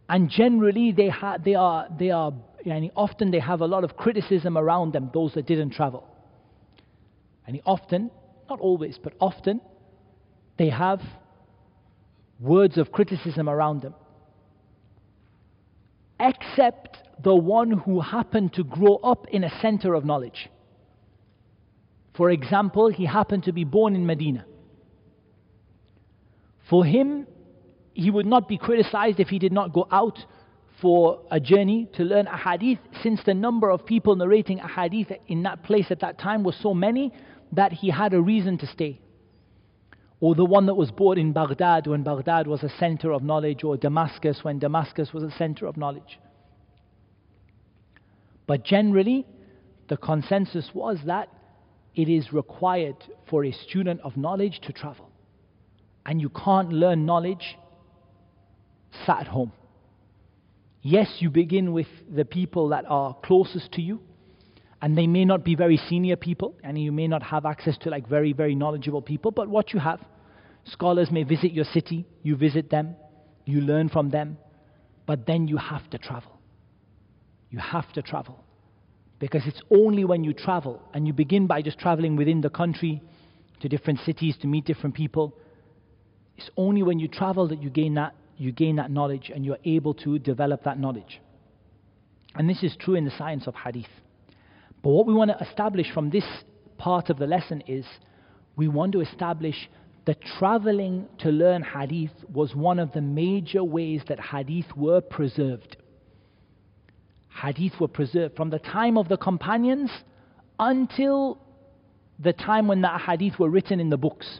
[0.09, 2.33] And generally, they, ha- they are, they are
[2.65, 6.05] yani often they have a lot of criticism around them, those that didn't travel.
[7.47, 8.11] And often,
[8.49, 9.61] not always, but often,
[10.57, 11.01] they have
[12.39, 13.93] words of criticism around them
[16.25, 20.49] except the one who happened to grow up in a center of knowledge.
[22.15, 24.45] For example, he happened to be born in Medina.
[26.69, 27.27] For him,
[27.93, 30.17] he would not be criticized if he did not go out
[30.81, 35.11] for a journey to learn a hadith, since the number of people narrating a hadith
[35.27, 37.13] in that place at that time was so many
[37.51, 38.99] that he had a reason to stay.
[40.25, 43.63] Or the one that was born in Baghdad when Baghdad was a center of knowledge,
[43.63, 46.19] or Damascus when Damascus was a center of knowledge.
[48.47, 49.27] But generally,
[49.87, 51.29] the consensus was that
[51.93, 52.95] it is required
[53.29, 55.11] for a student of knowledge to travel.
[56.07, 57.55] And you can't learn knowledge
[59.05, 59.51] sat at home.
[60.81, 63.99] Yes, you begin with the people that are closest to you,
[64.81, 67.91] and they may not be very senior people, and you may not have access to
[67.91, 69.99] like very, very knowledgeable people, but what you have.
[70.65, 72.95] Scholars may visit your city, you visit them,
[73.45, 74.37] you learn from them,
[75.05, 76.39] but then you have to travel.
[77.51, 78.43] You have to travel.
[79.19, 83.01] Because it's only when you travel, and you begin by just traveling within the country
[83.61, 85.37] to different cities to meet different people,
[86.37, 89.59] it's only when you travel that you gain that, you gain that knowledge and you're
[89.63, 91.21] able to develop that knowledge.
[92.33, 93.85] And this is true in the science of hadith.
[94.83, 96.25] But what we want to establish from this
[96.77, 97.85] part of the lesson is
[98.57, 99.69] we want to establish
[100.05, 105.77] that traveling to learn hadith was one of the major ways that hadith were preserved
[107.35, 109.91] hadith were preserved from the time of the companions
[110.59, 111.37] until
[112.19, 114.39] the time when the hadith were written in the books.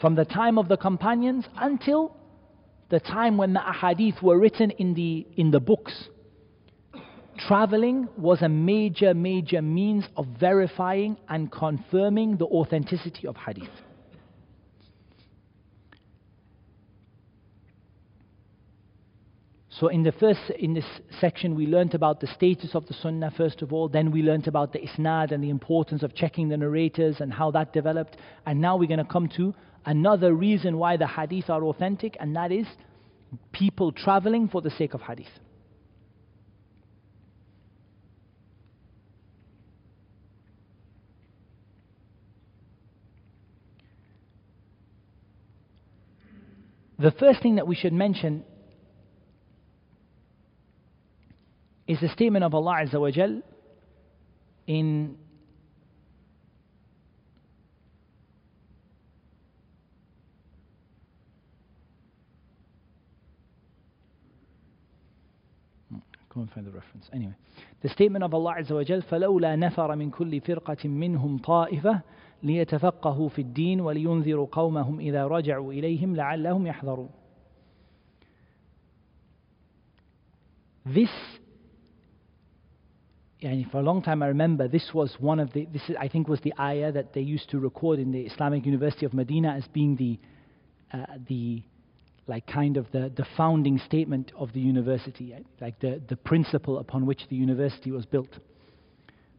[0.00, 2.16] From the time of the companions until
[2.88, 6.08] the time when the hadith were written in the, in the books.
[7.38, 13.68] Traveling was a major, major means of verifying and confirming the authenticity of hadith.
[19.68, 20.84] So in the first, in this
[21.20, 23.88] section, we learnt about the status of the Sunnah first of all.
[23.88, 27.50] Then we learnt about the Isnad and the importance of checking the narrators and how
[27.50, 28.16] that developed.
[28.46, 29.52] And now we're going to come to
[29.84, 32.66] another reason why the Hadith are authentic, and that is
[33.50, 35.26] people traveling for the sake of Hadith.
[46.97, 48.43] The first thing that we should mention
[51.87, 53.41] is the statement of Allah Azza wa Jal
[54.67, 55.17] in
[66.29, 67.09] Go and find the reference.
[67.11, 67.33] Anyway,
[67.81, 72.03] the statement of Allah Azza wa Jal, فَلَوْلَا نَفَرَ مِنْ كُلِّ فِرْقَةٍ مِّنْهُمْ طَائِفَةٌ
[72.44, 77.08] لِيَتَفَقَّهُوا فِي الدِّينِ وَلِيُنذِرُوا قَوْمَهُمْ إِذَا رَجَعُوا إِلَيْهِمْ لَعَلَّهُمْ يَحْذَرُونَ
[80.86, 81.08] This
[83.42, 86.08] and for a long time I remember this was one of the, this is, I
[86.08, 89.50] think was the ayah that they used to record in the Islamic University of Medina
[89.50, 90.18] as being the,
[90.96, 91.62] uh, the
[92.26, 97.04] like kind of the, the founding statement of the university, like the, the principle upon
[97.04, 98.30] which the university was built.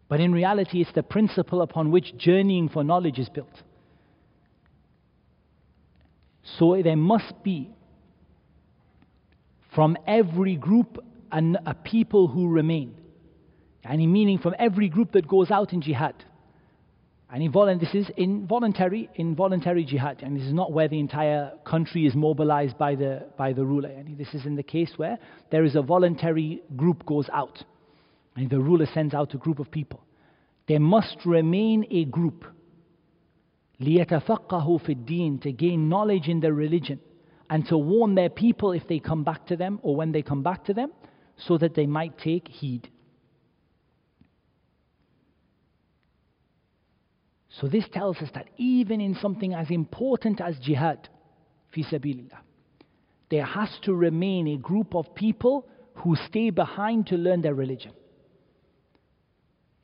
[0.08, 3.64] But in reality, it's the principle upon which journeying for knowledge is built.
[6.60, 7.72] So there must be
[9.74, 12.96] from every group an, a people who remain
[13.84, 16.16] any meaning from every group that goes out in jihad.
[17.30, 20.22] And this is involuntary, involuntary jihad.
[20.22, 23.90] And this is not where the entire country is mobilized by the, by the ruler.
[23.90, 25.18] And this is in the case where
[25.52, 27.64] there is a voluntary group goes out.
[28.37, 30.05] And the ruler sends out a group of people.
[30.67, 32.45] There must remain a group.
[33.81, 37.01] لِيَتَفَقَّهُ فِي الدِّينِ To gain knowledge in their religion.
[37.49, 40.43] And to warn their people if they come back to them or when they come
[40.43, 40.93] back to them
[41.37, 42.89] so that they might take heed.
[47.61, 51.09] So this tells us that even in something as important as jihad,
[51.75, 52.39] fi sabilillah,
[53.31, 57.93] there has to remain a group of people who stay behind to learn their religion.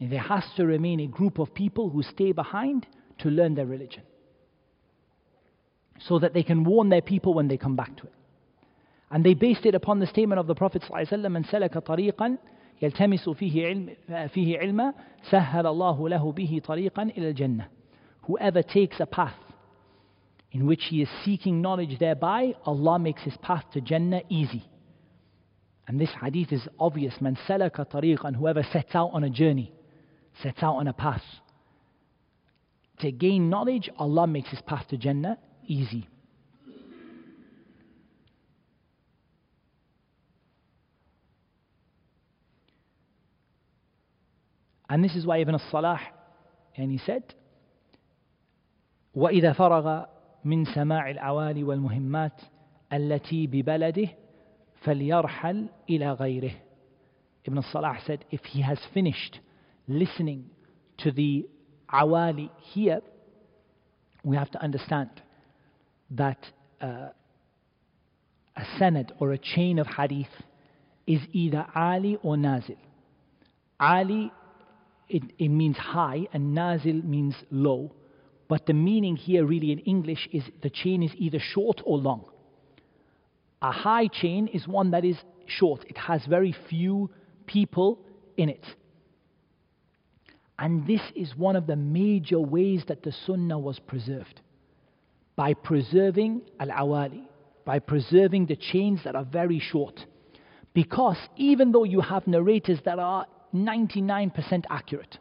[0.01, 2.87] And there has to remain a group of people who stay behind
[3.19, 4.03] to learn their religion.
[6.01, 8.13] So that they can warn their people when they come back to it.
[9.11, 12.37] And they based it upon the statement of the Prophet ﷺ, من سلك طريقا
[12.83, 13.97] يلتمس فيه علم
[14.29, 14.95] فيه علما
[15.31, 17.69] سهل الله له به طريقا إلى الجنة
[18.23, 19.39] whoever takes a path
[20.53, 24.65] in which he is seeking knowledge thereby Allah makes his path to Jannah easy
[25.89, 29.73] and this hadith is obvious من سلك طريقا whoever sets out on a journey
[30.43, 31.23] sets out on a path
[33.01, 36.09] to gain knowledge Allah makes his path to Jannah easy
[44.89, 46.01] And this is why Ibn al-Salah
[46.77, 47.35] and he said
[49.15, 50.05] وإذا فرغ
[50.45, 52.41] من سماع العوالي والمهمات
[52.93, 54.09] التي ببلده
[54.85, 56.53] فليرحل إلى غيره
[57.49, 59.41] Ibn al-Salah said if he has finished
[60.00, 60.50] listening
[61.00, 61.48] to the
[61.92, 63.02] awali here,
[64.24, 65.10] we have to understand
[66.12, 66.38] that
[66.82, 67.10] uh,
[68.56, 70.28] a sanad or a chain of hadith
[71.08, 72.78] is either ali or nazil.
[73.80, 74.32] Ali,
[75.10, 77.94] it, it means high, and nazil means low.
[78.48, 82.26] But the meaning here, really, in English, is the chain is either short or long.
[83.62, 87.10] A high chain is one that is short, it has very few
[87.46, 88.00] people
[88.38, 88.66] in it.
[90.60, 94.42] And this is one of the major ways that the Sunnah was preserved.
[95.36, 97.24] By preserving al awali,
[97.66, 100.06] by preserving the chains that are very short.
[100.74, 105.18] Because even though you have narrators that are 99% accurate,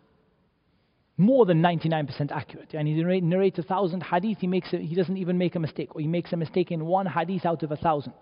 [1.17, 5.17] more than 99% accurate, and he narrates a thousand hadith, he, makes a, he doesn't
[5.17, 7.77] even make a mistake, or he makes a mistake in one hadith out of a
[7.77, 8.15] thousand.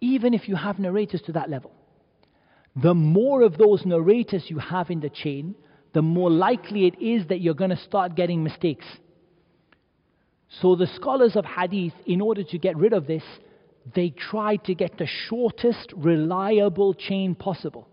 [0.00, 1.72] Even if you have narrators to that level,
[2.82, 5.54] the more of those narrators you have in the chain,
[5.94, 8.84] the more likely it is that you're going to start getting mistakes.
[10.60, 13.22] So the scholars of hadith, in order to get rid of this,
[13.94, 17.88] they try to get the shortest reliable chain possible.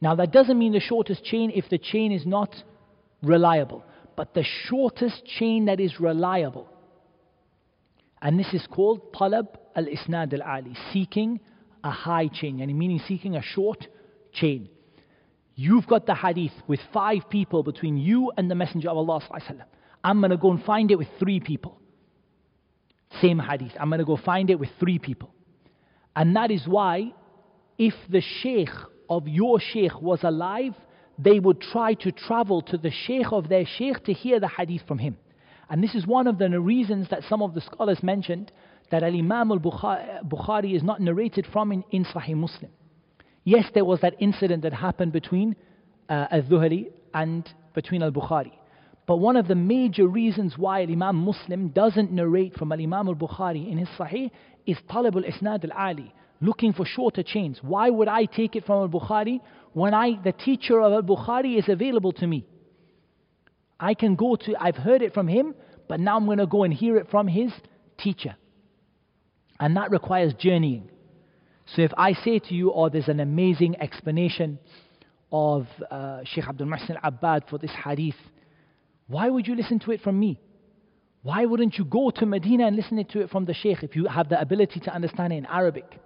[0.00, 2.54] Now that doesn't mean the shortest chain if the chain is not
[3.22, 3.84] reliable,
[4.16, 6.68] but the shortest chain that is reliable.
[8.22, 11.40] And this is called talab al-isnad al-ali, seeking
[11.84, 13.86] a high chain, yani meaning seeking a short
[14.40, 14.68] chain.
[15.54, 19.20] You've got the hadith with five people between you and the Messenger of Allah.
[20.04, 21.80] I'm going to go and find it with three people.
[23.20, 23.72] Same hadith.
[23.80, 25.32] I'm going to go find it with three people.
[26.14, 27.12] And that is why,
[27.78, 28.70] if the sheikh
[29.08, 30.74] of your sheikh was alive,
[31.18, 34.82] they would try to travel to the sheikh of their sheikh to hear the hadith
[34.86, 35.16] from him.
[35.70, 38.52] And this is one of the reasons that some of the scholars mentioned
[38.90, 42.70] that Al Imam al Bukhari is not narrated from in, in Sahih Muslim.
[43.46, 45.54] Yes, there was that incident that happened between
[46.08, 48.50] uh, al-Dhuhli and between al-Bukhari.
[49.06, 53.78] But one of the major reasons why Imam Muslim doesn't narrate from Imam al-Bukhari in
[53.78, 54.32] his Sahih
[54.66, 57.60] is talab al-isnad al-ali, looking for shorter chains.
[57.62, 59.38] Why would I take it from al-Bukhari
[59.74, 62.44] when I, the teacher of al-Bukhari is available to me?
[63.78, 65.54] I can go to, I've heard it from him,
[65.86, 67.52] but now I'm going to go and hear it from his
[67.96, 68.34] teacher.
[69.60, 70.90] And that requires journeying.
[71.74, 74.58] So if I say to you, oh, there's an amazing explanation
[75.32, 78.14] of uh, Sheikh Abdul Muhsin Abbad for this hadith,
[79.08, 80.40] why would you listen to it from me?
[81.22, 84.06] Why wouldn't you go to Medina and listen to it from the Sheikh if you
[84.06, 85.98] have the ability to understand it in Arabic?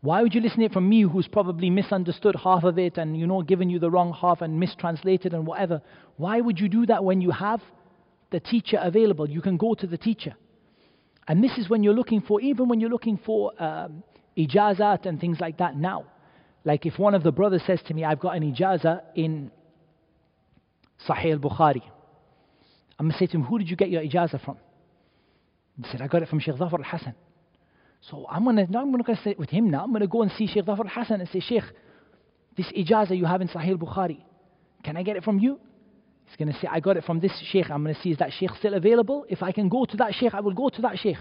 [0.00, 3.16] Why would you listen to it from me who's probably misunderstood half of it and
[3.16, 5.80] you know given you the wrong half and mistranslated and whatever?
[6.16, 7.60] Why would you do that when you have
[8.30, 9.30] the teacher available?
[9.30, 10.34] You can go to the teacher.
[11.28, 14.02] And this is when you're looking for, even when you're looking for um,
[14.36, 16.04] ijazat and things like that now.
[16.64, 19.50] Like if one of the brothers says to me, I've got an ijaza in
[21.08, 21.82] Sahih al-Bukhari.
[22.98, 24.56] I'm going to say to him, who did you get your ijaza from?
[25.82, 27.14] He said, I got it from Sheikh Zafar al-Hasan.
[28.10, 29.84] So I'm going to, now I'm going to sit with him now.
[29.84, 31.64] I'm going to go and see Sheikh Zafar al-Hasan and say, Sheikh,
[32.56, 34.22] this ijaza you have in Sahih al-Bukhari,
[34.82, 35.60] can I get it from you?
[36.26, 37.70] He's going to say, I got it from this sheikh.
[37.70, 39.24] I'm going to see, is that sheikh still available?
[39.28, 41.18] If I can go to that sheikh, I will go to that sheikh.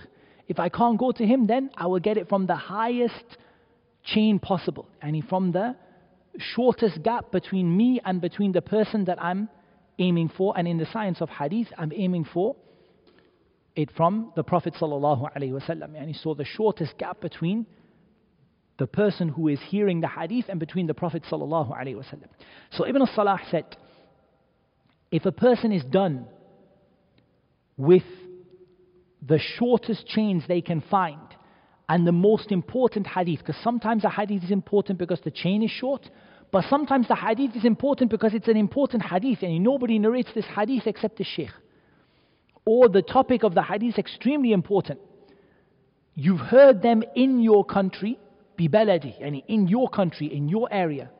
[0.47, 3.37] If I can't go to him, then I will get it from the highest
[4.03, 4.87] chain possible.
[5.01, 5.75] And from the
[6.37, 9.49] shortest gap between me and between the person that I'm
[9.97, 10.57] aiming for.
[10.57, 12.55] And in the science of hadith, I'm aiming for
[13.75, 15.29] it from the Prophet sallallahu.
[15.35, 17.65] And he saw the shortest gap between
[18.77, 22.03] the person who is hearing the hadith and between the Prophet sallallahu.
[22.71, 23.77] So Ibn Al Salah said,
[25.11, 26.27] if a person is done
[27.77, 28.03] with
[29.26, 31.20] the shortest chains they can find
[31.88, 35.70] and the most important hadith, because sometimes a hadith is important because the chain is
[35.70, 36.08] short,
[36.52, 40.44] but sometimes the hadith is important because it's an important hadith and nobody narrates this
[40.56, 41.50] hadith except the sheikh.
[42.64, 45.00] Or the topic of the hadith is extremely important.
[46.14, 48.18] You've heard them in your country,
[48.58, 51.10] bibaladi, and in your country, in your area.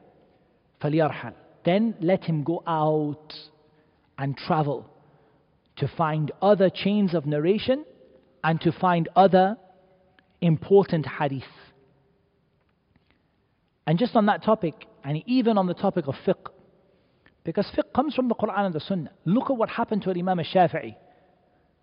[0.82, 1.34] فَلْيَرْحَلْ
[1.64, 3.34] Then let him go out
[4.18, 4.86] and travel
[5.76, 7.84] to find other chains of narration
[8.44, 9.56] and to find other
[10.40, 11.42] important hadith.
[13.86, 14.74] And just on that topic,
[15.04, 16.46] and even on the topic of fiqh,
[17.44, 19.10] because fiqh comes from the Quran and the Sunnah.
[19.24, 20.94] Look at what happened to Imam al-Shafi'i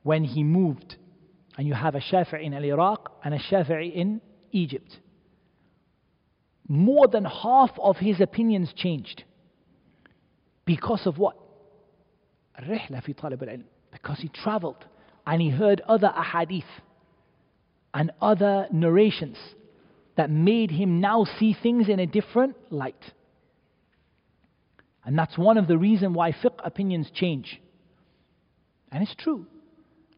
[0.04, 0.96] when he moved.
[1.58, 5.00] And you have a Shafi'i in Iraq and a Shafi'i in Egypt.
[6.68, 9.24] More than half of his opinions changed.
[10.66, 11.36] Because of what?
[12.60, 14.86] الرحلة في طالب العلم because he traveled
[15.27, 16.65] and he heard other ahadith
[17.95, 19.37] and other narrations
[20.17, 23.13] that made him now see things in a different light.
[25.05, 27.61] And that's one of the reasons why fiqh opinions change.
[28.91, 29.47] And it's true.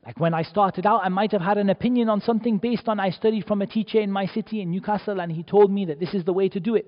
[0.04, 3.00] Like when I started out, I might have had an opinion on something based on
[3.00, 5.98] I studied from a teacher in my city in Newcastle and he told me that
[5.98, 6.86] this is the way to do it.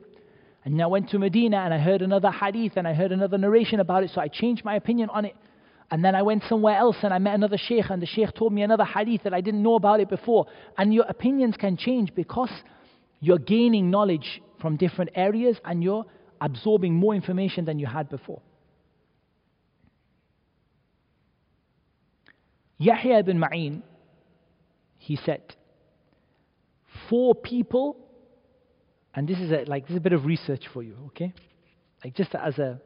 [0.64, 3.80] And I went to Medina and I heard another hadith and I heard another narration
[3.80, 5.36] about it, so I changed my opinion on it.
[5.90, 8.52] And then I went somewhere else and I met another sheikh and the sheikh told
[8.52, 10.46] me another hadith that I didn't know about it before.
[10.76, 12.50] And your opinions can change because
[13.20, 16.04] you're gaining knowledge from different areas and you're
[16.40, 18.42] absorbing more information than you had before.
[22.78, 23.82] Yahya ibn Ma'in,
[24.98, 25.42] he said,
[27.08, 27.96] four people,
[29.14, 31.32] and this is a, like this is a bit of research for you, okay?
[32.04, 32.80] Like just as a,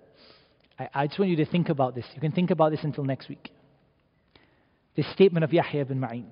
[0.81, 2.07] I, I just want you to think about this.
[2.15, 3.51] You can think about this until next week.
[4.97, 6.25] This statement of Yahya ibn Ma'in,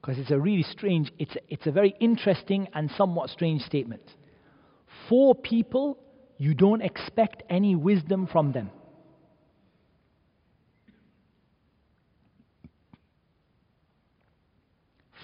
[0.00, 4.02] because it's a really strange, it's a, it's a very interesting and somewhat strange statement.
[5.08, 5.98] Four people,
[6.36, 8.70] you don't expect any wisdom from them.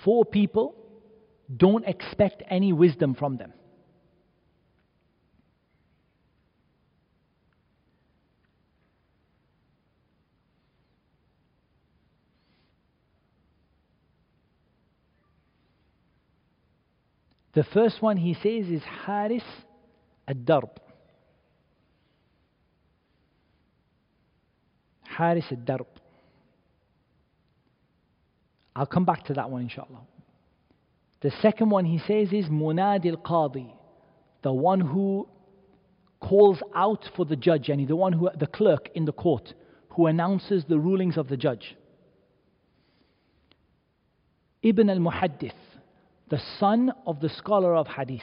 [0.05, 0.75] Four people,
[1.55, 3.53] don't expect any wisdom from them.
[17.55, 19.43] The first one he says is Haris
[20.27, 20.71] ad-Darb.
[25.05, 25.87] Haris ad-Darb.
[28.75, 30.01] I'll come back to that one inshallah.
[31.21, 33.71] The second one he says is Munadi al-Qadi,
[34.43, 35.29] the one who
[36.21, 39.55] calls out for the judge, and the one who, the clerk in the court,
[39.91, 41.77] who announces the rulings of the judge.
[44.63, 45.53] Ibn al-Muhaddith,
[46.30, 48.22] the son of the scholar of hadith.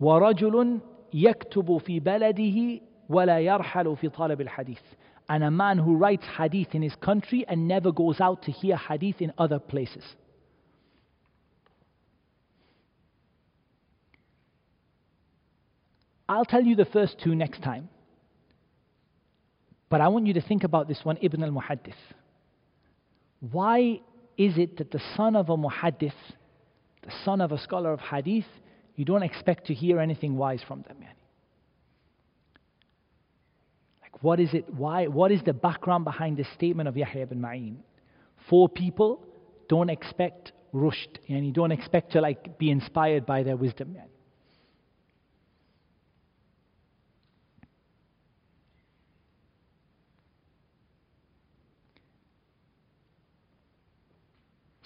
[0.00, 0.80] ورجل
[1.14, 4.80] يكتب في بلده ولا يرحل في طلب الحديث
[5.28, 8.76] and a man who writes hadith in his country and never goes out to hear
[8.76, 10.04] hadith in other places.
[16.28, 17.88] I'll tell you the first two next time.
[19.90, 22.02] But I want you to think about this one, Ibn al Muhaddith.
[23.40, 24.00] Why
[24.37, 26.13] is it that the son of a Muhaddith,
[27.03, 28.45] the son of a scholar of hadith,
[28.95, 30.97] you don't expect to hear anything wise from them?
[34.01, 34.73] Like, what is it?
[34.73, 35.07] Why?
[35.07, 37.77] What is the background behind this statement of Yahya ibn Ma'in?
[38.49, 39.25] Four people
[39.67, 43.95] don't expect rushd, and you don't expect to like be inspired by their wisdom.
[43.97, 44.16] Yani.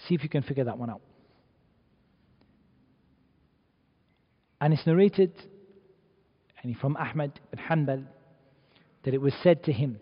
[0.07, 1.01] See if you can figure that one out.
[4.59, 5.33] And it's narrated
[6.79, 8.05] from Ahmad bin Hanbal
[9.03, 9.99] that it was said to him,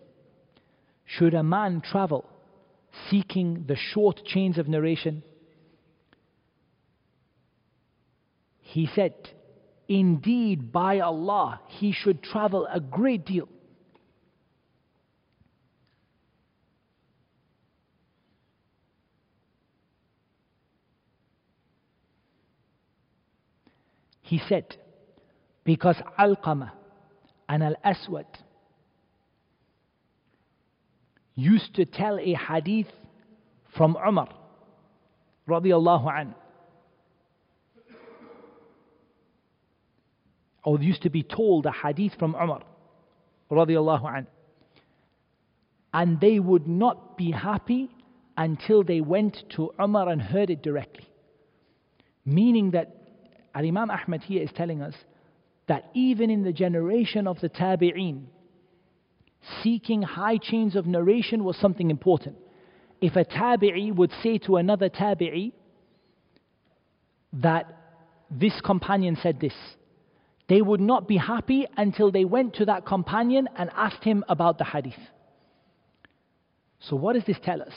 [1.05, 2.25] Should a man travel
[3.09, 5.23] seeking the short chains of narration?
[8.59, 9.13] He said,
[9.87, 13.47] Indeed, by Allah, he should travel a great deal.
[24.29, 24.77] He said,
[25.63, 26.69] because Alqamah
[27.47, 28.27] and Al Aswad
[31.33, 32.91] used to tell a hadith
[33.75, 34.29] from Umar
[35.47, 36.35] radiallahu an.
[40.63, 42.61] Or used to be told a hadith from Umar
[43.49, 44.27] radiallahu an.
[45.91, 47.89] And they would not be happy
[48.37, 51.07] until they went to Umar and heard it directly.
[52.23, 52.98] Meaning that
[53.55, 54.93] Al Imam Ahmad here is telling us
[55.67, 58.25] that even in the generation of the Tabi'een,
[59.63, 62.35] seeking high chains of narration was something important.
[63.01, 65.53] If a tabi'i would say to another tabi'i
[67.33, 67.75] that
[68.29, 69.53] this companion said this,
[70.49, 74.57] they would not be happy until they went to that companion and asked him about
[74.57, 74.99] the hadith.
[76.79, 77.73] So, what does this tell us?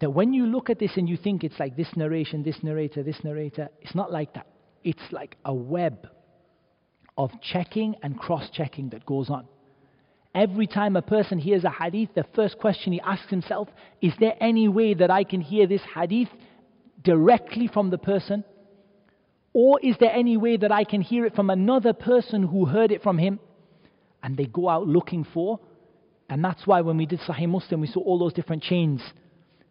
[0.00, 3.02] That when you look at this and you think it's like this narration, this narrator,
[3.02, 4.46] this narrator, it's not like that.
[4.83, 6.07] It's like a web
[7.17, 9.47] of checking and cross checking that goes on.
[10.35, 13.69] Every time a person hears a hadith, the first question he asks himself,
[14.01, 16.29] is there any way that I can hear this hadith
[17.03, 18.43] directly from the person?
[19.53, 22.91] Or is there any way that I can hear it from another person who heard
[22.91, 23.39] it from him?
[24.21, 25.59] And they go out looking for,
[26.29, 29.01] and that's why when we did Sahih Muslim, we saw all those different chains.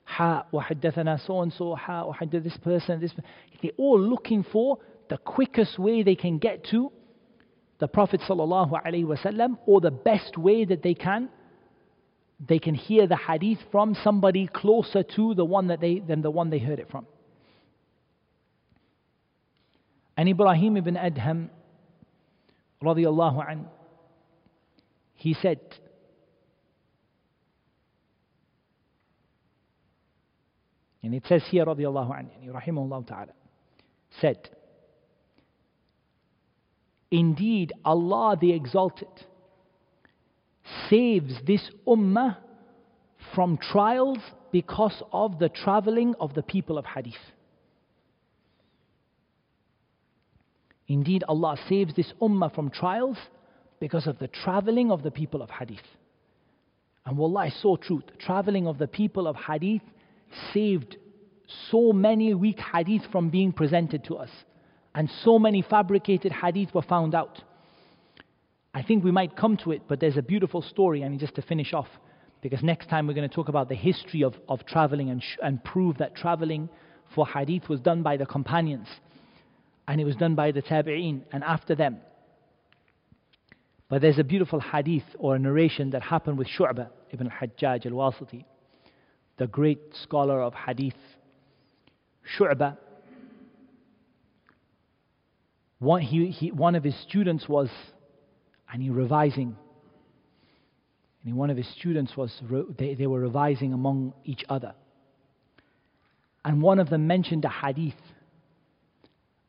[0.05, 3.13] Ha, وحدثنا so and so, ha, وحدث this person, this
[3.63, 4.79] They're all looking for
[5.12, 6.90] the quickest way they can get to
[7.80, 11.28] the Prophet ﷺ or the best way that they can,
[12.40, 16.32] they can hear the hadith from somebody closer to the one that they than the
[16.32, 17.06] one they heard it from.
[20.16, 21.50] And Ibrahim ibn Adham
[22.82, 23.66] radiallahu an,
[25.16, 25.60] he said,
[31.04, 33.34] and it says here radiallahu an, rahimahullah ta'ala,
[34.22, 34.50] said,
[37.12, 39.08] Indeed, Allah the Exalted
[40.90, 42.38] saves this ummah
[43.36, 44.20] from trials
[44.52, 47.14] because of the traveling of the people of hadith.
[50.88, 53.18] Indeed, Allah saves this ummah from trials
[53.80, 55.80] because of the traveling of the people of hadith.
[57.06, 58.02] And wallah, is so true.
[58.06, 59.82] The traveling of the people of hadith
[60.54, 60.98] saved
[61.72, 64.30] so many weak hadith from being presented to us.
[64.94, 67.42] And so many fabricated hadith were found out.
[68.74, 71.36] I think we might come to it, but there's a beautiful story, I mean, just
[71.36, 71.88] to finish off,
[72.42, 75.38] because next time we're going to talk about the history of, of traveling and, sh-
[75.42, 76.70] and prove that traveling
[77.14, 78.88] for hadith was done by the companions
[79.88, 81.98] and it was done by the tabi'een and after them.
[83.90, 88.46] But there's a beautiful hadith or a narration that happened with Shu'bah ibn al-Hajjaj al-Wasiti,
[89.38, 90.96] the great scholar of hadith.
[92.38, 92.78] Shu'bah,
[95.82, 97.68] one, he, he, one of his students was,
[98.72, 99.58] and he revising,
[101.26, 102.32] and one of his students was,
[102.78, 104.76] they, they were revising among each other.
[106.46, 107.96] And one of them mentioned a hadith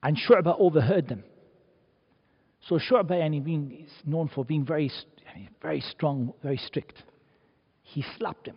[0.02, 1.22] and Shu'bah overheard them.
[2.66, 4.90] So Shu'bah, and he being, is known for being very,
[5.60, 7.02] very strong, very strict.
[7.82, 8.56] He slapped him.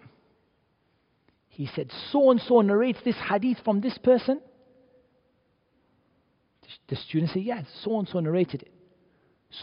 [1.49, 4.39] He said, So and so narrates this hadith from this person.
[6.87, 8.71] The student said, Yes, so and so narrated it.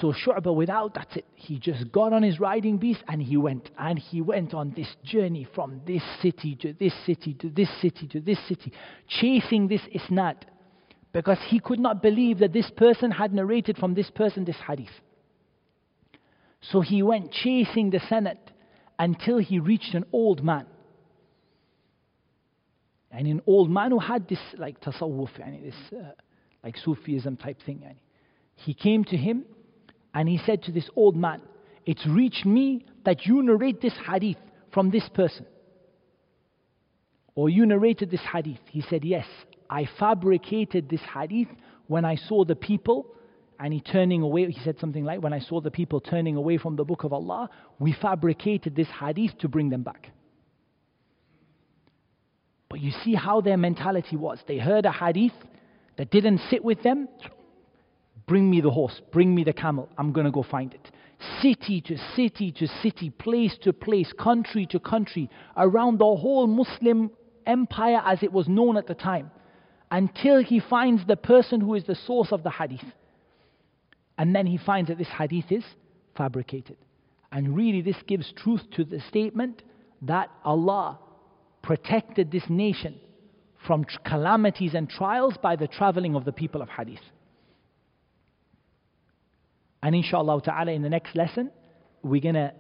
[0.01, 3.71] So Shu'bah, without that's it, he just got on his riding beast and he went.
[3.79, 8.07] And he went on this journey from this city to this city to this city
[8.09, 8.73] to this city,
[9.09, 10.37] chasing this isnad
[11.13, 14.89] because he could not believe that this person had narrated from this person this hadith.
[16.61, 18.39] So he went chasing the sanad
[18.99, 20.67] until he reached an old man.
[23.11, 26.13] And an old man who had this like tasawwuf, yani this uh,
[26.63, 27.85] like Sufism type thing.
[28.57, 29.45] He came to him
[30.15, 31.43] and he said to this old man,
[31.87, 34.37] It's reached me that you narrate this hadith
[34.73, 35.47] from this person.
[37.35, 38.61] Or you narrated this hadith.
[38.71, 39.27] He said, Yes,
[39.69, 41.49] I fabricated this hadith
[41.87, 43.07] when I saw the people
[43.59, 44.51] and he turning away.
[44.51, 47.13] He said something like, When I saw the people turning away from the book of
[47.13, 47.49] Allah,
[47.79, 50.11] we fabricated this hadith to bring them back.
[52.69, 54.39] But you see how their mentality was.
[54.47, 55.33] They heard a hadith
[55.97, 57.09] that didn't sit with them.
[58.27, 60.91] Bring me the horse, bring me the camel, I'm going to go find it.
[61.41, 67.11] City to city to city, place to place, country to country, around the whole Muslim
[67.47, 69.31] empire as it was known at the time
[69.91, 72.85] until he finds the person who is the source of the hadith.
[74.17, 75.65] And then he finds that this hadith is
[76.17, 76.77] fabricated.
[77.31, 79.63] And really, this gives truth to the statement
[80.03, 80.99] that Allah
[81.63, 82.99] protected this nation
[83.67, 87.01] from calamities and trials by the traveling of the people of hadith.
[89.83, 91.51] And inshallah ta'ala, in the next lesson,
[92.03, 92.53] we're going to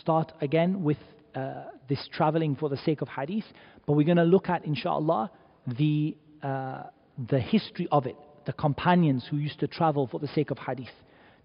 [0.00, 0.98] start again with
[1.34, 3.44] uh, this traveling for the sake of hadith,
[3.86, 5.30] but we're going to look at, inshallah,
[5.78, 6.84] the uh,
[7.28, 8.16] the history of it,
[8.46, 10.88] the companions who used to travel for the sake of hadith,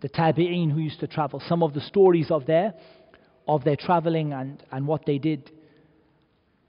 [0.02, 2.74] the tabi'een who used to travel, some of the stories of their,
[3.48, 5.52] of their traveling and, and what they did.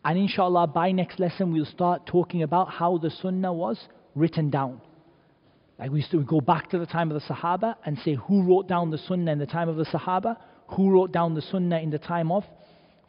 [0.07, 4.81] And inshallah, by next lesson, we'll start talking about how the sunnah was written down.
[5.81, 8.91] Like we go back to the time of the Sahaba and say who wrote down
[8.91, 10.37] the Sunnah in the time of the Sahaba,
[10.69, 12.45] who wrote down the Sunnah in the time of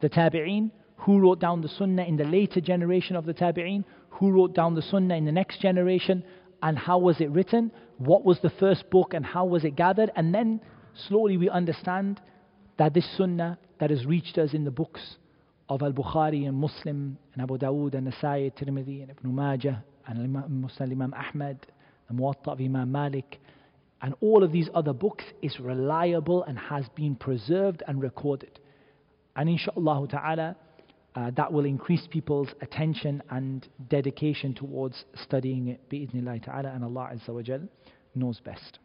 [0.02, 4.32] the Tabi'een, who wrote down the Sunnah in the later generation of the Tabi'een, who
[4.32, 6.24] wrote down the Sunnah in the next generation,
[6.64, 10.10] and how was it written, what was the first book, and how was it gathered,
[10.16, 10.60] and then
[11.08, 12.20] slowly we understand
[12.78, 15.18] that this Sunnah that has reached us in the books
[15.70, 20.36] of Al Bukhari and Muslim and Abu Dawood and Nasai, Tirmidhi and Ibn Majah and
[20.36, 21.66] Musnad Imam Ahmad,
[22.08, 23.40] the Muwatta of Imam Malik,
[24.02, 28.60] and all of these other books is reliable and has been preserved and recorded.
[29.36, 30.56] And inshallah ta'ala,
[31.16, 37.10] uh, that will increase people's attention and dedication towards studying it bi'idhnillah ta'ala and Allah
[37.14, 37.62] Azza wa Jal
[38.14, 38.80] knows best.